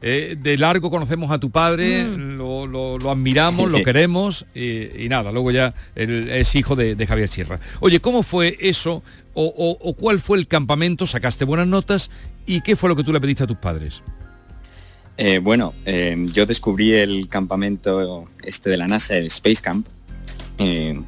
Eh, 0.02 0.36
de 0.42 0.58
largo 0.58 0.90
conocemos 0.90 1.30
a 1.30 1.38
tu 1.38 1.52
padre, 1.52 2.04
lo, 2.18 2.66
lo- 2.66 2.98
lo 2.98 3.12
admiramos, 3.12 3.70
lo 3.70 3.84
queremos 3.84 4.48
y, 4.56 5.04
y 5.06 5.08
nada, 5.08 5.32
luego 5.32 5.52
ya 5.52 5.76
él 5.94 6.30
es 6.32 6.56
hijo 6.56 6.76
de, 6.76 6.96
de 6.96 7.06
Javier 7.06 7.30
Sierra. 7.30 7.60
Oye, 7.80 8.00
¿cómo 8.00 8.24
fue 8.24 8.58
eso 8.60 9.04
o, 9.36 9.46
o- 9.56 9.78
o 9.88 9.94
cuál 9.94 10.20
fue 10.20 10.40
el 10.40 10.48
campamento? 10.48 11.06
¿Sacaste 11.06 11.46
buenas 11.46 11.68
notas? 11.68 12.10
¿Y 12.48 12.62
qué 12.62 12.76
fue 12.76 12.90
lo 12.90 12.96
que 12.96 13.04
tú 13.04 13.14
le 13.14 13.22
pediste 13.22 13.44
a 13.44 13.48
tus 13.48 13.58
padres? 13.58 14.02
Eh, 15.18 15.40
bueno, 15.40 15.74
eh, 15.86 16.16
yo 16.34 16.46
descubrí 16.46 16.94
el 16.94 17.28
campamento 17.30 18.28
este 18.44 18.70
de 18.70 18.78
la 18.78 18.88
NASA, 18.88 19.18
el 19.18 19.28
Space 19.28 19.62
Camp, 19.62 19.88
eh, 20.58 21.00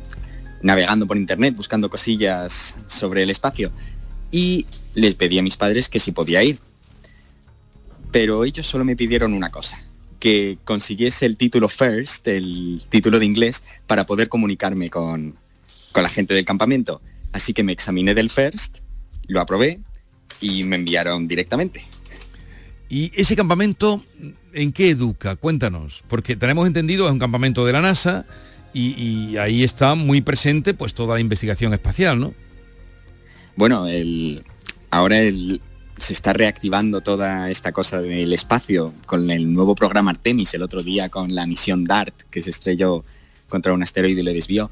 navegando 0.61 1.07
por 1.07 1.17
internet, 1.17 1.55
buscando 1.55 1.89
cosillas 1.89 2.75
sobre 2.87 3.23
el 3.23 3.29
espacio. 3.29 3.71
Y 4.31 4.65
les 4.93 5.15
pedí 5.15 5.39
a 5.39 5.43
mis 5.43 5.57
padres 5.57 5.89
que 5.89 5.99
si 5.99 6.11
podía 6.11 6.43
ir. 6.43 6.59
Pero 8.11 8.45
ellos 8.45 8.67
solo 8.67 8.85
me 8.85 8.95
pidieron 8.95 9.33
una 9.33 9.49
cosa, 9.49 9.83
que 10.19 10.57
consiguiese 10.63 11.25
el 11.25 11.37
título 11.37 11.67
First, 11.67 12.27
el 12.27 12.83
título 12.89 13.19
de 13.19 13.25
inglés, 13.25 13.63
para 13.87 14.05
poder 14.05 14.29
comunicarme 14.29 14.89
con, 14.89 15.35
con 15.91 16.03
la 16.03 16.09
gente 16.09 16.33
del 16.33 16.45
campamento. 16.45 17.01
Así 17.31 17.53
que 17.53 17.63
me 17.63 17.71
examiné 17.71 18.13
del 18.13 18.29
First, 18.29 18.77
lo 19.27 19.41
aprobé 19.41 19.79
y 20.39 20.63
me 20.63 20.75
enviaron 20.75 21.27
directamente. 21.27 21.85
¿Y 22.93 23.11
ese 23.15 23.35
campamento 23.35 24.03
en 24.53 24.71
qué 24.71 24.91
educa? 24.91 25.35
Cuéntanos, 25.35 26.03
porque 26.07 26.35
tenemos 26.35 26.67
entendido 26.67 27.07
es 27.07 27.11
un 27.11 27.17
campamento 27.17 27.65
de 27.65 27.73
la 27.73 27.81
NASA 27.81 28.23
y, 28.71 29.35
ahí 29.37 29.63
está 29.63 29.95
muy 29.95 30.21
presente 30.21 30.75
pues 30.75 30.93
toda 30.93 31.15
la 31.15 31.19
investigación 31.19 31.73
espacial, 31.73 32.19
¿no? 32.19 32.35
Bueno, 33.55 33.87
ahora 34.91 35.17
se 35.97 36.13
está 36.13 36.33
reactivando 36.33 37.01
toda 37.01 37.49
esta 37.49 37.71
cosa 37.71 37.99
del 37.99 38.31
espacio 38.31 38.93
con 39.07 39.31
el 39.31 39.51
nuevo 39.51 39.73
programa 39.73 40.11
Artemis 40.11 40.53
el 40.53 40.61
otro 40.61 40.83
día 40.83 41.09
con 41.09 41.33
la 41.33 41.47
misión 41.47 41.85
DART 41.85 42.13
que 42.29 42.43
se 42.43 42.51
estrelló 42.51 43.03
contra 43.49 43.73
un 43.73 43.81
asteroide 43.81 44.21
y 44.21 44.23
lo 44.23 44.31
desvió. 44.31 44.69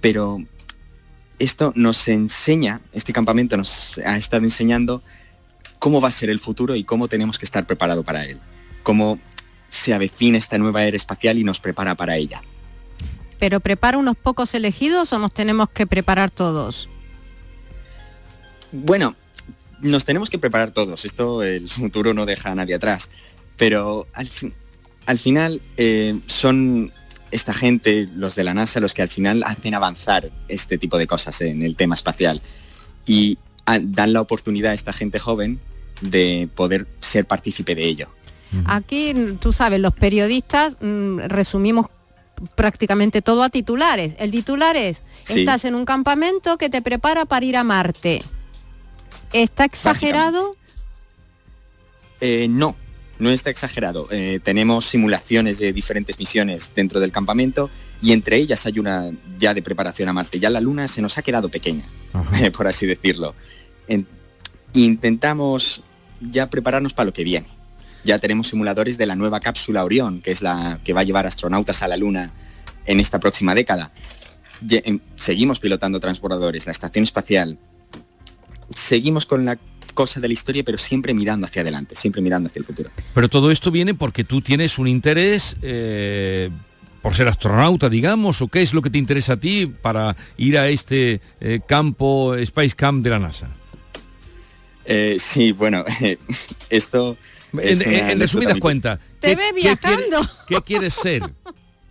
Pero 0.00 0.38
esto 1.38 1.74
nos 1.76 2.08
enseña, 2.08 2.80
este 2.94 3.12
campamento 3.12 3.58
nos 3.58 3.98
ha 3.98 4.16
estado 4.16 4.44
enseñando 4.44 5.02
cómo 5.84 6.00
va 6.00 6.08
a 6.08 6.12
ser 6.12 6.30
el 6.30 6.40
futuro 6.40 6.74
y 6.76 6.82
cómo 6.82 7.08
tenemos 7.08 7.38
que 7.38 7.44
estar 7.44 7.66
preparados 7.66 8.06
para 8.06 8.24
él. 8.24 8.38
Cómo 8.82 9.18
se 9.68 9.92
avecina 9.92 10.38
esta 10.38 10.56
nueva 10.56 10.82
era 10.84 10.96
espacial 10.96 11.36
y 11.36 11.44
nos 11.44 11.60
prepara 11.60 11.94
para 11.94 12.16
ella. 12.16 12.40
¿Pero 13.38 13.60
prepara 13.60 13.98
unos 13.98 14.16
pocos 14.16 14.54
elegidos 14.54 15.12
o 15.12 15.18
nos 15.18 15.34
tenemos 15.34 15.68
que 15.68 15.86
preparar 15.86 16.30
todos? 16.30 16.88
Bueno, 18.72 19.14
nos 19.82 20.06
tenemos 20.06 20.30
que 20.30 20.38
preparar 20.38 20.70
todos. 20.70 21.04
Esto, 21.04 21.42
el 21.42 21.68
futuro 21.68 22.14
no 22.14 22.24
deja 22.24 22.52
a 22.52 22.54
nadie 22.54 22.76
atrás. 22.76 23.10
Pero 23.58 24.06
al, 24.14 24.28
fin- 24.28 24.54
al 25.04 25.18
final 25.18 25.60
eh, 25.76 26.18
son 26.28 26.94
esta 27.30 27.52
gente, 27.52 28.08
los 28.16 28.36
de 28.36 28.44
la 28.44 28.54
NASA, 28.54 28.80
los 28.80 28.94
que 28.94 29.02
al 29.02 29.10
final 29.10 29.42
hacen 29.42 29.74
avanzar 29.74 30.30
este 30.48 30.78
tipo 30.78 30.96
de 30.96 31.06
cosas 31.06 31.42
en 31.42 31.60
el 31.60 31.76
tema 31.76 31.94
espacial. 31.94 32.40
Y 33.04 33.36
ah, 33.66 33.80
dan 33.82 34.14
la 34.14 34.22
oportunidad 34.22 34.70
a 34.72 34.74
esta 34.74 34.94
gente 34.94 35.18
joven 35.18 35.60
de 36.00 36.48
poder 36.54 36.86
ser 37.00 37.24
partícipe 37.26 37.74
de 37.74 37.84
ello. 37.84 38.08
Aquí, 38.66 39.12
tú 39.40 39.52
sabes, 39.52 39.80
los 39.80 39.92
periodistas 39.94 40.76
mm, 40.80 41.18
resumimos 41.26 41.86
prácticamente 42.54 43.20
todo 43.22 43.42
a 43.42 43.48
titulares. 43.48 44.14
El 44.18 44.30
titular 44.30 44.76
es, 44.76 45.02
Sí. 45.24 45.40
estás 45.40 45.64
en 45.64 45.74
un 45.74 45.84
campamento 45.84 46.56
que 46.56 46.68
te 46.68 46.80
prepara 46.82 47.24
para 47.24 47.44
ir 47.46 47.56
a 47.56 47.64
Marte. 47.64 48.22
¿Está 49.32 49.64
exagerado? 49.64 50.54
Eh, 52.20 52.46
no, 52.48 52.76
no 53.18 53.30
está 53.30 53.50
exagerado. 53.50 54.06
Eh, 54.10 54.40
tenemos 54.42 54.86
simulaciones 54.86 55.58
de 55.58 55.72
diferentes 55.72 56.18
misiones 56.18 56.70
dentro 56.74 57.00
del 57.00 57.10
campamento 57.12 57.70
y 58.00 58.12
entre 58.12 58.36
ellas 58.36 58.66
hay 58.66 58.78
una 58.78 59.10
ya 59.38 59.52
de 59.54 59.62
preparación 59.62 60.08
a 60.08 60.12
Marte. 60.12 60.38
Ya 60.38 60.50
la 60.50 60.60
Luna 60.60 60.86
se 60.88 61.02
nos 61.02 61.18
ha 61.18 61.22
quedado 61.22 61.48
pequeña, 61.48 61.84
por 62.56 62.66
así 62.68 62.86
decirlo. 62.86 63.34
En- 63.88 64.06
intentamos 64.74 65.82
ya 66.20 66.50
prepararnos 66.50 66.92
para 66.92 67.06
lo 67.06 67.12
que 67.12 67.24
viene. 67.24 67.46
Ya 68.04 68.18
tenemos 68.18 68.48
simuladores 68.48 68.98
de 68.98 69.06
la 69.06 69.16
nueva 69.16 69.40
cápsula 69.40 69.84
Orión, 69.84 70.20
que 70.20 70.30
es 70.30 70.42
la 70.42 70.78
que 70.84 70.92
va 70.92 71.00
a 71.00 71.04
llevar 71.04 71.26
astronautas 71.26 71.82
a 71.82 71.88
la 71.88 71.96
Luna 71.96 72.32
en 72.84 73.00
esta 73.00 73.18
próxima 73.18 73.54
década. 73.54 73.92
Em, 74.70 75.00
seguimos 75.16 75.58
pilotando 75.58 76.00
transbordadores, 76.00 76.66
la 76.66 76.72
estación 76.72 77.04
espacial. 77.04 77.58
Seguimos 78.74 79.26
con 79.26 79.44
la 79.44 79.58
cosa 79.94 80.20
de 80.20 80.28
la 80.28 80.34
historia, 80.34 80.64
pero 80.64 80.76
siempre 80.76 81.14
mirando 81.14 81.46
hacia 81.46 81.62
adelante, 81.62 81.94
siempre 81.94 82.20
mirando 82.20 82.48
hacia 82.48 82.60
el 82.60 82.66
futuro. 82.66 82.90
Pero 83.14 83.28
todo 83.28 83.50
esto 83.50 83.70
viene 83.70 83.94
porque 83.94 84.24
tú 84.24 84.40
tienes 84.40 84.78
un 84.78 84.88
interés 84.88 85.56
eh, 85.62 86.50
por 87.00 87.14
ser 87.14 87.28
astronauta, 87.28 87.88
digamos, 87.88 88.42
o 88.42 88.48
qué 88.48 88.62
es 88.62 88.74
lo 88.74 88.82
que 88.82 88.90
te 88.90 88.98
interesa 88.98 89.34
a 89.34 89.36
ti 89.38 89.66
para 89.66 90.16
ir 90.36 90.58
a 90.58 90.68
este 90.68 91.20
eh, 91.40 91.60
campo, 91.66 92.34
Space 92.34 92.74
Camp 92.74 93.04
de 93.04 93.10
la 93.10 93.18
NASA. 93.18 93.48
Eh, 94.84 95.16
sí, 95.18 95.52
bueno, 95.52 95.84
esto... 96.70 97.16
En, 97.52 97.60
es 97.60 97.80
en- 97.82 98.10
en 98.10 98.18
resumidas 98.18 98.56
cuentas, 98.58 98.98
Te 99.20 99.28
¿qué- 99.28 99.36
ve 99.36 99.42
qué 99.54 99.76
quiere- 99.76 99.96
viajando. 100.08 100.30
¿qué 100.48 100.60
quieres 100.62 100.94
ser? 100.94 101.22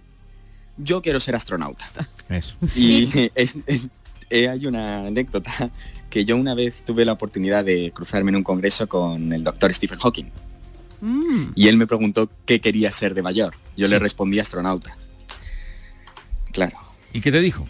Yo 0.78 1.02
quiero 1.02 1.20
ser 1.22 1.36
astronauta. 1.36 1.86
Eso. 2.30 2.56
Y 2.76 3.10
es- 3.36 3.58
es- 3.66 3.88
eh, 4.30 4.50
hay 4.50 4.66
una 4.66 5.06
anécdota 5.08 5.70
que 6.10 6.26
yo 6.26 6.36
una 6.36 6.54
vez 6.56 6.84
tuve 6.86 7.06
la 7.06 7.12
oportunidad 7.14 7.64
de 7.66 7.92
cruzarme 7.94 8.30
en 8.32 8.38
un 8.38 8.44
congreso 8.44 8.88
con 8.88 9.32
el 9.34 9.44
doctor 9.44 9.74
Stephen 9.74 10.00
Hawking 10.00 10.26
Mm. 11.02 11.52
y 11.56 11.68
él 11.68 11.76
me 11.78 11.86
preguntó 11.86 12.30
qué 12.46 12.62
quería 12.62 12.90
ser 12.92 13.14
de 13.14 13.22
mayor. 13.22 13.54
Yo 13.76 13.88
le 13.90 14.00
respondí 14.00 14.40
astronauta. 14.40 14.96
Claro, 16.54 16.78
¿Y 17.12 17.20
qué 17.22 17.32
te 17.32 17.42
dijo? 17.42 17.68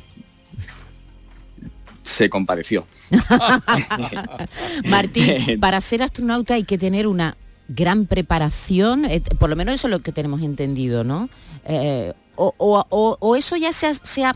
Se 2.04 2.30
compadeció. 2.30 2.86
Martín, 4.86 5.60
para 5.62 5.82
ser 5.82 6.04
astronauta 6.04 6.54
hay 6.56 6.64
que 6.64 6.78
tener 6.78 7.08
una 7.08 7.36
gran 7.68 8.06
preparación, 8.06 9.06
eh, 9.06 9.22
por 9.39 9.49
lo 9.49 9.56
menos 9.56 9.76
eso 9.76 9.88
es 9.88 9.91
lo 9.91 9.99
que 9.99 10.12
tenemos 10.12 10.41
entendido, 10.41 11.04
¿no? 11.04 11.30
Eh, 11.66 12.14
o, 12.36 12.54
o- 12.58 12.86
o- 12.89 13.18
o 13.20 13.36
eso 13.36 13.56
ya 13.56 13.72
se 13.72 13.88
ha, 13.88 13.93
se 13.93 14.26
ha 14.26 14.36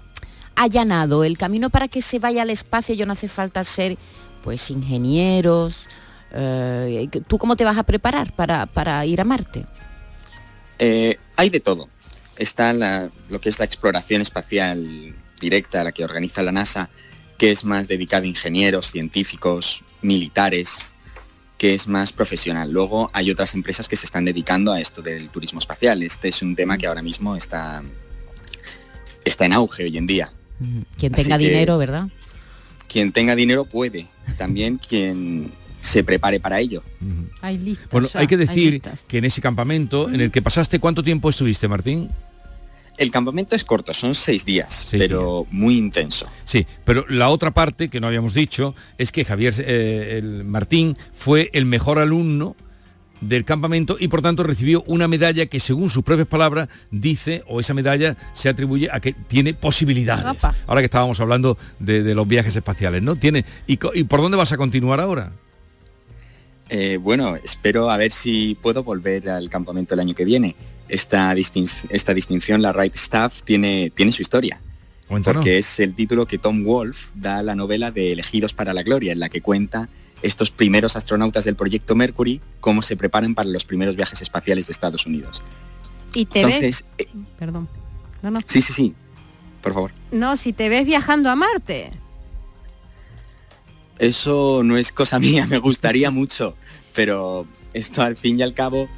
allanado, 0.55 1.23
el 1.23 1.37
camino 1.37 1.69
para 1.69 1.87
que 1.87 2.01
se 2.01 2.19
vaya 2.19 2.41
al 2.43 2.49
espacio 2.49 2.95
ya 2.95 3.05
no 3.05 3.13
hace 3.13 3.27
falta 3.27 3.63
ser 3.63 3.97
pues 4.43 4.69
ingenieros. 4.71 5.87
eh, 6.31 7.09
¿Tú 7.27 7.37
cómo 7.37 7.55
te 7.55 7.65
vas 7.65 7.77
a 7.77 7.83
preparar 7.83 8.31
para, 8.33 8.65
para 8.65 9.05
ir 9.05 9.19
a 9.19 9.23
Marte? 9.23 9.65
Hay 11.35 11.49
de 11.49 11.59
todo. 11.59 11.89
Está 12.37 12.71
la- 12.73 13.09
lo 13.29 13.41
que 13.41 13.49
es 13.49 13.59
la 13.59 13.65
exploración 13.65 14.21
espacial 14.21 15.13
directa, 15.41 15.83
la 15.83 15.91
que 15.91 16.03
organiza 16.03 16.41
la 16.43 16.51
NASA, 16.51 16.89
que 17.37 17.51
es 17.51 17.63
más 17.63 17.87
dedicada 17.87 18.23
a 18.23 18.27
ingenieros, 18.27 18.91
científicos, 18.91 19.83
militares, 20.01 20.79
que 21.57 21.73
es 21.73 21.87
más 21.87 22.11
profesional. 22.11 22.71
Luego 22.71 23.09
hay 23.13 23.31
otras 23.31 23.53
empresas 23.55 23.87
que 23.87 23.95
se 23.95 24.05
están 24.05 24.25
dedicando 24.25 24.71
a 24.71 24.79
esto 24.79 25.01
del 25.01 25.29
turismo 25.29 25.59
espacial. 25.59 26.03
Este 26.03 26.27
es 26.29 26.41
un 26.41 26.55
tema 26.55 26.77
que 26.77 26.87
ahora 26.87 27.01
mismo 27.01 27.35
está, 27.35 27.83
está 29.25 29.45
en 29.45 29.53
auge 29.53 29.83
hoy 29.85 29.97
en 29.97 30.07
día. 30.07 30.33
Quien 30.97 31.13
Así 31.13 31.23
tenga 31.23 31.37
que- 31.37 31.45
dinero, 31.49 31.77
¿verdad? 31.77 32.07
Quien 32.87 33.11
tenga 33.11 33.35
dinero 33.35 33.65
puede, 33.65 34.07
también 34.37 34.77
quien 34.77 35.51
se 35.81 36.03
prepare 36.03 36.39
para 36.39 36.59
ello. 36.59 36.83
Hay 37.41 37.57
listas. 37.57 37.89
Bueno, 37.91 38.07
ya, 38.07 38.19
hay 38.21 38.27
que 38.27 38.37
decir 38.37 38.81
que 39.07 39.17
en 39.17 39.25
ese 39.25 39.41
campamento 39.41 40.09
en 40.09 40.21
el 40.21 40.31
que 40.31 40.41
pasaste, 40.41 40.79
¿cuánto 40.79 41.03
tiempo 41.03 41.29
estuviste, 41.29 41.67
Martín? 41.67 42.09
El 42.97 43.11
campamento 43.11 43.55
es 43.55 43.63
corto, 43.63 43.93
son 43.93 44.15
seis 44.15 44.43
días, 44.43 44.87
pero 44.91 45.45
muy 45.51 45.77
intenso. 45.77 46.27
Sí, 46.45 46.65
pero 46.83 47.05
la 47.09 47.29
otra 47.29 47.51
parte 47.51 47.89
que 47.89 47.99
no 47.99 48.07
habíamos 48.07 48.33
dicho 48.33 48.73
es 48.97 49.11
que 49.11 49.23
Javier 49.23 49.53
eh, 49.59 50.17
el 50.17 50.43
Martín 50.43 50.97
fue 51.13 51.49
el 51.53 51.65
mejor 51.65 51.99
alumno 51.99 52.55
del 53.21 53.45
campamento 53.45 53.97
y 53.99 54.07
por 54.07 54.21
tanto 54.21 54.43
recibió 54.43 54.83
una 54.87 55.07
medalla 55.07 55.47
que 55.47 55.59
según 55.59 55.89
sus 55.89 56.03
propias 56.03 56.27
palabras 56.27 56.69
dice 56.91 57.43
o 57.47 57.59
esa 57.59 57.73
medalla 57.73 58.15
se 58.33 58.49
atribuye 58.49 58.89
a 58.91 58.99
que 58.99 59.13
tiene 59.13 59.53
posibilidades. 59.53 60.43
Opa. 60.43 60.55
Ahora 60.67 60.81
que 60.81 60.85
estábamos 60.85 61.19
hablando 61.19 61.57
de, 61.79 62.03
de 62.03 62.15
los 62.15 62.27
viajes 62.27 62.55
espaciales, 62.55 63.01
¿no? 63.01 63.15
Tiene 63.15 63.45
y 63.65 63.77
por 63.77 64.21
dónde 64.21 64.37
vas 64.37 64.51
a 64.51 64.57
continuar 64.57 64.99
ahora? 64.99 65.31
Eh, 66.69 66.97
bueno, 67.01 67.35
espero 67.35 67.89
a 67.89 67.97
ver 67.97 68.11
si 68.11 68.55
puedo 68.61 68.83
volver 68.83 69.29
al 69.29 69.49
campamento 69.49 69.93
el 69.93 69.99
año 70.01 70.13
que 70.13 70.25
viene. 70.25 70.55
Esta, 70.89 71.33
distin- 71.33 71.85
esta 71.89 72.13
distinción, 72.13 72.61
la 72.61 72.73
Right 72.73 72.95
Staff, 72.95 73.43
tiene, 73.43 73.91
tiene 73.93 74.11
su 74.11 74.21
historia. 74.21 74.61
Cuéntanos. 75.07 75.37
Porque 75.37 75.57
es 75.57 75.79
el 75.79 75.95
título 75.95 76.25
que 76.25 76.37
Tom 76.37 76.63
Wolfe 76.63 77.09
da 77.15 77.39
a 77.39 77.43
la 77.43 77.55
novela 77.55 77.91
de 77.91 78.11
Elegidos 78.11 78.53
para 78.53 78.73
la 78.73 78.83
Gloria, 78.83 79.13
en 79.13 79.19
la 79.19 79.29
que 79.29 79.41
cuenta 79.41 79.89
estos 80.21 80.51
primeros 80.51 80.95
astronautas 80.95 81.45
del 81.45 81.55
proyecto 81.55 81.95
Mercury, 81.95 82.41
cómo 82.59 82.81
se 82.81 82.97
preparan 82.97 83.35
para 83.35 83.49
los 83.49 83.63
primeros 83.65 83.95
viajes 83.95 84.21
espaciales 84.21 84.67
de 84.67 84.73
Estados 84.73 85.05
Unidos. 85.05 85.43
Y 86.13 86.25
te 86.25 86.41
Entonces, 86.41 86.85
ves... 86.97 87.07
Perdón. 87.37 87.69
No, 88.21 88.31
no. 88.31 88.39
sí, 88.45 88.61
sí, 88.61 88.73
sí, 88.73 88.93
por 89.61 89.73
favor. 89.73 89.91
No, 90.11 90.35
si 90.35 90.53
te 90.53 90.69
ves 90.69 90.85
viajando 90.85 91.29
a 91.29 91.35
Marte. 91.35 91.91
Eso 93.99 94.61
no 94.63 94.77
es 94.77 94.91
cosa 94.91 95.19
mía, 95.27 95.45
me 95.47 95.57
gustaría 95.57 96.11
mucho, 96.11 96.55
pero 96.93 97.45
esto 97.73 98.01
al 98.01 98.17
fin 98.17 98.39
y 98.39 98.43
al 98.43 98.53
cabo 98.53 98.89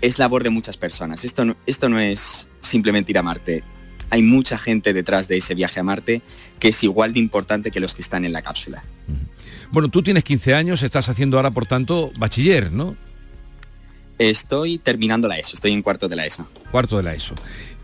es 0.00 0.18
labor 0.18 0.42
de 0.42 0.50
muchas 0.50 0.76
personas. 0.76 1.24
Esto 1.24 1.44
no, 1.44 1.56
esto 1.66 1.88
no 1.88 1.98
es 1.98 2.48
simplemente 2.60 3.12
ir 3.12 3.18
a 3.18 3.22
Marte. 3.22 3.62
Hay 4.10 4.20
mucha 4.20 4.58
gente 4.58 4.92
detrás 4.92 5.28
de 5.28 5.38
ese 5.38 5.54
viaje 5.54 5.80
a 5.80 5.82
Marte 5.82 6.20
que 6.58 6.68
es 6.68 6.82
igual 6.82 7.14
de 7.14 7.20
importante 7.20 7.70
que 7.70 7.80
los 7.80 7.94
que 7.94 8.02
están 8.02 8.24
en 8.24 8.32
la 8.32 8.42
cápsula. 8.42 8.84
Bueno, 9.70 9.88
tú 9.88 10.02
tienes 10.02 10.22
15 10.22 10.54
años, 10.54 10.82
estás 10.82 11.08
haciendo 11.08 11.38
ahora 11.38 11.50
por 11.50 11.66
tanto 11.66 12.12
bachiller, 12.18 12.70
¿no? 12.70 12.94
Estoy 14.18 14.78
terminando 14.78 15.28
la 15.28 15.38
ESO, 15.38 15.54
estoy 15.54 15.72
en 15.72 15.82
cuarto 15.82 16.08
de 16.08 16.16
la 16.16 16.26
ESO. 16.26 16.46
Cuarto 16.70 16.98
de 16.98 17.02
la 17.02 17.14
ESO. 17.14 17.34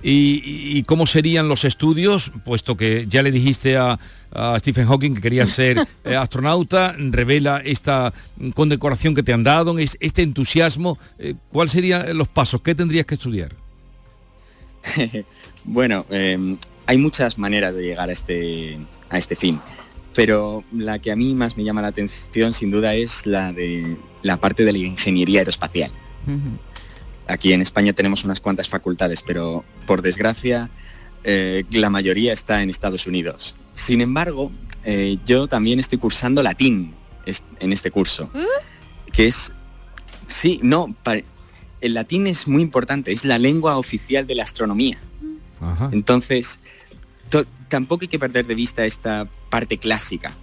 ¿Y, 0.02 0.42
y 0.78 0.82
cómo 0.84 1.06
serían 1.06 1.48
los 1.48 1.64
estudios, 1.64 2.30
puesto 2.44 2.76
que 2.76 3.06
ya 3.08 3.22
le 3.22 3.32
dijiste 3.32 3.76
a, 3.76 3.98
a 4.32 4.56
Stephen 4.60 4.86
Hawking 4.86 5.14
que 5.16 5.20
querías 5.20 5.50
ser 5.50 5.84
eh, 6.04 6.14
astronauta, 6.14 6.94
revela 6.96 7.60
esta 7.64 8.12
condecoración 8.54 9.14
que 9.16 9.24
te 9.24 9.32
han 9.32 9.42
dado, 9.42 9.76
es- 9.78 9.96
este 10.00 10.22
entusiasmo, 10.22 10.98
eh, 11.18 11.34
¿cuáles 11.50 11.72
serían 11.72 12.16
los 12.16 12.28
pasos? 12.28 12.62
¿Qué 12.62 12.74
tendrías 12.76 13.06
que 13.06 13.14
estudiar? 13.16 13.56
bueno, 15.64 16.06
eh, 16.10 16.56
hay 16.86 16.98
muchas 16.98 17.36
maneras 17.38 17.74
de 17.74 17.82
llegar 17.82 18.08
a 18.08 18.12
este, 18.12 18.78
a 19.10 19.18
este 19.18 19.36
fin, 19.36 19.58
pero 20.14 20.62
la 20.72 20.98
que 20.98 21.10
a 21.10 21.16
mí 21.16 21.34
más 21.34 21.56
me 21.56 21.64
llama 21.64 21.82
la 21.82 21.88
atención 21.88 22.52
sin 22.52 22.70
duda 22.70 22.94
es 22.94 23.26
la 23.26 23.52
de 23.52 23.96
la 24.22 24.36
parte 24.38 24.64
de 24.64 24.72
la 24.72 24.78
ingeniería 24.78 25.40
aeroespacial. 25.40 25.90
Aquí 27.28 27.52
en 27.52 27.60
España 27.62 27.92
tenemos 27.92 28.24
unas 28.24 28.40
cuantas 28.40 28.68
facultades, 28.68 29.22
pero 29.22 29.64
por 29.86 30.02
desgracia 30.02 30.70
eh, 31.24 31.64
la 31.70 31.90
mayoría 31.90 32.32
está 32.32 32.62
en 32.62 32.70
Estados 32.70 33.06
Unidos. 33.06 33.54
Sin 33.74 34.00
embargo, 34.00 34.50
eh, 34.84 35.18
yo 35.26 35.46
también 35.46 35.78
estoy 35.78 35.98
cursando 35.98 36.42
latín 36.42 36.94
en 37.60 37.72
este 37.72 37.90
curso, 37.90 38.30
que 39.12 39.26
es, 39.26 39.52
sí, 40.28 40.58
no, 40.62 40.94
el 41.82 41.94
latín 41.94 42.26
es 42.26 42.48
muy 42.48 42.62
importante, 42.62 43.12
es 43.12 43.24
la 43.24 43.38
lengua 43.38 43.76
oficial 43.76 44.26
de 44.26 44.34
la 44.34 44.42
astronomía. 44.44 44.98
Entonces, 45.92 46.60
to- 47.30 47.44
tampoco 47.68 48.02
hay 48.04 48.08
que 48.08 48.18
perder 48.18 48.46
de 48.46 48.54
vista 48.54 48.84
esta 48.86 49.28
parte 49.50 49.76
clásica 49.78 50.34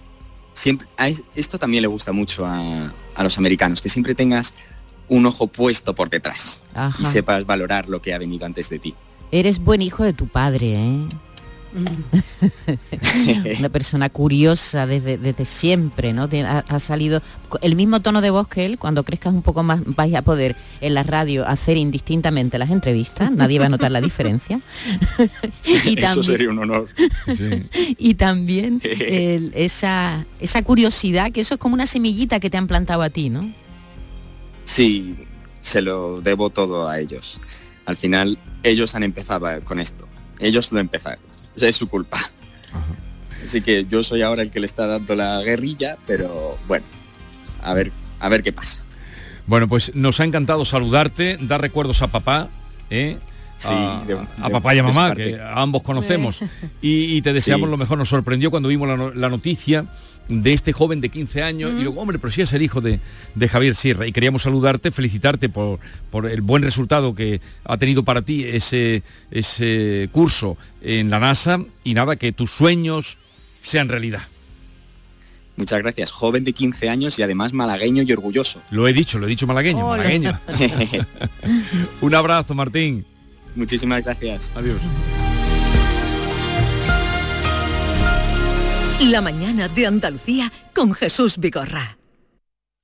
siempre, 0.54 0.86
a 0.96 1.08
es- 1.08 1.22
esto 1.34 1.58
también 1.58 1.82
le 1.82 1.88
gusta 1.88 2.12
mucho 2.12 2.46
a, 2.46 2.94
a 3.14 3.22
los 3.24 3.36
americanos, 3.38 3.82
que 3.82 3.88
siempre 3.88 4.14
tengas 4.14 4.54
un 5.08 5.26
ojo 5.26 5.46
puesto 5.46 5.94
por 5.94 6.10
detrás 6.10 6.62
Ajá. 6.74 7.00
y 7.02 7.06
sepas 7.06 7.44
valorar 7.46 7.88
lo 7.88 8.00
que 8.02 8.12
ha 8.14 8.18
venido 8.18 8.46
antes 8.46 8.68
de 8.68 8.78
ti. 8.78 8.94
Eres 9.32 9.58
buen 9.58 9.82
hijo 9.82 10.04
de 10.04 10.12
tu 10.12 10.26
padre, 10.28 10.74
¿eh? 10.74 11.06
Una 13.58 13.68
persona 13.68 14.08
curiosa 14.08 14.86
desde, 14.86 15.18
desde 15.18 15.44
siempre, 15.44 16.12
¿no? 16.14 16.28
Tiene- 16.28 16.48
Ha, 16.48 16.64
ha 16.68 16.78
salido 16.78 17.20
el 17.60 17.76
mismo 17.76 18.00
tono 18.00 18.20
de 18.22 18.30
voz 18.30 18.48
que 18.48 18.64
él. 18.64 18.78
Cuando 18.78 19.04
crezcas 19.04 19.34
un 19.34 19.42
poco 19.42 19.62
más 19.62 19.80
vais 19.84 20.14
a 20.14 20.22
poder 20.22 20.56
en 20.80 20.94
la 20.94 21.02
radio 21.02 21.46
hacer 21.46 21.76
indistintamente 21.76 22.56
las 22.58 22.70
entrevistas. 22.70 23.30
Nadie 23.30 23.58
va 23.58 23.66
a 23.66 23.68
notar 23.68 23.90
la 23.92 24.00
diferencia. 24.00 24.60
y 25.84 26.02
Eso 26.02 26.22
sería 26.22 26.48
un 26.48 26.58
honor. 26.60 26.88
y 27.98 28.14
también 28.14 28.80
el- 28.82 29.52
esa, 29.54 30.24
esa 30.40 30.62
curiosidad, 30.62 31.30
que 31.32 31.40
eso 31.42 31.54
es 31.54 31.60
como 31.60 31.74
una 31.74 31.86
semillita 31.86 32.40
que 32.40 32.48
te 32.48 32.56
han 32.56 32.68
plantado 32.68 33.02
a 33.02 33.10
ti, 33.10 33.28
¿no? 33.28 33.52
Sí, 34.66 35.16
se 35.62 35.80
lo 35.80 36.20
debo 36.20 36.50
todo 36.50 36.88
a 36.88 37.00
ellos. 37.00 37.40
Al 37.86 37.96
final, 37.96 38.38
ellos 38.62 38.94
han 38.94 39.02
empezado 39.02 39.48
con 39.64 39.80
esto. 39.80 40.06
Ellos 40.38 40.70
lo 40.72 40.80
empezaron. 40.80 41.20
O 41.56 41.58
sea, 41.58 41.68
es 41.70 41.76
su 41.76 41.88
culpa. 41.88 42.18
Así 43.44 43.62
que 43.62 43.86
yo 43.88 44.02
soy 44.02 44.22
ahora 44.22 44.42
el 44.42 44.50
que 44.50 44.60
le 44.60 44.66
está 44.66 44.86
dando 44.86 45.14
la 45.14 45.40
guerrilla, 45.42 45.96
pero 46.06 46.58
bueno, 46.66 46.84
a 47.62 47.72
ver, 47.74 47.92
a 48.18 48.28
ver 48.28 48.42
qué 48.42 48.52
pasa. 48.52 48.80
Bueno, 49.46 49.68
pues 49.68 49.94
nos 49.94 50.18
ha 50.20 50.24
encantado 50.24 50.64
saludarte, 50.64 51.38
dar 51.40 51.60
recuerdos 51.60 52.02
a 52.02 52.08
papá, 52.08 52.48
¿eh? 52.90 53.18
Sí, 53.58 53.68
a, 53.72 54.02
de- 54.06 54.14
a 54.14 54.46
de- 54.48 54.50
papá 54.50 54.74
y 54.74 54.80
a 54.80 54.82
mamá, 54.82 55.14
que 55.14 55.40
a 55.40 55.62
ambos 55.62 55.82
conocemos. 55.82 56.40
Y, 56.82 57.16
y 57.16 57.22
te 57.22 57.32
deseamos 57.32 57.68
Sí. 57.68 57.70
lo 57.70 57.76
mejor. 57.76 57.96
Nos 57.98 58.08
sorprendió 58.08 58.50
cuando 58.50 58.68
vimos 58.68 59.14
la 59.16 59.28
noticia 59.30 59.86
de 60.28 60.52
este 60.52 60.72
joven 60.72 61.00
de 61.00 61.08
15 61.08 61.42
años 61.42 61.72
y 61.78 61.82
luego, 61.82 62.00
hombre, 62.00 62.18
pero 62.18 62.30
sí 62.30 62.42
es 62.42 62.52
el 62.52 62.62
hijo 62.62 62.80
de, 62.80 63.00
de 63.34 63.48
Javier 63.48 63.76
Sierra. 63.76 64.06
Y 64.06 64.12
queríamos 64.12 64.42
saludarte, 64.42 64.90
felicitarte 64.90 65.48
por, 65.48 65.78
por 66.10 66.26
el 66.26 66.40
buen 66.40 66.62
resultado 66.62 67.14
que 67.14 67.40
ha 67.64 67.76
tenido 67.76 68.02
para 68.02 68.22
ti 68.22 68.44
ese, 68.44 69.02
ese 69.30 70.08
curso 70.12 70.56
en 70.82 71.10
la 71.10 71.20
NASA 71.20 71.60
y 71.84 71.94
nada, 71.94 72.16
que 72.16 72.32
tus 72.32 72.50
sueños 72.50 73.18
sean 73.62 73.88
realidad. 73.88 74.22
Muchas 75.56 75.78
gracias. 75.78 76.10
Joven 76.10 76.44
de 76.44 76.52
15 76.52 76.88
años 76.88 77.18
y 77.18 77.22
además 77.22 77.52
malagueño 77.52 78.02
y 78.02 78.12
orgulloso. 78.12 78.60
Lo 78.70 78.86
he 78.86 78.92
dicho, 78.92 79.18
lo 79.18 79.26
he 79.26 79.30
dicho 79.30 79.46
malagueño, 79.46 79.88
malagueño. 79.88 80.38
Un 82.00 82.14
abrazo, 82.14 82.54
Martín. 82.54 83.06
Muchísimas 83.54 84.04
gracias. 84.04 84.50
Adiós. 84.54 84.80
La 89.00 89.20
mañana 89.20 89.68
de 89.68 89.86
Andalucía 89.86 90.50
con 90.74 90.94
Jesús 90.94 91.36
Vigorra. 91.36 91.98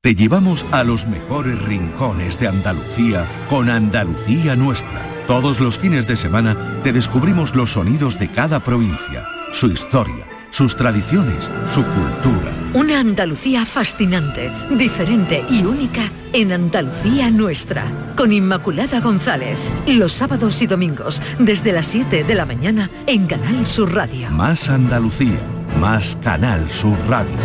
Te 0.03 0.15
llevamos 0.15 0.67
a 0.71 0.85
los 0.85 1.07
mejores 1.07 1.61
rincones 1.63 2.39
de 2.39 2.49
Andalucía 2.49 3.27
con 3.49 3.71
Andalucía 3.71 4.55
Nuestra. 4.55 5.09
Todos 5.27 5.59
los 5.59 5.79
fines 5.79 6.07
de 6.07 6.17
semana 6.17 6.81
te 6.85 6.93
descubrimos 6.93 7.55
los 7.55 7.73
sonidos 7.73 8.19
de 8.19 8.31
cada 8.31 8.61
provincia, 8.61 9.27
su 9.53 9.69
historia, 9.69 10.27
sus 10.51 10.77
tradiciones, 10.77 11.51
su 11.67 11.83
cultura. 11.83 12.53
Una 12.75 13.01
Andalucía 13.01 13.65
fascinante, 13.65 14.53
diferente 14.71 15.43
y 15.49 15.65
única 15.65 16.13
en 16.35 16.53
Andalucía 16.53 17.31
nuestra. 17.31 17.85
Con 18.17 18.33
Inmaculada 18.33 19.01
González. 19.01 19.59
Los 19.87 20.13
sábados 20.13 20.61
y 20.61 20.67
domingos 20.67 21.23
desde 21.39 21.73
las 21.73 21.87
7 21.87 22.25
de 22.25 22.35
la 22.35 22.45
mañana 22.45 22.91
en 23.07 23.27
Canal 23.27 23.67
Sur 23.67 23.95
Radio. 23.95 24.31
Más 24.31 24.69
Andalucía, 24.69 25.41
más 25.79 26.17
Canal 26.23 26.69
Sur 26.71 26.97
Radio. 27.09 27.37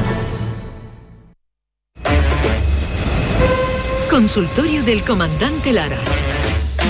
Consultorio 4.10 4.84
del 4.84 5.04
comandante 5.04 5.74
Lara. 5.74 5.98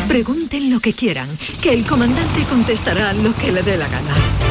Pregunten 0.07 0.71
lo 0.71 0.79
que 0.79 0.93
quieran, 0.93 1.27
que 1.61 1.73
el 1.73 1.85
comandante 1.85 2.43
contestará 2.49 3.13
lo 3.13 3.33
que 3.33 3.51
le 3.51 3.63
dé 3.63 3.77
la 3.77 3.87
gana. 3.87 4.46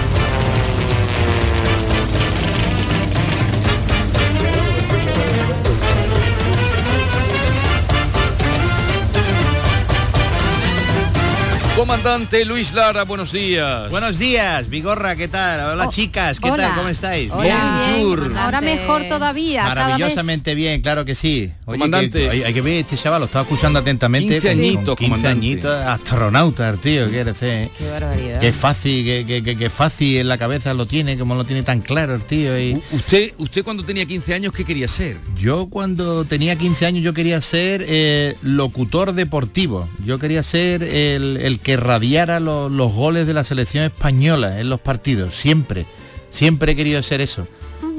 Comandante 11.76 12.46
Luis 12.46 12.72
Lara, 12.72 13.02
buenos 13.04 13.32
días. 13.32 13.90
Buenos 13.90 14.18
días, 14.18 14.70
Vigorra, 14.70 15.14
¿qué 15.14 15.28
tal? 15.28 15.74
Hola 15.74 15.90
chicas, 15.90 16.40
¿qué 16.40 16.50
hola. 16.50 16.68
tal? 16.68 16.76
¿Cómo 16.78 16.88
estáis? 16.88 17.30
Hola, 17.30 17.84
bien. 17.94 18.34
Ahora 18.38 18.62
mejor 18.62 19.02
todavía. 19.10 19.60
cada 19.62 19.74
vez- 19.74 19.84
Maravillosamente 19.84 20.54
bien, 20.54 20.80
claro 20.80 21.04
que 21.04 21.14
sí. 21.14 21.52
Oye, 21.66 21.78
Comandante. 21.78 22.18
que- 22.18 22.30
hay, 22.30 22.42
hay 22.44 22.54
que 22.54 22.62
ver 22.62 22.72
este 22.78 22.96
chaval, 22.96 23.20
lo 23.20 23.26
estaba 23.26 23.42
escuchando 23.42 23.78
atentamente. 23.80 24.40
15 24.40 24.48
con- 24.48 24.56
con 24.56 24.64
añitos, 24.64 24.96
15 24.96 25.10
comandante. 25.10 25.46
añitos, 25.46 25.84
astronauta, 25.86 26.68
el 26.70 26.78
tío, 26.78 27.10
quiere 27.10 27.34
ser. 27.34 27.68
Qué 27.76 27.90
barbaridad. 27.90 28.40
Qué 28.40 28.52
fácil, 28.54 29.26
que 29.26 29.68
fácil 29.70 30.16
en 30.16 30.28
la 30.28 30.38
cabeza 30.38 30.72
lo 30.72 30.86
tiene, 30.86 31.18
como 31.18 31.34
lo 31.34 31.44
tiene 31.44 31.62
tan 31.62 31.82
claro 31.82 32.14
el 32.14 32.22
tío. 32.22 32.58
Y... 32.58 32.80
Usted, 32.92 33.32
usted 33.36 33.62
cuando 33.62 33.84
tenía 33.84 34.06
15 34.06 34.32
años, 34.32 34.50
¿qué 34.54 34.64
quería 34.64 34.88
ser? 34.88 35.18
Yo 35.38 35.66
cuando 35.68 36.24
tenía 36.24 36.56
15 36.56 36.86
años 36.86 37.04
yo 37.04 37.12
quería 37.12 37.42
ser 37.42 37.84
eh, 37.86 38.34
locutor 38.40 39.12
deportivo. 39.12 39.90
Yo 40.02 40.18
quería 40.18 40.42
ser 40.42 40.82
el, 40.82 41.36
el 41.42 41.60
que 41.66 41.76
radiara 41.76 42.38
lo- 42.38 42.68
los 42.68 42.92
goles 42.92 43.26
de 43.26 43.34
la 43.34 43.42
selección 43.42 43.82
española 43.82 44.60
en 44.60 44.68
los 44.68 44.78
partidos. 44.78 45.34
Siempre, 45.34 45.84
siempre 46.30 46.70
he 46.72 46.76
querido 46.76 47.02
ser 47.02 47.20
eso. 47.20 47.44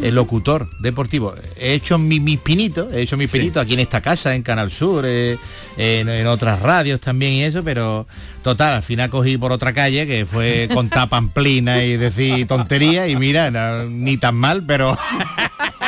El 0.02 0.16
locutor 0.16 0.70
deportivo. 0.80 1.34
He 1.58 1.74
hecho 1.74 1.98
mi- 1.98 2.22
mis 2.22 2.40
pinitos, 2.40 2.94
he 2.94 3.02
hecho 3.02 3.18
mis 3.18 3.30
pinitos 3.30 3.62
aquí 3.62 3.74
en 3.74 3.82
esta 3.82 4.00
casa, 4.00 4.36
en 4.36 4.42
Canal 4.44 4.72
Sur, 4.72 5.04
eh, 5.06 5.38
en, 5.76 6.08
en 6.08 6.28
otras 6.28 6.62
radios 6.62 7.02
también 7.02 7.34
y 7.34 7.44
eso, 7.44 7.62
pero 7.62 8.08
total, 8.42 8.76
al 8.76 8.84
final 8.84 9.10
cogí 9.10 9.38
por 9.38 9.52
otra 9.52 9.74
calle 9.74 10.08
que 10.08 10.26
fue 10.26 10.70
contar 10.74 11.10
pamplina 11.10 11.84
y 11.84 11.98
decir 11.98 12.48
tonterías 12.48 13.10
y 13.10 13.18
mira, 13.18 13.52
no, 13.52 13.84
ni 13.90 14.16
tan 14.16 14.36
mal, 14.36 14.64
pero 14.66 14.98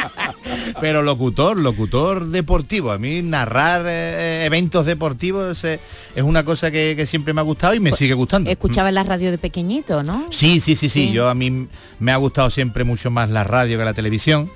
pero 0.80 1.02
locutor, 1.02 1.58
locutor 1.58 2.28
deportivo. 2.28 2.92
A 2.92 2.98
mí 2.98 3.22
narrar 3.22 3.86
eh, 3.88 4.46
eventos 4.46 4.86
deportivos 4.86 5.64
eh, 5.64 5.80
es 6.16 6.24
una 6.24 6.44
cosa 6.44 6.72
que, 6.72 6.96
que 6.96 7.06
siempre 7.06 7.34
me 7.34 7.42
ha 7.42 7.44
gustado 7.44 7.74
y 7.74 7.80
me 7.80 7.92
sigue 7.92 8.14
gustando. 8.14 8.50
Escuchaba 8.50 8.90
en 8.90 8.96
la 8.96 9.04
radio 9.04 9.32
de 9.32 9.38
pequeñito, 9.38 10.04
¿no? 10.04 10.28
Sí, 10.32 10.60
sí, 10.60 10.76
sí, 10.76 10.90
sí, 10.90 11.00
Sí. 11.00 11.12
Yo 11.12 11.30
a 11.30 11.34
mí 11.34 11.68
me 12.00 12.12
ha 12.12 12.18
gustado 12.18 12.50
siempre 12.50 12.84
mucho 12.84 13.10
más 13.10 13.30
la 13.30 13.44
radio 13.44 13.78
que 13.78 13.86
la 13.86 13.94
televisión. 13.94 14.50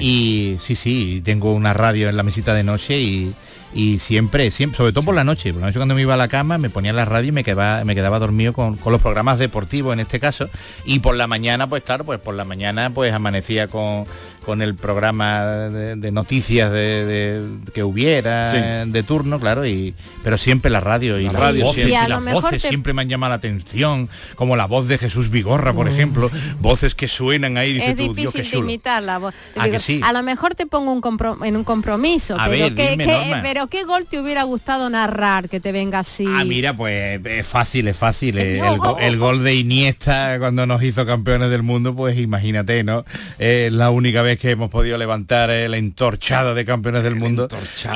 Y 0.00 0.56
sí, 0.60 0.76
sí, 0.76 1.20
tengo 1.24 1.52
una 1.52 1.74
radio 1.74 2.08
en 2.08 2.16
la 2.16 2.22
mesita 2.22 2.54
de 2.54 2.62
noche 2.62 3.00
y, 3.00 3.34
y 3.72 3.98
siempre, 4.00 4.50
siempre, 4.50 4.76
sobre 4.78 4.92
todo 4.92 5.04
por 5.04 5.14
la 5.14 5.24
noche. 5.24 5.52
Por 5.52 5.60
la 5.60 5.68
noche 5.68 5.78
cuando 5.78 5.94
me 5.94 6.00
iba 6.02 6.14
a 6.14 6.16
la 6.16 6.28
cama 6.28 6.58
me 6.58 6.70
ponía 6.70 6.92
la 6.92 7.04
radio 7.04 7.28
y 7.28 7.32
me 7.32 7.44
quedaba, 7.44 7.84
me 7.84 7.94
quedaba 7.94 8.18
dormido 8.18 8.52
con, 8.52 8.76
con 8.76 8.92
los 8.92 9.00
programas 9.00 9.38
deportivos 9.38 9.92
en 9.92 10.00
este 10.00 10.18
caso. 10.20 10.48
Y 10.84 10.98
por 10.98 11.14
la 11.14 11.26
mañana, 11.26 11.68
pues 11.68 11.82
claro, 11.82 12.04
pues 12.04 12.18
por 12.18 12.34
la 12.34 12.44
mañana 12.44 12.90
pues 12.92 13.12
amanecía 13.12 13.68
con, 13.68 14.04
con 14.44 14.60
el 14.62 14.74
programa 14.74 15.44
de, 15.44 15.96
de 15.96 16.10
noticias 16.12 16.70
de, 16.72 17.04
de- 17.06 17.72
que 17.72 17.84
hubiera 17.84 18.50
Sí. 18.84 18.90
de 18.90 19.02
turno, 19.02 19.38
claro, 19.38 19.64
y 19.66 19.94
pero 20.24 20.36
siempre 20.36 20.70
la 20.70 20.80
radio 20.80 21.18
y 21.20 21.24
La 21.26 21.32
las 21.32 21.40
radio 21.42 21.64
voces 21.66 21.84
siempre. 21.86 22.06
y 22.06 22.08
las 22.10 22.32
voces 22.32 22.62
te- 22.62 22.68
siempre 22.68 22.92
me 22.92 23.02
han 23.02 23.08
llamado 23.08 23.30
la 23.30 23.36
atención, 23.36 24.08
como 24.34 24.56
la 24.56 24.66
voz 24.66 24.88
de 24.88 24.98
Jesús 24.98 25.30
Vigorra, 25.30 25.72
por 25.72 25.88
ejemplo, 25.88 26.30
voces 26.60 26.94
que 26.94 27.06
suenan 27.06 27.56
ahí, 27.56 27.74
dice 27.74 27.90
es 27.90 27.96
tú, 27.96 28.14
Dios, 28.14 28.14
qué 28.16 28.20
difícil 28.22 28.42
de 28.42 28.50
chulo. 28.50 28.64
imitar 28.64 29.02
la 29.02 29.18
voz. 29.18 29.34
¿A 29.56 29.68
que 29.68 29.78
sí? 29.78 30.00
A 30.02 30.12
lo 30.12 30.22
mejor 30.22 30.54
te 30.54 30.66
pongo 30.66 30.92
un 30.92 31.00
compro- 31.00 31.44
en 31.46 31.56
un 31.56 31.64
compromiso, 31.64 32.34
A 32.38 32.46
pero, 32.48 32.64
ver, 32.64 32.74
¿qué, 32.74 32.90
dime, 32.90 33.04
qué- 33.04 33.12
Norma. 33.12 33.42
Pero 33.60 33.68
¿qué 33.68 33.84
gol 33.84 34.06
te 34.06 34.18
hubiera 34.18 34.44
gustado 34.44 34.88
narrar 34.88 35.50
que 35.50 35.60
te 35.60 35.70
venga 35.70 35.98
así? 35.98 36.24
Ah, 36.26 36.44
mira, 36.44 36.74
pues 36.74 37.20
es 37.22 37.46
fácil, 37.46 37.88
es 37.88 37.96
fácil. 37.96 38.38
eh. 38.38 38.58
El, 38.58 38.78
go- 38.78 38.98
el 38.98 39.18
gol 39.18 39.44
de 39.44 39.54
Iniesta 39.54 40.36
cuando 40.38 40.66
nos 40.66 40.82
hizo 40.82 41.04
campeones 41.04 41.50
del 41.50 41.62
mundo, 41.62 41.94
pues 41.94 42.16
imagínate, 42.16 42.84
¿no? 42.84 43.04
Es 43.38 43.70
la 43.70 43.90
única 43.90 44.22
vez 44.22 44.38
que 44.38 44.50
hemos 44.52 44.70
podido 44.70 44.96
levantar 44.96 45.50
el 45.50 45.74
entorchado 45.74 46.54
de 46.54 46.64
campeones 46.64 47.02
del 47.02 47.16
mundo. 47.16 47.48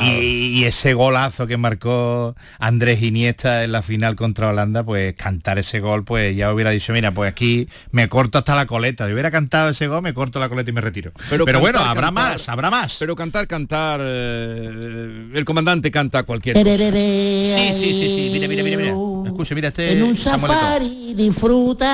Y, 0.03 0.59
y 0.61 0.65
ese 0.65 0.93
golazo 0.93 1.47
que 1.47 1.57
marcó 1.57 2.37
Andrés 2.59 3.01
Iniesta 3.03 3.65
en 3.65 3.73
la 3.73 3.81
final 3.81 4.17
contra 4.17 4.49
Holanda, 4.51 4.83
pues 4.85 5.15
cantar 5.15 5.59
ese 5.59 5.81
gol, 5.81 6.05
pues 6.05 6.37
ya 6.37 6.53
hubiera 6.53 6.73
dicho, 6.73 6.93
mira, 6.93 7.13
pues 7.13 7.31
aquí 7.31 7.69
me 7.91 8.07
corto 8.09 8.37
hasta 8.37 8.55
la 8.55 8.67
coleta. 8.67 9.07
Si 9.07 9.13
hubiera 9.15 9.31
cantado 9.31 9.71
ese 9.71 9.87
gol, 9.89 10.03
me 10.03 10.13
corto 10.13 10.39
la 10.41 10.51
coleta 10.51 10.69
y 10.69 10.75
me 10.75 10.83
retiro. 10.83 11.13
Pero, 11.31 11.47
cantar, 11.47 11.61
bueno, 11.63 11.79
habrá 11.79 12.09
cantar- 12.09 12.13
más, 12.13 12.49
habrá 12.51 12.71
más. 12.71 12.97
Pero 12.99 13.17
cantar, 13.17 13.47
cantar, 13.47 14.01
eh, 14.03 15.31
el 15.35 15.45
comandante 15.55 15.91
canta 15.93 16.25
cualquier 16.25 16.57
Sí, 16.57 16.65
cosa. 16.65 16.77
sí, 16.77 17.75
sí, 17.79 17.95
sí, 17.95 18.31
mira, 18.33 18.49
mira, 18.49 18.63
mira, 18.65 18.77
mira. 18.77 18.95
Escucha, 19.27 19.55
mira 19.55 19.69
este 19.69 19.93
En 19.93 20.03
un 20.03 20.17
safari 20.17 21.15
disfruta 21.15 21.91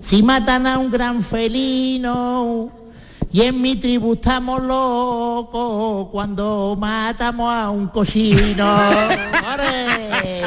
si 0.00 0.22
matan 0.22 0.66
a 0.66 0.78
un 0.78 0.90
gran 0.90 1.22
felino 1.22 2.70
y 3.32 3.40
en 3.42 3.60
mi 3.60 3.76
tribu 3.76 4.12
estamos 4.14 4.62
locos 4.62 6.08
cuando 6.12 6.76
matamos 6.78 7.52
a 7.54 7.70
un 7.70 7.88
cochino. 7.88 8.78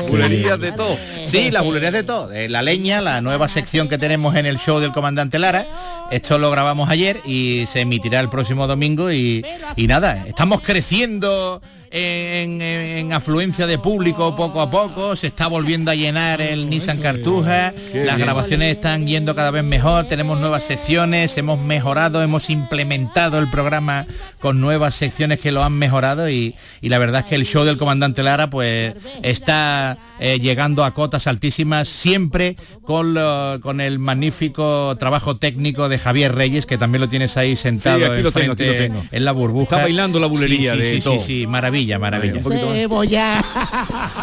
Bulerías 0.10 0.60
de 0.60 0.72
todo. 0.72 0.96
Sí, 1.26 1.52
las 1.52 1.64
bulerías 1.64 1.94
de 1.94 2.04
todo. 2.04 2.32
Eh, 2.32 2.50
la 2.50 2.62
leña, 2.62 3.02
la 3.02 3.22
nueva 3.22 3.48
sección 3.48 3.90
que 3.90 3.98
tenemos 3.98 4.36
en 4.36 4.46
el 4.46 4.58
show 4.58 4.80
del 4.80 4.92
comandante 4.92 5.38
Lara, 5.40 5.66
Esto 6.12 6.38
lo 6.40 6.50
grabamos 6.52 6.90
ayer 6.90 7.18
y 7.26 7.66
se 7.68 7.82
emitirá 7.82 8.20
el 8.20 8.30
próximo 8.30 8.66
domingo 8.68 9.12
y, 9.12 9.46
y 9.76 9.88
nada, 9.88 10.26
estamos 10.28 10.62
creciendo 10.62 11.62
en, 11.92 12.62
en- 12.62 12.98
en 13.00 13.14
afluencia 13.14 13.66
de 13.66 13.80
público 13.80 14.36
poco 14.36 14.62
a 14.62 14.70
poco, 14.70 15.16
se 15.16 15.28
está 15.28 15.48
volviendo 15.48 15.90
a 15.92 15.96
llenar 15.96 16.40
el 16.42 16.70
Nissan 16.70 17.00
Cartuja, 17.00 17.74
las 18.06 18.18
grabaciones 18.20 18.76
están 18.76 19.08
yendo 19.08 19.34
cada 19.36 19.50
vez 19.52 19.64
mejor, 19.64 20.06
tenemos 20.06 20.40
nuevas 20.40 20.64
secciones, 20.64 21.36
hemos 21.38 21.60
mejorado, 21.60 22.22
hemos 22.22 22.50
implementado 22.52 23.40
el 23.40 23.50
programa 23.50 24.06
con 24.40 24.62
nuevas 24.62 24.94
secciones 24.96 25.40
que 25.40 25.52
lo 25.52 25.64
han 25.64 25.74
mejorado 25.74 26.30
y, 26.30 26.56
y 26.82 26.90
la 26.90 26.98
verdad 27.00 27.22
es 27.22 27.28
que 27.28 27.36
el 27.36 27.46
show 27.46 27.64
del 27.66 27.78
comandante 27.78 28.22
Lara 28.24 28.50
pues 28.52 28.94
está 29.24 29.98
eh, 30.20 30.40
llegando 30.40 30.84
a 30.86 30.94
cotas 30.94 31.26
altísimas 31.28 31.88
siempre 31.88 32.56
con, 32.84 33.14
lo- 33.16 33.60
con 33.62 33.82
el 33.82 33.98
magnífico 34.00 34.96
trabajo 35.00 35.38
técnico 35.38 35.90
de 35.90 35.98
Javier 36.00 36.34
Reyes 36.34 36.66
que 36.66 36.78
también 36.78 37.02
lo 37.02 37.08
tienes 37.08 37.38
ahí 37.38 37.56
sentado 37.56 37.98
Sí, 38.00 38.04
aquí 38.06 38.22
lo 38.22 38.32
tengo, 38.32 38.52
enfrente 38.54 38.70
aquí 38.70 38.90
lo 38.90 38.96
tengo. 39.00 39.06
en 39.12 39.26
la 39.26 39.32
burbuja 39.32 39.76
Está 39.76 39.84
bailando 39.84 40.20
la 40.20 40.28
bulería 40.28 40.74
sí, 40.74 40.78
sí, 40.78 40.84
de 40.84 40.92
sí, 40.96 41.02
todo. 41.02 41.20
sí, 41.20 41.26
sí, 41.42 41.48
maravilla 41.48 42.00
maravilla. 42.00 42.40
Cebolla. 42.42 43.42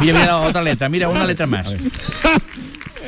mira 0.00 0.18
mira 0.20 0.36
otra 0.40 0.62
letra 0.62 0.88
mira 0.88 1.08
una 1.08 1.26
letra 1.26 1.46
más 1.46 1.68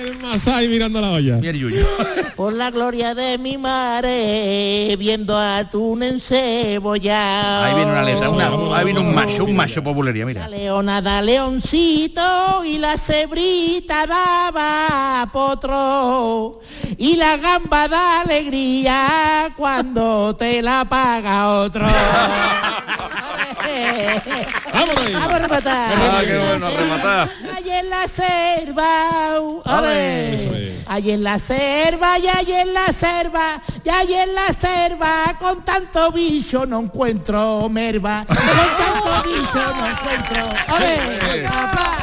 El 0.08 0.18
Masai 0.20 0.68
mirando 0.68 1.00
la 1.02 1.10
olla. 1.10 1.38
Por 2.36 2.52
la 2.54 2.70
gloria 2.70 3.14
de 3.14 3.36
mi 3.36 3.58
madre, 3.58 4.96
viendo 4.98 5.36
atún 5.36 6.02
en 6.02 6.18
cebolla. 6.20 7.64
ahí 7.66 7.74
viene 7.74 7.90
una 7.90 8.02
letra 8.02 8.30
una- 8.30 8.76
ahí 8.78 8.84
viene 8.86 9.00
un 9.00 9.14
macho 9.14 9.44
un 9.44 9.54
macho 9.56 9.82
por 9.82 9.94
bulería 9.94 10.24
mira 10.24 10.42
La 10.42 10.48
leona 10.56 11.02
da 11.02 11.20
leoncito 11.20 12.64
y 12.64 12.78
la 12.78 12.96
cebrita 12.96 14.06
daba 14.06 15.28
potro 15.32 16.58
y 16.96 17.16
la 17.16 17.36
gamba 17.36 17.86
da 17.88 18.20
alegría 18.22 19.52
cuando 19.56 20.34
te 20.36 20.62
la 20.62 20.84
paga 20.88 21.50
otro. 21.50 21.86
¡Vámonos! 24.72 25.12
Vamos 25.12 25.32
a 25.32 25.38
rematar. 25.38 25.92
Ah, 25.96 26.20
qué 26.26 26.38
bueno, 26.38 26.66
a 26.66 26.70
rematar. 26.70 27.30
Allí 27.56 27.70
en 27.70 27.90
la 27.90 28.08
selva, 28.08 29.40
ole. 29.40 30.34
Es. 30.34 30.48
allí 30.86 31.10
en 31.12 31.22
la 31.24 31.38
selva, 31.38 32.18
y 32.18 32.28
allí 32.28 32.52
en 32.52 32.74
la 32.74 32.92
selva, 32.92 33.60
y 33.84 33.88
allí 33.88 34.14
en 34.14 34.34
la 34.34 34.52
selva, 34.52 35.36
con 35.38 35.64
tanto 35.64 36.12
bicho 36.12 36.66
no 36.66 36.80
encuentro 36.80 37.68
merva, 37.68 38.24
con 38.26 38.36
tanto 38.36 39.28
bicho 39.28 39.58
no 39.58 39.86
encuentro. 39.86 40.48
Ole, 40.76 41.42
papá. 41.46 41.98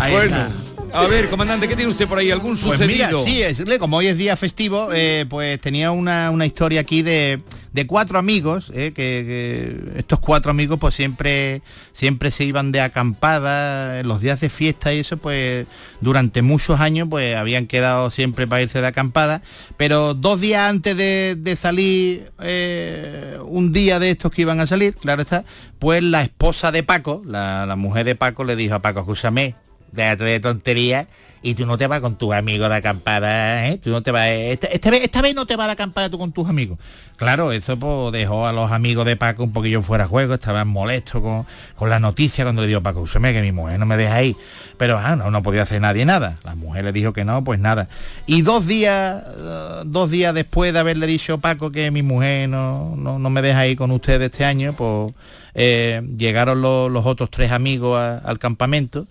Ahí 0.00 0.12
Bueno, 0.12 0.36
está. 0.36 0.98
a 0.98 1.06
ver, 1.06 1.28
comandante, 1.28 1.68
¿qué 1.68 1.76
tiene 1.76 1.90
usted 1.90 2.08
por 2.08 2.18
ahí? 2.18 2.30
¿Algún 2.30 2.52
Pues 2.58 2.78
sucedido? 2.78 3.22
mira, 3.24 3.24
sí, 3.24 3.42
es, 3.42 3.62
como 3.78 3.98
hoy 3.98 4.06
es 4.08 4.16
día 4.16 4.36
festivo, 4.36 4.88
eh, 4.92 5.26
pues 5.28 5.60
tenía 5.60 5.90
una, 5.90 6.30
una 6.30 6.46
historia 6.46 6.80
aquí 6.80 7.02
de, 7.02 7.42
de 7.72 7.86
cuatro 7.86 8.18
amigos, 8.18 8.72
eh, 8.74 8.92
que, 8.94 9.92
estos 9.96 10.18
cuatro 10.18 10.50
amigos 10.50 10.78
pues 10.80 10.94
siempre, 10.94 11.62
siempre 11.92 12.30
se 12.30 12.44
iban 12.44 12.72
de 12.72 12.80
acampada 12.80 14.00
en 14.00 14.08
los 14.08 14.20
días 14.20 14.40
de 14.40 14.48
fiesta 14.48 14.92
y 14.92 15.00
eso, 15.00 15.16
pues 15.16 15.66
durante 16.00 16.42
muchos 16.42 16.80
años 16.80 17.06
pues 17.08 17.36
habían 17.36 17.66
quedado 17.66 18.10
siempre 18.10 18.46
para 18.46 18.62
irse 18.62 18.80
de 18.80 18.88
acampada, 18.88 19.42
pero 19.76 20.14
dos 20.14 20.40
días 20.40 20.68
antes 20.68 20.96
de, 20.96 21.36
de 21.38 21.56
salir, 21.56 22.32
eh, 22.40 23.38
un 23.44 23.72
día 23.72 23.98
de 23.98 24.10
estos 24.10 24.32
que 24.32 24.42
iban 24.42 24.60
a 24.60 24.66
salir, 24.66 24.94
claro 24.94 25.22
está, 25.22 25.44
pues 25.78 26.02
la 26.02 26.22
esposa 26.22 26.72
de 26.72 26.82
Paco, 26.82 27.22
la, 27.24 27.66
la 27.66 27.76
mujer 27.76 28.04
de 28.04 28.16
Paco 28.16 28.44
le 28.44 28.56
dijo 28.56 28.74
a 28.74 28.82
Paco, 28.82 29.00
escúchame, 29.00 29.54
déjate 29.92 30.24
de 30.24 30.40
tonterías 30.40 31.06
y 31.42 31.54
tú 31.54 31.64
no 31.64 31.78
te 31.78 31.86
vas 31.86 32.00
con 32.00 32.16
tus 32.16 32.34
amigos 32.34 32.68
de 32.68 32.76
acampada, 32.76 33.68
¿eh? 33.68 33.78
Tú 33.78 33.90
no 33.90 34.02
te 34.02 34.10
vas, 34.10 34.28
esta, 34.28 34.66
esta 34.66 34.90
vez, 34.90 35.04
esta 35.04 35.22
vez 35.22 35.34
no 35.34 35.46
te 35.46 35.56
vas 35.56 35.68
de 35.68 35.72
acampada 35.72 36.10
tú 36.10 36.18
con 36.18 36.32
tus 36.32 36.48
amigos. 36.48 36.78
Claro, 37.16 37.52
eso 37.52 37.78
pues 37.78 38.12
dejó 38.12 38.46
a 38.46 38.52
los 38.52 38.72
amigos 38.72 39.06
de 39.06 39.16
Paco 39.16 39.44
un 39.44 39.52
poquillo 39.52 39.82
fuera 39.82 40.04
de 40.04 40.10
juego, 40.10 40.34
estaban 40.34 40.68
molestos 40.68 41.22
con, 41.22 41.46
con 41.76 41.88
la 41.90 41.98
noticia 41.98 42.44
cuando 42.44 42.62
le 42.62 42.68
dijo 42.68 42.82
Paco, 42.82 43.00
usted 43.00 43.20
que 43.20 43.40
mi 43.42 43.52
mujer 43.52 43.78
no 43.78 43.86
me 43.86 43.96
deja 43.96 44.14
ahí. 44.14 44.36
Pero 44.76 44.98
ah, 44.98 45.16
no, 45.16 45.30
no 45.30 45.42
podía 45.42 45.62
hacer 45.62 45.80
nadie 45.80 46.04
nada. 46.04 46.38
La 46.44 46.54
mujer 46.54 46.84
le 46.84 46.92
dijo 46.92 47.12
que 47.12 47.24
no, 47.24 47.44
pues 47.44 47.60
nada. 47.60 47.88
Y 48.26 48.42
dos 48.42 48.66
días, 48.66 49.22
eh, 49.36 49.82
dos 49.84 50.10
días 50.10 50.34
después 50.34 50.72
de 50.72 50.78
haberle 50.78 51.06
dicho 51.06 51.38
Paco 51.38 51.70
que 51.70 51.90
mi 51.90 52.02
mujer 52.02 52.48
no, 52.48 52.94
no, 52.96 53.18
no 53.18 53.30
me 53.30 53.42
deja 53.42 53.66
ir 53.66 53.76
con 53.76 53.90
ustedes 53.90 54.30
este 54.30 54.44
año, 54.44 54.74
pues 54.74 55.12
eh, 55.54 56.02
llegaron 56.16 56.62
los, 56.62 57.06
otros 57.06 57.30
tres 57.30 57.50
amigos 57.50 58.00
al 58.00 58.38
campamento 58.38 59.06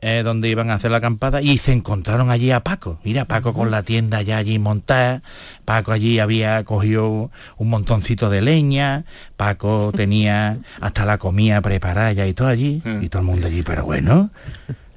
eh, 0.00 0.22
donde 0.22 0.50
iban 0.50 0.70
a 0.70 0.74
hacer 0.74 0.90
la 0.90 0.98
acampada 0.98 1.40
y 1.40 1.56
se 1.56 1.72
encontraron 1.72 2.30
allí 2.30 2.50
a 2.50 2.60
Paco. 2.60 2.98
Mira, 3.02 3.24
Paco 3.24 3.54
con 3.54 3.70
la 3.70 3.82
tienda 3.82 4.20
ya 4.20 4.36
allí 4.36 4.58
montada, 4.58 5.22
Paco 5.64 5.92
allí 5.92 6.18
había 6.18 6.62
cogido 6.64 7.30
un 7.56 7.70
montoncito 7.70 8.28
de 8.28 8.42
leña, 8.42 9.04
Paco 9.36 9.92
tenía 9.96 10.58
hasta 10.80 11.06
la 11.06 11.16
comida 11.16 11.60
preparada 11.62 12.12
ya 12.12 12.26
y 12.26 12.34
todo 12.34 12.48
allí, 12.48 12.82
y 13.00 13.08
todo 13.08 13.20
el 13.20 13.26
mundo 13.26 13.46
allí, 13.46 13.62
pero 13.62 13.84
bueno, 13.84 14.30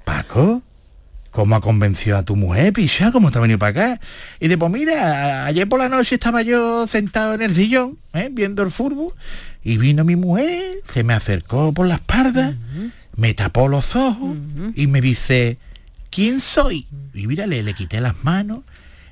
Paco, 0.03 0.63
¿cómo 1.31 1.55
ha 1.55 1.61
convencido 1.61 2.17
a 2.17 2.23
tu 2.23 2.35
mujer, 2.35 2.73
picha? 2.73 3.13
¿Cómo 3.13 3.31
te 3.31 3.37
ha 3.37 3.41
venido 3.41 3.57
para 3.57 3.93
acá? 3.93 4.01
Y 4.41 4.49
de 4.49 4.57
pues 4.57 4.71
mira, 4.71 5.45
ayer 5.45 5.69
por 5.69 5.79
la 5.79 5.87
noche 5.87 6.15
estaba 6.15 6.41
yo 6.41 6.87
sentado 6.87 7.35
en 7.35 7.41
el 7.41 7.55
sillón, 7.55 7.97
¿eh? 8.13 8.27
viendo 8.29 8.63
el 8.63 8.71
fútbol, 8.71 9.13
y 9.63 9.77
vino 9.77 10.03
mi 10.03 10.17
mujer, 10.17 10.77
se 10.91 11.03
me 11.03 11.13
acercó 11.13 11.73
por 11.73 11.87
la 11.87 11.95
espalda, 11.95 12.55
me 13.19 13.33
tapó 13.33 13.67
los 13.67 13.97
ojos 13.97 14.37
y 14.75 14.87
me 14.87 15.01
dice, 15.01 15.57
¿quién 16.09 16.39
soy? 16.39 16.87
Y 17.13 17.27
mira, 17.27 17.47
le, 17.47 17.63
le 17.63 17.73
quité 17.73 17.99
las 17.99 18.23
manos 18.23 18.61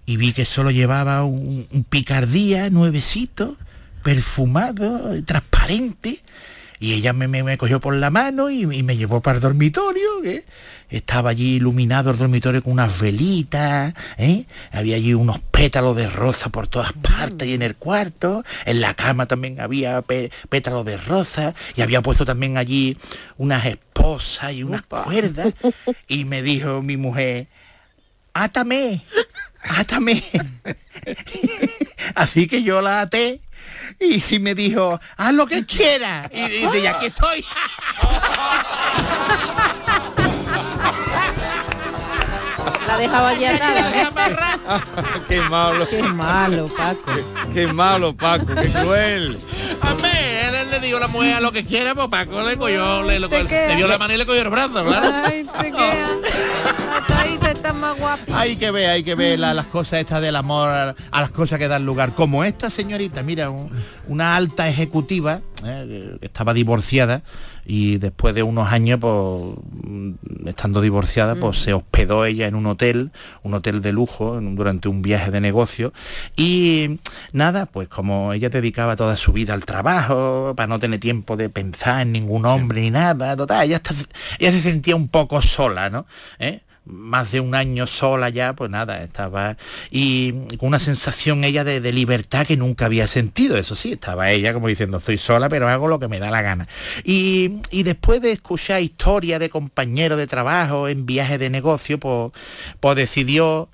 y 0.05 0.15
vi 0.15 0.31
que 0.31 0.45
solo 0.45 0.71
llevaba 0.71 1.25
un, 1.25 1.67
un 1.69 1.83
picardía 1.83 2.69
nuevecito, 2.69 3.57
perfumado, 4.03 5.21
transparente. 5.25 6.21
Y 6.79 6.93
ella 6.93 7.11
me, 7.13 7.27
me- 7.27 7.43
me 7.43 7.57
cogió 7.57 7.79
por 7.79 7.95
la 7.95 8.09
mano 8.11 8.49
y, 8.49 8.61
y 8.61 8.83
me 8.83 8.95
llevó 8.97 9.21
para 9.21 9.37
el 9.37 9.41
dormitorio. 9.41 10.23
¿eh? 10.23 10.45
Estaba 10.89 11.31
allí 11.31 11.55
iluminado 11.55 12.11
el 12.11 12.17
dormitorio 12.17 12.61
con 12.61 12.73
unas 12.73 12.99
velitas. 12.99 13.93
¿eh? 14.17 14.45
Había 14.71 14.95
allí 14.97 15.13
unos 15.15 15.39
pétalos 15.39 15.95
de 15.95 16.07
rosa 16.07 16.49
por 16.49 16.67
todas 16.67 16.93
partes 16.93 17.47
y 17.47 17.53
en 17.53 17.61
el 17.63 17.75
cuarto. 17.75 18.43
En 18.65 18.79
la 18.81 18.93
cama 18.93 19.25
también 19.25 19.59
había 19.59 20.01
pe- 20.03 20.31
pétalos 20.49 20.85
de 20.85 20.97
rosa. 20.97 21.55
Y 21.75 21.81
había 21.81 22.01
puesto 22.01 22.25
también 22.25 22.57
allí 22.57 22.95
unas 23.37 23.65
esposas 23.65 24.53
y 24.53 24.63
unas 24.63 24.83
cuerdas. 24.83 25.53
Y 26.07 26.25
me 26.25 26.41
dijo 26.43 26.81
mi 26.83 26.95
mujer, 26.95 27.47
átame, 28.33 29.01
átame. 29.63 30.23
Así 32.15 32.47
que 32.47 32.63
yo 32.63 32.81
la 32.81 33.01
até 33.01 33.41
y, 33.99 34.35
y 34.35 34.39
me 34.39 34.53
dijo, 34.55 34.99
haz 35.17 35.33
lo 35.33 35.45
que 35.47 35.65
quieras. 35.65 36.29
Y 36.33 36.77
y 36.77 36.85
aquí 36.87 37.07
estoy. 37.07 37.43
La 42.87 42.97
dejaba 42.97 43.29
allí 43.29 43.45
atada. 43.45 44.11
qué 45.27 45.41
malo. 45.41 45.87
Qué 45.87 46.01
malo, 46.03 46.67
Paco. 46.67 47.11
Qué 47.53 47.67
malo, 47.67 48.15
Paco, 48.15 48.45
qué 48.55 48.69
cruel. 48.69 49.37
Hombre, 49.89 50.47
él 50.61 50.71
le 50.71 50.79
dijo 50.79 50.97
a 50.97 51.01
la 51.01 51.07
mujer 51.07 51.35
a 51.35 51.39
lo 51.41 51.51
que 51.51 51.65
quiera, 51.65 51.93
pues 51.95 52.07
Paco 52.07 52.41
le 52.41 52.57
cogió, 52.57 53.03
le, 53.03 53.19
le- 53.19 53.27
queda. 53.29 53.67
le 53.69 53.75
dio 53.75 53.87
la 53.87 53.97
mano 53.97 54.13
y 54.13 54.17
le 54.17 54.25
cogió 54.25 54.41
el 54.41 54.49
brazo, 54.49 54.85
claro. 54.85 55.11
Ay, 55.25 55.45
te 55.61 55.71
queda. 55.71 56.07
Más 57.73 57.97
guapo. 57.97 58.33
Hay 58.35 58.57
que 58.57 58.71
ver, 58.71 58.89
hay 58.89 59.03
que 59.03 59.15
ver 59.15 59.39
la- 59.39 59.53
las 59.53 59.67
cosas 59.67 59.99
estas 59.99 60.21
del 60.21 60.35
amor, 60.35 60.67
a, 60.69 60.95
a 61.11 61.21
las 61.21 61.31
cosas 61.31 61.59
que 61.59 61.67
dan 61.69 61.85
lugar. 61.85 62.11
Como 62.13 62.43
esta 62.43 62.69
señorita, 62.69 63.23
mira, 63.23 63.49
un- 63.49 63.69
una 64.09 64.35
alta 64.35 64.67
ejecutiva, 64.67 65.39
eh, 65.63 66.17
estaba 66.21 66.53
divorciada 66.53 67.21
y 67.65 67.97
después 67.99 68.35
de 68.35 68.43
unos 68.43 68.69
años, 68.71 68.99
pues, 68.99 69.55
mm, 69.83 70.11
estando 70.47 70.81
divorciada, 70.81 71.35
pues 71.35 71.59
se 71.61 71.73
hospedó 71.73 72.25
ella 72.25 72.47
en 72.47 72.55
un 72.55 72.65
hotel, 72.65 73.11
un 73.43 73.53
hotel 73.53 73.81
de 73.81 73.93
lujo, 73.93 74.37
en 74.39 74.55
durante 74.55 74.89
un 74.89 75.01
viaje 75.01 75.31
de 75.31 75.39
negocio. 75.39 75.93
Y 76.35 76.99
nada, 77.31 77.65
pues 77.67 77.87
como 77.87 78.33
ella 78.33 78.49
dedicaba 78.49 78.95
toda 78.97 79.15
su 79.15 79.31
vida 79.31 79.53
al 79.53 79.63
trabajo, 79.65 80.53
para 80.57 80.67
no 80.67 80.79
tener 80.79 80.99
tiempo 80.99 81.37
de 81.37 81.49
pensar 81.49 82.01
en 82.01 82.11
ningún 82.11 82.45
hombre 82.45 82.81
ni 82.81 82.91
nada, 82.91 83.37
total, 83.37 83.65
ella, 83.65 83.77
está- 83.77 83.93
ella 84.39 84.51
se 84.51 84.61
sentía 84.61 84.95
un 84.97 85.07
poco 85.07 85.41
sola, 85.41 85.89
¿no? 85.89 86.05
¿Eh? 86.39 86.61
Más 86.89 87.31
de 87.31 87.39
un 87.39 87.55
año 87.55 87.87
sola 87.87 88.29
ya, 88.29 88.53
pues 88.53 88.69
nada, 88.69 89.03
estaba 89.03 89.57
y 89.91 90.33
con 90.57 90.69
una 90.69 90.79
sensación 90.79 91.43
ella 91.43 91.63
de, 91.63 91.87
libertad 91.91 92.45
que 92.45 92.57
nunca 92.57 92.85
había 92.85 93.07
sentido, 93.07 93.57
eso 93.57 93.75
sí, 93.75 93.93
estaba 93.93 94.31
ella 94.31 94.53
como 94.53 94.67
diciendo, 94.67 94.97
estoy 94.97 95.17
sola, 95.17 95.49
pero 95.49 95.67
hago 95.67 95.87
lo 95.87 95.99
que 95.99 96.07
me 96.07 96.19
da 96.19 96.29
la 96.29 96.41
gana. 96.41 96.67
Y, 97.03 97.59
y 97.71 97.83
después 97.83 98.21
de 98.21 98.31
escuchar 98.31 98.81
historias 98.81 99.39
de 99.39 99.49
compañeros 99.49 100.17
de 100.17 100.27
trabajo 100.27 100.87
en 100.87 101.05
viajes 101.05 101.39
de 101.39 101.49
negocio, 101.49 101.99
pues, 101.99 102.31
pues 102.79 102.95
decidió 102.95 103.69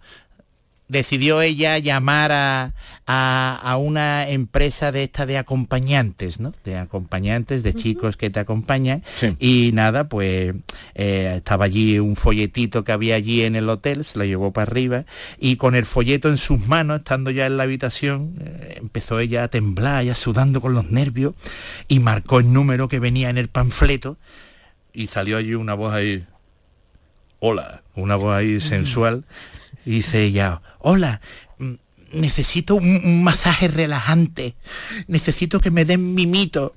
decidió 0.93 1.41
ella 1.41 1.77
llamar 1.79 2.31
a, 2.31 2.73
a- 3.05 3.59
a 3.61 3.75
una 3.75 4.29
empresa 4.29 4.93
de 4.93 5.03
esta 5.03 5.25
de 5.25 5.37
acompañantes, 5.37 6.39
¿no? 6.39 6.53
De 6.63 6.77
acompañantes, 6.77 7.63
de 7.63 7.73
chicos 7.73 8.15
que 8.15 8.29
te 8.29 8.39
acompañan. 8.39 9.03
Y 9.39 9.71
nada, 9.73 10.07
pues 10.07 10.55
eh, 10.95 11.33
estaba 11.37 11.65
allí 11.65 11.99
un 11.99 12.15
folletito 12.15 12.85
que 12.85 12.93
había 12.93 13.15
allí 13.15 13.41
en 13.41 13.57
el 13.57 13.67
hotel, 13.67 14.05
se 14.05 14.17
lo 14.17 14.23
llevó 14.23 14.53
para 14.53 14.71
arriba 14.71 15.03
y 15.37 15.57
con 15.57 15.75
el 15.75 15.83
folleto 15.85 16.29
en 16.29 16.37
sus 16.37 16.65
manos, 16.65 16.99
estando 16.99 17.29
ya 17.31 17.45
en 17.45 17.57
la 17.57 17.63
habitación, 17.63 18.35
eh, 18.39 18.77
empezó 18.79 19.19
ella 19.19 19.43
a 19.43 19.47
temblar, 19.49 20.05
ya 20.05 20.15
sudando 20.15 20.61
con 20.61 20.73
los 20.73 20.89
nervios 20.89 21.33
y 21.89 21.99
marcó 21.99 22.39
el 22.39 22.53
número 22.53 22.87
que 22.87 22.99
venía 22.99 23.29
en 23.29 23.37
el 23.37 23.49
panfleto 23.49 24.17
y 24.93 25.07
salió 25.07 25.37
allí 25.37 25.55
una 25.55 25.73
voz 25.73 25.91
ahí, 25.93 26.23
hola, 27.39 27.81
una 27.95 28.15
voz 28.15 28.35
ahí 28.35 28.61
sensual, 28.61 29.25
y 29.85 29.91
dice 29.91 30.23
ella, 30.23 30.61
hola, 30.79 31.21
mm, 31.57 31.73
necesito 32.13 32.75
un, 32.75 33.23
masaje 33.23 33.67
relajante, 33.67 34.55
necesito 35.07 35.59
que 35.59 35.71
me 35.71 35.85
den 35.85 36.13
mimito. 36.13 36.75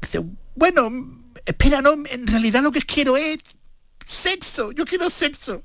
Dice, 0.00 0.22
bueno, 0.54 0.90
espera, 1.44 1.82
no, 1.82 1.92
en 1.92 2.26
realidad 2.26 2.62
lo 2.62 2.72
que 2.72 2.82
quiero 2.82 3.16
es 3.16 3.38
sexo, 4.08 4.72
yo 4.72 4.84
quiero 4.84 5.10
sexo. 5.10 5.62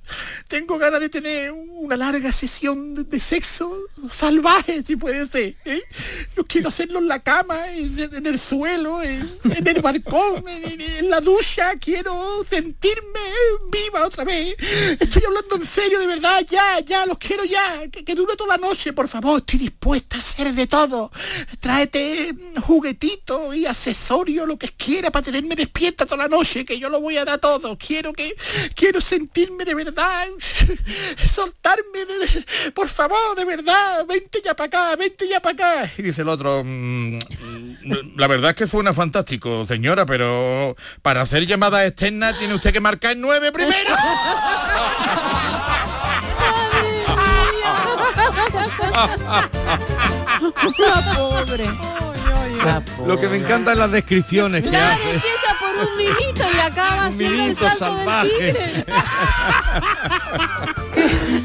Tengo 0.48 0.78
ganas 0.78 1.00
de 1.00 1.10
tener 1.10 1.52
una 1.52 1.96
larga 1.96 2.32
sesión 2.32 3.10
de, 3.10 3.20
sexo 3.20 3.78
salvaje, 4.12 4.84
si 4.86 4.96
puede 4.96 5.26
ser. 5.26 5.56
¿eh? 5.66 5.82
No 6.36 6.44
quiero 6.44 6.70
hacerlo 6.70 7.00
en 7.00 7.08
la 7.08 7.20
cama, 7.20 7.70
en, 7.72 8.26
el 8.26 8.39
suelo, 8.39 9.02
en, 9.02 9.28
el 9.44 9.82
balcón, 9.82 10.44
en, 10.48 11.10
la 11.10 11.22
ducha. 11.22 11.76
Quiero 11.80 12.44
sentirme 12.48 13.20
viva 13.72 14.06
otra 14.06 14.26
vez. 14.26 14.56
Estoy 15.00 15.24
hablando 15.26 15.56
en 15.56 15.66
serio, 15.66 16.00
de 16.00 16.08
verdad, 16.08 16.46
ya, 16.50 16.80
ya, 16.82 17.06
los 17.06 17.18
quiero 17.18 17.46
ya. 17.46 17.88
Que, 17.89 18.04
que 18.04 18.16
dure 18.16 18.36
toda 18.36 18.58
la 18.58 18.68
noche, 18.68 18.91
por 18.91 19.08
favor. 19.08 19.39
Estoy 19.39 19.60
dispuesta 19.60 20.18
a 20.18 20.20
hacer 20.20 20.54
de 20.54 20.68
todo. 20.68 21.12
Tráete 21.60 22.36
juguetitos 22.62 23.56
y 23.56 23.66
accesorios, 23.66 24.48
lo 24.48 24.58
que 24.58 24.70
quiera, 24.70 25.12
para 25.12 25.24
tenerme 25.24 25.56
despierta 25.56 26.06
toda 26.06 26.24
la 26.24 26.28
noche, 26.28 26.66
que 26.66 26.78
yo 26.78 26.89
lo 26.89 27.00
voy 27.00 27.18
a 27.18 27.26
dar 27.26 27.39
todo. 27.39 27.78
Quiero 27.78 28.14
que, 28.14 28.32
quiero 28.75 29.01
sentirme 29.01 29.65
de 29.65 29.75
verdad, 29.75 30.27
soltarme, 31.29 32.05
de- 32.07 32.19
de- 32.27 32.71
por 32.73 32.88
favor, 32.88 33.36
de 33.36 33.45
verdad, 33.45 34.05
vente 34.07 34.41
ya 34.43 34.53
para 34.55 34.67
acá, 34.67 34.95
vente 34.95 35.27
ya 35.27 35.39
para 35.39 35.81
acá. 35.84 35.91
Y 35.97 36.01
dice 36.01 36.21
el 36.21 36.27
otro, 36.29 36.63
"Mm, 36.63 37.17
mm, 37.17 38.17
la 38.17 38.27
verdad 38.27 38.51
es 38.51 38.55
que 38.55 38.67
suena 38.67 38.93
fantástico, 38.93 39.65
señora, 39.65 40.05
pero 40.05 40.75
para 41.01 41.21
hacer 41.21 41.45
llamadas 41.45 41.86
externas 41.88 42.38
tiene 42.39 42.53
usted 42.55 42.71
que 42.73 42.81
marcar 42.81 43.15
nueve 43.17 43.51
primero. 43.51 43.95
La 50.77 51.15
pobre. 51.15 51.67
Lo 53.08 53.20
que 53.20 53.28
me 53.28 53.38
encantan 53.38 53.78
las 53.80 53.91
descripciones 53.91 54.64
que 54.64 54.70
Claro, 54.70 54.93
hace. 54.93 55.14
empieza 55.16 55.56
por 55.60 55.70
un 55.88 55.97
mimito 55.97 56.43
y 56.56 56.60
acaba 56.60 57.06
haciendo 57.08 57.43
el 57.43 57.56
salto 57.56 57.95
del 57.95 58.06
salvaje. 58.06 58.30
tigre. 58.30 58.86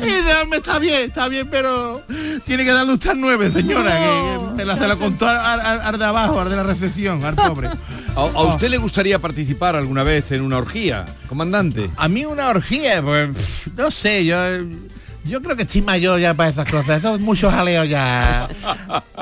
Y 0.01 0.23
no, 0.23 0.47
me 0.47 0.59
está 0.59 0.79
bien, 0.79 1.03
está 1.09 1.29
bien, 1.29 1.49
pero 1.51 2.03
tiene 2.45 2.65
que 2.65 2.73
darle 2.73 2.93
usted 2.95 3.15
nueve, 3.17 3.51
señora, 3.51 3.91
que, 3.99 4.39
que 4.39 4.53
me 4.57 4.65
la, 4.65 4.77
se 4.77 4.87
la 4.87 4.97
contó 4.97 5.27
al, 5.27 5.37
al- 5.61 5.81
al 5.81 5.99
de 5.99 6.05
abajo, 6.05 6.41
al 6.41 6.49
de 6.51 6.57
la 6.57 6.63
recepción, 6.63 7.25
al 7.25 7.35
pobre. 7.35 7.69
¿A, 7.69 8.21
a 8.21 8.43
usted 8.45 8.69
le 8.69 8.77
gustaría 8.79 9.19
participar 9.19 9.75
alguna 9.77 10.03
vez 10.05 10.31
en 10.33 10.43
una 10.43 10.59
orgía, 10.59 11.05
comandante? 11.29 11.91
A 11.97 12.09
mí 12.09 12.25
una 12.25 12.49
orgía, 12.49 13.03
pues 13.03 13.31
no 13.77 13.91
sé, 13.91 14.25
yo 14.25 14.37
yo 15.25 15.43
creo 15.43 15.57
que 15.57 15.63
estoy 15.65 15.83
mayor 15.83 16.19
ya 16.21 16.33
para 16.35 16.49
esas 16.51 16.71
cosas. 16.71 16.99
Eso 16.99 17.15
es 17.17 17.21
mucho 17.21 17.51
jaleo 17.51 17.85
ya. 17.85 18.49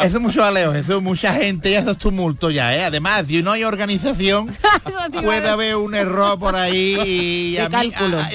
Eso 0.03 0.17
es 0.17 0.21
mucho 0.21 0.43
jaleo, 0.43 0.73
eso 0.75 0.97
es 0.97 1.03
mucha 1.03 1.33
gente 1.35 1.71
y 1.71 1.75
eso 1.75 1.91
es 1.91 1.99
tumulto 1.99 2.51
ya, 2.51 2.75
¿eh? 2.77 2.85
Además, 2.85 3.25
si 3.27 3.43
no 3.43 3.53
hay 3.53 3.65
organización, 3.65 4.47
puede 5.13 5.49
haber 5.49 5.77
un 5.77 5.95
error 5.95 6.39
por 6.39 6.55
ahí 6.57 7.55
y 7.55 7.59
a 7.59 7.69
mí- 7.69 7.91
cálculo. 7.91 8.21
a- 8.21 8.31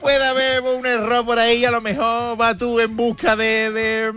puede 0.00 0.24
haber 0.26 0.60
un 0.62 0.86
error 0.86 1.24
por 1.24 1.38
ahí 1.38 1.58
y 1.58 1.64
a 1.64 1.70
lo 1.70 1.80
mejor 1.80 2.36
vas 2.36 2.56
tú 2.56 2.78
en 2.80 2.96
busca 2.96 3.34
de... 3.36 3.70
de... 3.70 4.12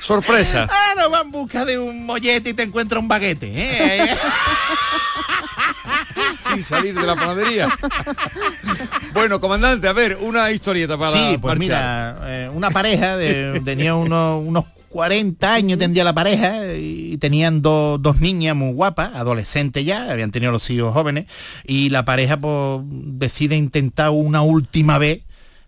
Sorpresa. 0.00 0.66
Ah, 0.70 0.94
no, 0.96 1.10
va 1.10 1.20
en 1.20 1.30
busca 1.30 1.64
de 1.64 1.78
un 1.78 2.04
mollete 2.04 2.50
y 2.50 2.54
te 2.54 2.62
encuentra 2.62 2.98
un 2.98 3.08
baguete. 3.08 3.50
¿eh? 3.54 4.16
Sin 6.54 6.64
salir 6.64 6.94
de 6.94 7.06
la 7.06 7.14
panadería. 7.16 7.68
Bueno, 9.12 9.40
comandante, 9.40 9.88
a 9.88 9.92
ver, 9.92 10.18
una 10.20 10.50
historieta 10.50 10.96
para 10.98 11.12
Sí, 11.12 11.38
pues 11.40 11.58
marchar. 11.58 11.58
mira, 11.58 12.16
eh, 12.26 12.50
una 12.52 12.70
pareja 12.70 13.16
de- 13.16 13.60
tenía 13.64 13.94
unos, 13.94 14.42
unos 14.44 14.64
40 14.88 15.52
años 15.54 15.78
tendría 15.78 16.04
la 16.04 16.12
pareja 16.12 16.72
y 16.74 17.16
tenían 17.18 17.62
dos- 17.62 18.00
dos 18.00 18.20
niñas 18.20 18.54
muy 18.56 18.72
guapas, 18.72 19.10
adolescentes 19.14 19.84
ya, 19.84 20.10
habían 20.10 20.30
tenido 20.30 20.52
los 20.52 20.68
hijos 20.70 20.92
jóvenes 20.92 21.26
y 21.64 21.90
la 21.90 22.04
pareja 22.04 22.36
pues 22.36 22.80
decide 22.88 23.56
intentar 23.56 24.10
una 24.10 24.42
última 24.42 24.98
vez 24.98 25.22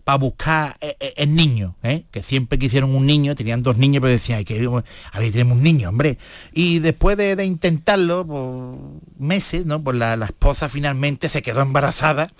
para 0.06 0.18
buscar 0.18 0.76
eh, 0.80 0.96
eh, 1.00 1.14
el 1.16 1.34
niño, 1.34 1.74
¿eh? 1.82 2.04
que 2.12 2.22
siempre 2.22 2.60
quisieron 2.60 2.94
un 2.94 3.06
niño, 3.06 3.34
tenían 3.34 3.64
dos 3.64 3.76
niños, 3.76 4.00
pero 4.00 4.12
decían, 4.12 4.38
ay, 4.38 4.44
que 4.44 4.54
a 4.54 5.18
tenemos 5.18 5.56
un 5.58 5.64
niño, 5.64 5.88
hombre. 5.88 6.16
Y 6.52 6.78
después 6.78 7.16
de, 7.16 7.44
intentarlo, 7.44 8.24
por 8.24 8.78
meses, 9.18 9.66
¿no? 9.66 9.82
Pues 9.82 9.96
la, 9.96 10.16
la 10.16 10.26
esposa 10.26 10.68
finalmente 10.68 11.28
se 11.28 11.42
quedó 11.42 11.60
embarazada 11.60 12.32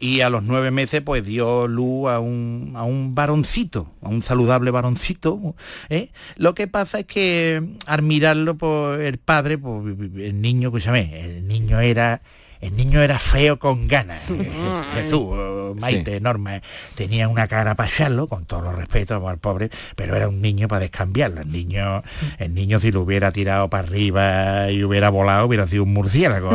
y 0.00 0.22
a 0.22 0.30
los 0.30 0.42
nueve 0.42 0.72
meses 0.72 1.00
pues 1.00 1.24
dio 1.24 1.68
luz 1.68 2.10
a 2.10 2.18
un, 2.18 2.72
a 2.74 2.82
un 2.82 3.14
varoncito, 3.14 3.92
a 4.02 4.08
un 4.08 4.20
saludable 4.20 4.72
varoncito. 4.72 5.54
¿eh? 5.90 6.10
Lo 6.34 6.56
que 6.56 6.66
pasa 6.66 6.98
es 6.98 7.06
que 7.06 7.62
al 7.86 8.02
mirarlo, 8.02 8.56
pues 8.56 8.98
el 8.98 9.18
padre, 9.18 9.58
pues 9.58 9.96
el 10.16 10.40
niño, 10.40 10.70
escúchame, 10.70 11.20
el 11.20 11.46
niño 11.46 11.78
era 11.78 12.20
el 12.62 12.76
niño 12.76 13.02
era 13.02 13.18
feo 13.18 13.58
con 13.58 13.88
ganas. 13.88 14.22
Jesús, 14.94 15.36
eh, 15.36 15.74
Maite, 15.80 16.20
Norma, 16.20 16.62
tenía 16.94 17.28
una 17.28 17.48
cara 17.48 17.74
para 17.74 17.88
echarlo, 17.88 18.28
con 18.28 18.46
todos 18.46 18.62
los 18.62 18.76
respetos 18.76 19.22
al 19.24 19.38
pobre, 19.38 19.70
pero 19.96 20.16
era 20.16 20.28
un 20.28 20.40
niño 20.40 20.68
para 20.68 20.80
descambiarlo. 20.80 21.42
El 21.42 21.52
niño, 21.52 22.02
el 22.38 22.54
niño 22.54 22.78
si 22.78 22.92
lo 22.92 23.02
hubiera 23.02 23.32
tirado 23.32 23.68
para 23.68 23.86
arriba 23.86 24.70
y 24.70 24.84
hubiera 24.84 25.10
volado, 25.10 25.46
hubiera 25.46 25.66
sido 25.66 25.82
un 25.82 25.92
murciélago. 25.92 26.50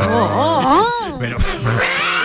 Pero, 1.20 1.38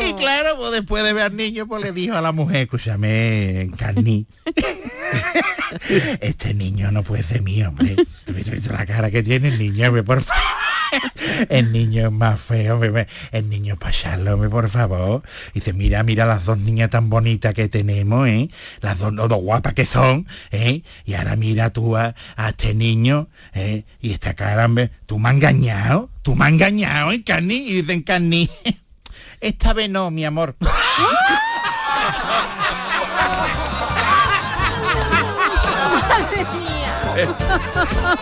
y 0.00 0.14
claro, 0.14 0.56
pues 0.58 0.72
después 0.72 1.02
de 1.02 1.12
ver 1.12 1.24
al 1.24 1.36
niño, 1.36 1.66
pues 1.66 1.82
le 1.82 1.92
dijo 1.92 2.14
a 2.14 2.20
la 2.20 2.32
mujer, 2.32 2.62
escúchame, 2.62 3.70
Carni, 3.76 4.26
este 6.20 6.54
niño 6.54 6.90
no 6.92 7.02
puede 7.02 7.22
ser 7.22 7.42
mío, 7.42 7.68
hombre. 7.68 7.96
¿Tú 8.24 8.34
has 8.36 8.50
visto 8.50 8.72
la 8.72 8.86
cara 8.86 9.10
que 9.10 9.22
tiene 9.22 9.48
el 9.48 9.58
niño, 9.58 10.04
por 10.04 10.20
favor? 10.20 10.42
El 11.48 11.72
niño 11.72 12.06
es 12.06 12.12
más 12.12 12.40
feo, 12.40 12.74
hombre, 12.74 13.06
el 13.32 13.48
niño 13.48 13.78
echarlo, 13.88 14.34
hombre, 14.34 14.48
por 14.48 14.68
favor. 14.68 15.22
Dice, 15.54 15.72
mira, 15.72 16.02
mira 16.02 16.26
las 16.26 16.44
dos 16.44 16.58
niñas 16.58 16.90
tan 16.90 17.08
bonitas 17.10 17.54
que 17.54 17.68
tenemos, 17.68 18.26
¿eh? 18.28 18.50
Las 18.80 18.98
dos, 18.98 19.12
las 19.14 19.28
dos 19.28 19.40
guapas 19.40 19.74
que 19.74 19.84
son, 19.84 20.26
¿eh? 20.50 20.82
Y 21.04 21.14
ahora 21.14 21.36
mira 21.36 21.70
tú 21.70 21.96
a, 21.96 22.14
a 22.36 22.48
este 22.48 22.74
niño, 22.74 23.28
¿eh? 23.54 23.84
Y 24.00 24.12
esta 24.12 24.34
cara, 24.34 24.66
hombre, 24.66 24.90
tú 25.06 25.18
me 25.18 25.28
has 25.28 25.34
engañado, 25.36 26.10
tú 26.22 26.34
me 26.34 26.44
has 26.44 26.52
engañado, 26.52 27.12
¿eh, 27.12 27.22
Carni? 27.24 27.56
Y 27.56 27.82
dicen, 27.82 28.02
Carni, 28.02 28.50
esta 29.40 29.72
vez 29.72 29.90
no, 29.90 30.10
mi 30.10 30.24
amor. 30.24 30.56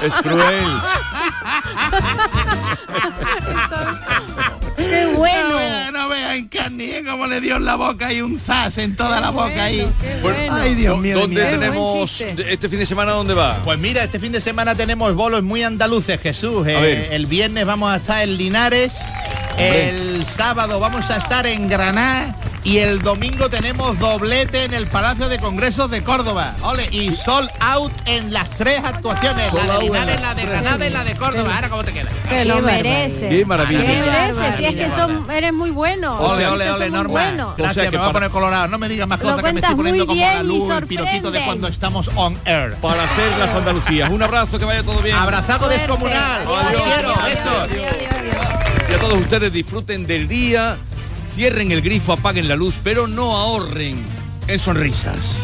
Es 0.03 0.15
cruel. 0.23 0.67
¡Qué 4.77 5.07
bueno! 5.17 5.49
No 5.51 5.57
vea, 5.57 5.91
no 5.93 6.09
vea 6.09 6.37
en 6.37 6.49
Carni, 6.49 6.91
como 7.09 7.27
le 7.27 7.41
dio 7.41 7.57
en 7.57 7.65
la 7.65 7.75
boca 7.75 8.13
y 8.13 8.21
un 8.21 8.39
zas 8.39 8.79
en 8.79 8.95
toda 8.97 9.21
la 9.21 9.31
boca 9.31 9.65
ahí. 9.65 9.87
Bueno, 10.23 10.55
Ay, 10.57 10.75
Dios 10.75 10.99
mío. 10.99 11.17
de 11.17 11.21
¿Dónde 11.23 11.45
tenemos 11.45 12.21
este 12.21 12.69
fin 12.69 12.79
de 12.79 12.87
semana? 12.87 13.13
¿Dónde 13.13 13.35
va? 13.35 13.59
Pues 13.65 13.79
mira, 13.79 14.05
este 14.05 14.19
fin 14.21 14.33
de 14.33 14.41
semana 14.41 14.75
tenemos 14.75 15.15
bolos 15.15 15.43
muy 15.43 15.63
andaluces, 15.63 16.21
Jesús. 16.21 16.67
Eh, 16.67 17.09
el 17.13 17.27
viernes 17.27 17.67
vamos 17.67 17.91
a 17.91 17.97
estar 17.97 18.23
en 18.23 18.37
Linares, 18.37 18.95
Hombre. 19.59 19.89
el 19.89 20.27
sábado 20.27 20.79
vamos 20.81 21.11
a 21.11 21.17
estar 21.17 21.47
en 21.47 21.69
Granada 21.69 22.35
y 22.65 22.79
el 22.79 23.01
domingo 23.01 23.49
tenemos 23.49 23.99
doblete 23.99 24.65
en 24.65 24.75
el 24.75 24.87
Palacio 24.89 25.29
de 25.29 25.39
Congresos 25.39 25.91
de 25.91 26.03
Córdoba. 26.03 26.55
Ole, 26.63 26.87
y 26.91 27.15
sold 27.15 27.49
out 27.61 27.93
en 28.05 28.33
las 28.33 28.51
tres 28.57 28.83
actuaciones, 28.85 29.53
la 29.55 29.63
de 29.65 29.75
en 29.75 29.81
Linares, 29.81 30.21
la 30.21 30.35
de. 30.35 30.45
Granada 30.45 30.87
y 30.87 30.91
la 30.91 31.05
de 31.05 31.15
Córdoba. 31.15 31.55
Ahora, 31.55 31.69
¿cómo 31.71 31.85
te 31.85 31.93
queda? 31.93 32.11
Que 32.29 32.45
lo 32.45 32.61
merece. 32.61 33.29
Qué 33.31 33.47
maravilla. 33.47 33.81
Que 33.81 34.03
merece, 34.03 34.53
si 34.59 34.65
es 34.67 34.75
que 34.75 34.91
son, 34.91 35.31
eres 35.31 35.53
muy 35.53 35.71
bueno. 35.71 36.19
Ole, 36.19 36.47
ole, 36.47 36.71
ole, 36.71 36.91
Norma. 36.91 37.55
Gracias, 37.57 37.71
O 37.71 37.75
sea 37.75 37.85
que 37.85 37.97
me 37.97 38.03
va 38.03 38.09
a 38.09 38.13
poner 38.13 38.31
colorado. 38.31 38.69
No 38.69 38.77
me 38.79 38.89
digas 38.89 39.09
más 39.09 39.19
Lo 39.21 39.25
cosas 39.31 39.45
que 39.45 39.53
me 39.53 39.61
estoy 39.61 39.75
poniendo 39.75 40.07
muy 40.07 40.17
como 40.17 40.21
la 40.21 40.43
bien 40.43 40.45
y 40.45 40.59
luz, 40.59 40.71
el 40.71 40.87
pirotito 40.87 41.31
de 41.31 41.41
cuando 41.45 41.69
estamos 41.69 42.11
on 42.17 42.39
air. 42.45 42.75
Para 42.83 43.05
hacer 43.05 43.39
las 43.39 43.55
Andalucías. 43.55 44.11
Un 44.11 44.23
abrazo, 44.23 44.59
que 44.59 44.65
vaya 44.65 44.83
todo 44.83 45.01
bien. 45.01 45.17
Abrazazo 45.17 45.67
Suerte. 45.67 45.79
descomunal. 45.79 46.43
Adiós, 46.43 46.53
Os 46.53 46.67
quiero, 46.83 47.11
adiós, 47.13 47.25
besos. 47.25 47.47
adiós, 47.63 47.87
adiós, 47.87 48.13
adiós. 48.19 48.68
Y 48.89 48.95
a 48.95 48.99
todos 48.99 49.21
ustedes 49.21 49.53
disfruten 49.53 50.07
del 50.07 50.29
día 50.29 50.79
cierren 51.39 51.71
el 51.71 51.83
grifo, 51.83 52.15
apaguen 52.15 52.49
la 52.49 52.57
luz, 52.57 52.75
pero 52.83 53.07
no 53.07 53.37
ahorren 53.37 54.03
en 54.49 54.59
sonrisas. 54.59 55.37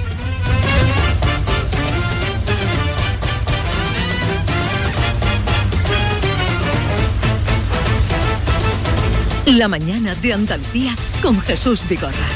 La 9.47 9.69
mañana 9.69 10.17
de 10.17 10.33
Andalucía 10.33 10.97
con 11.23 11.41
Jesús 11.41 11.87
Vigorra. 11.89 12.34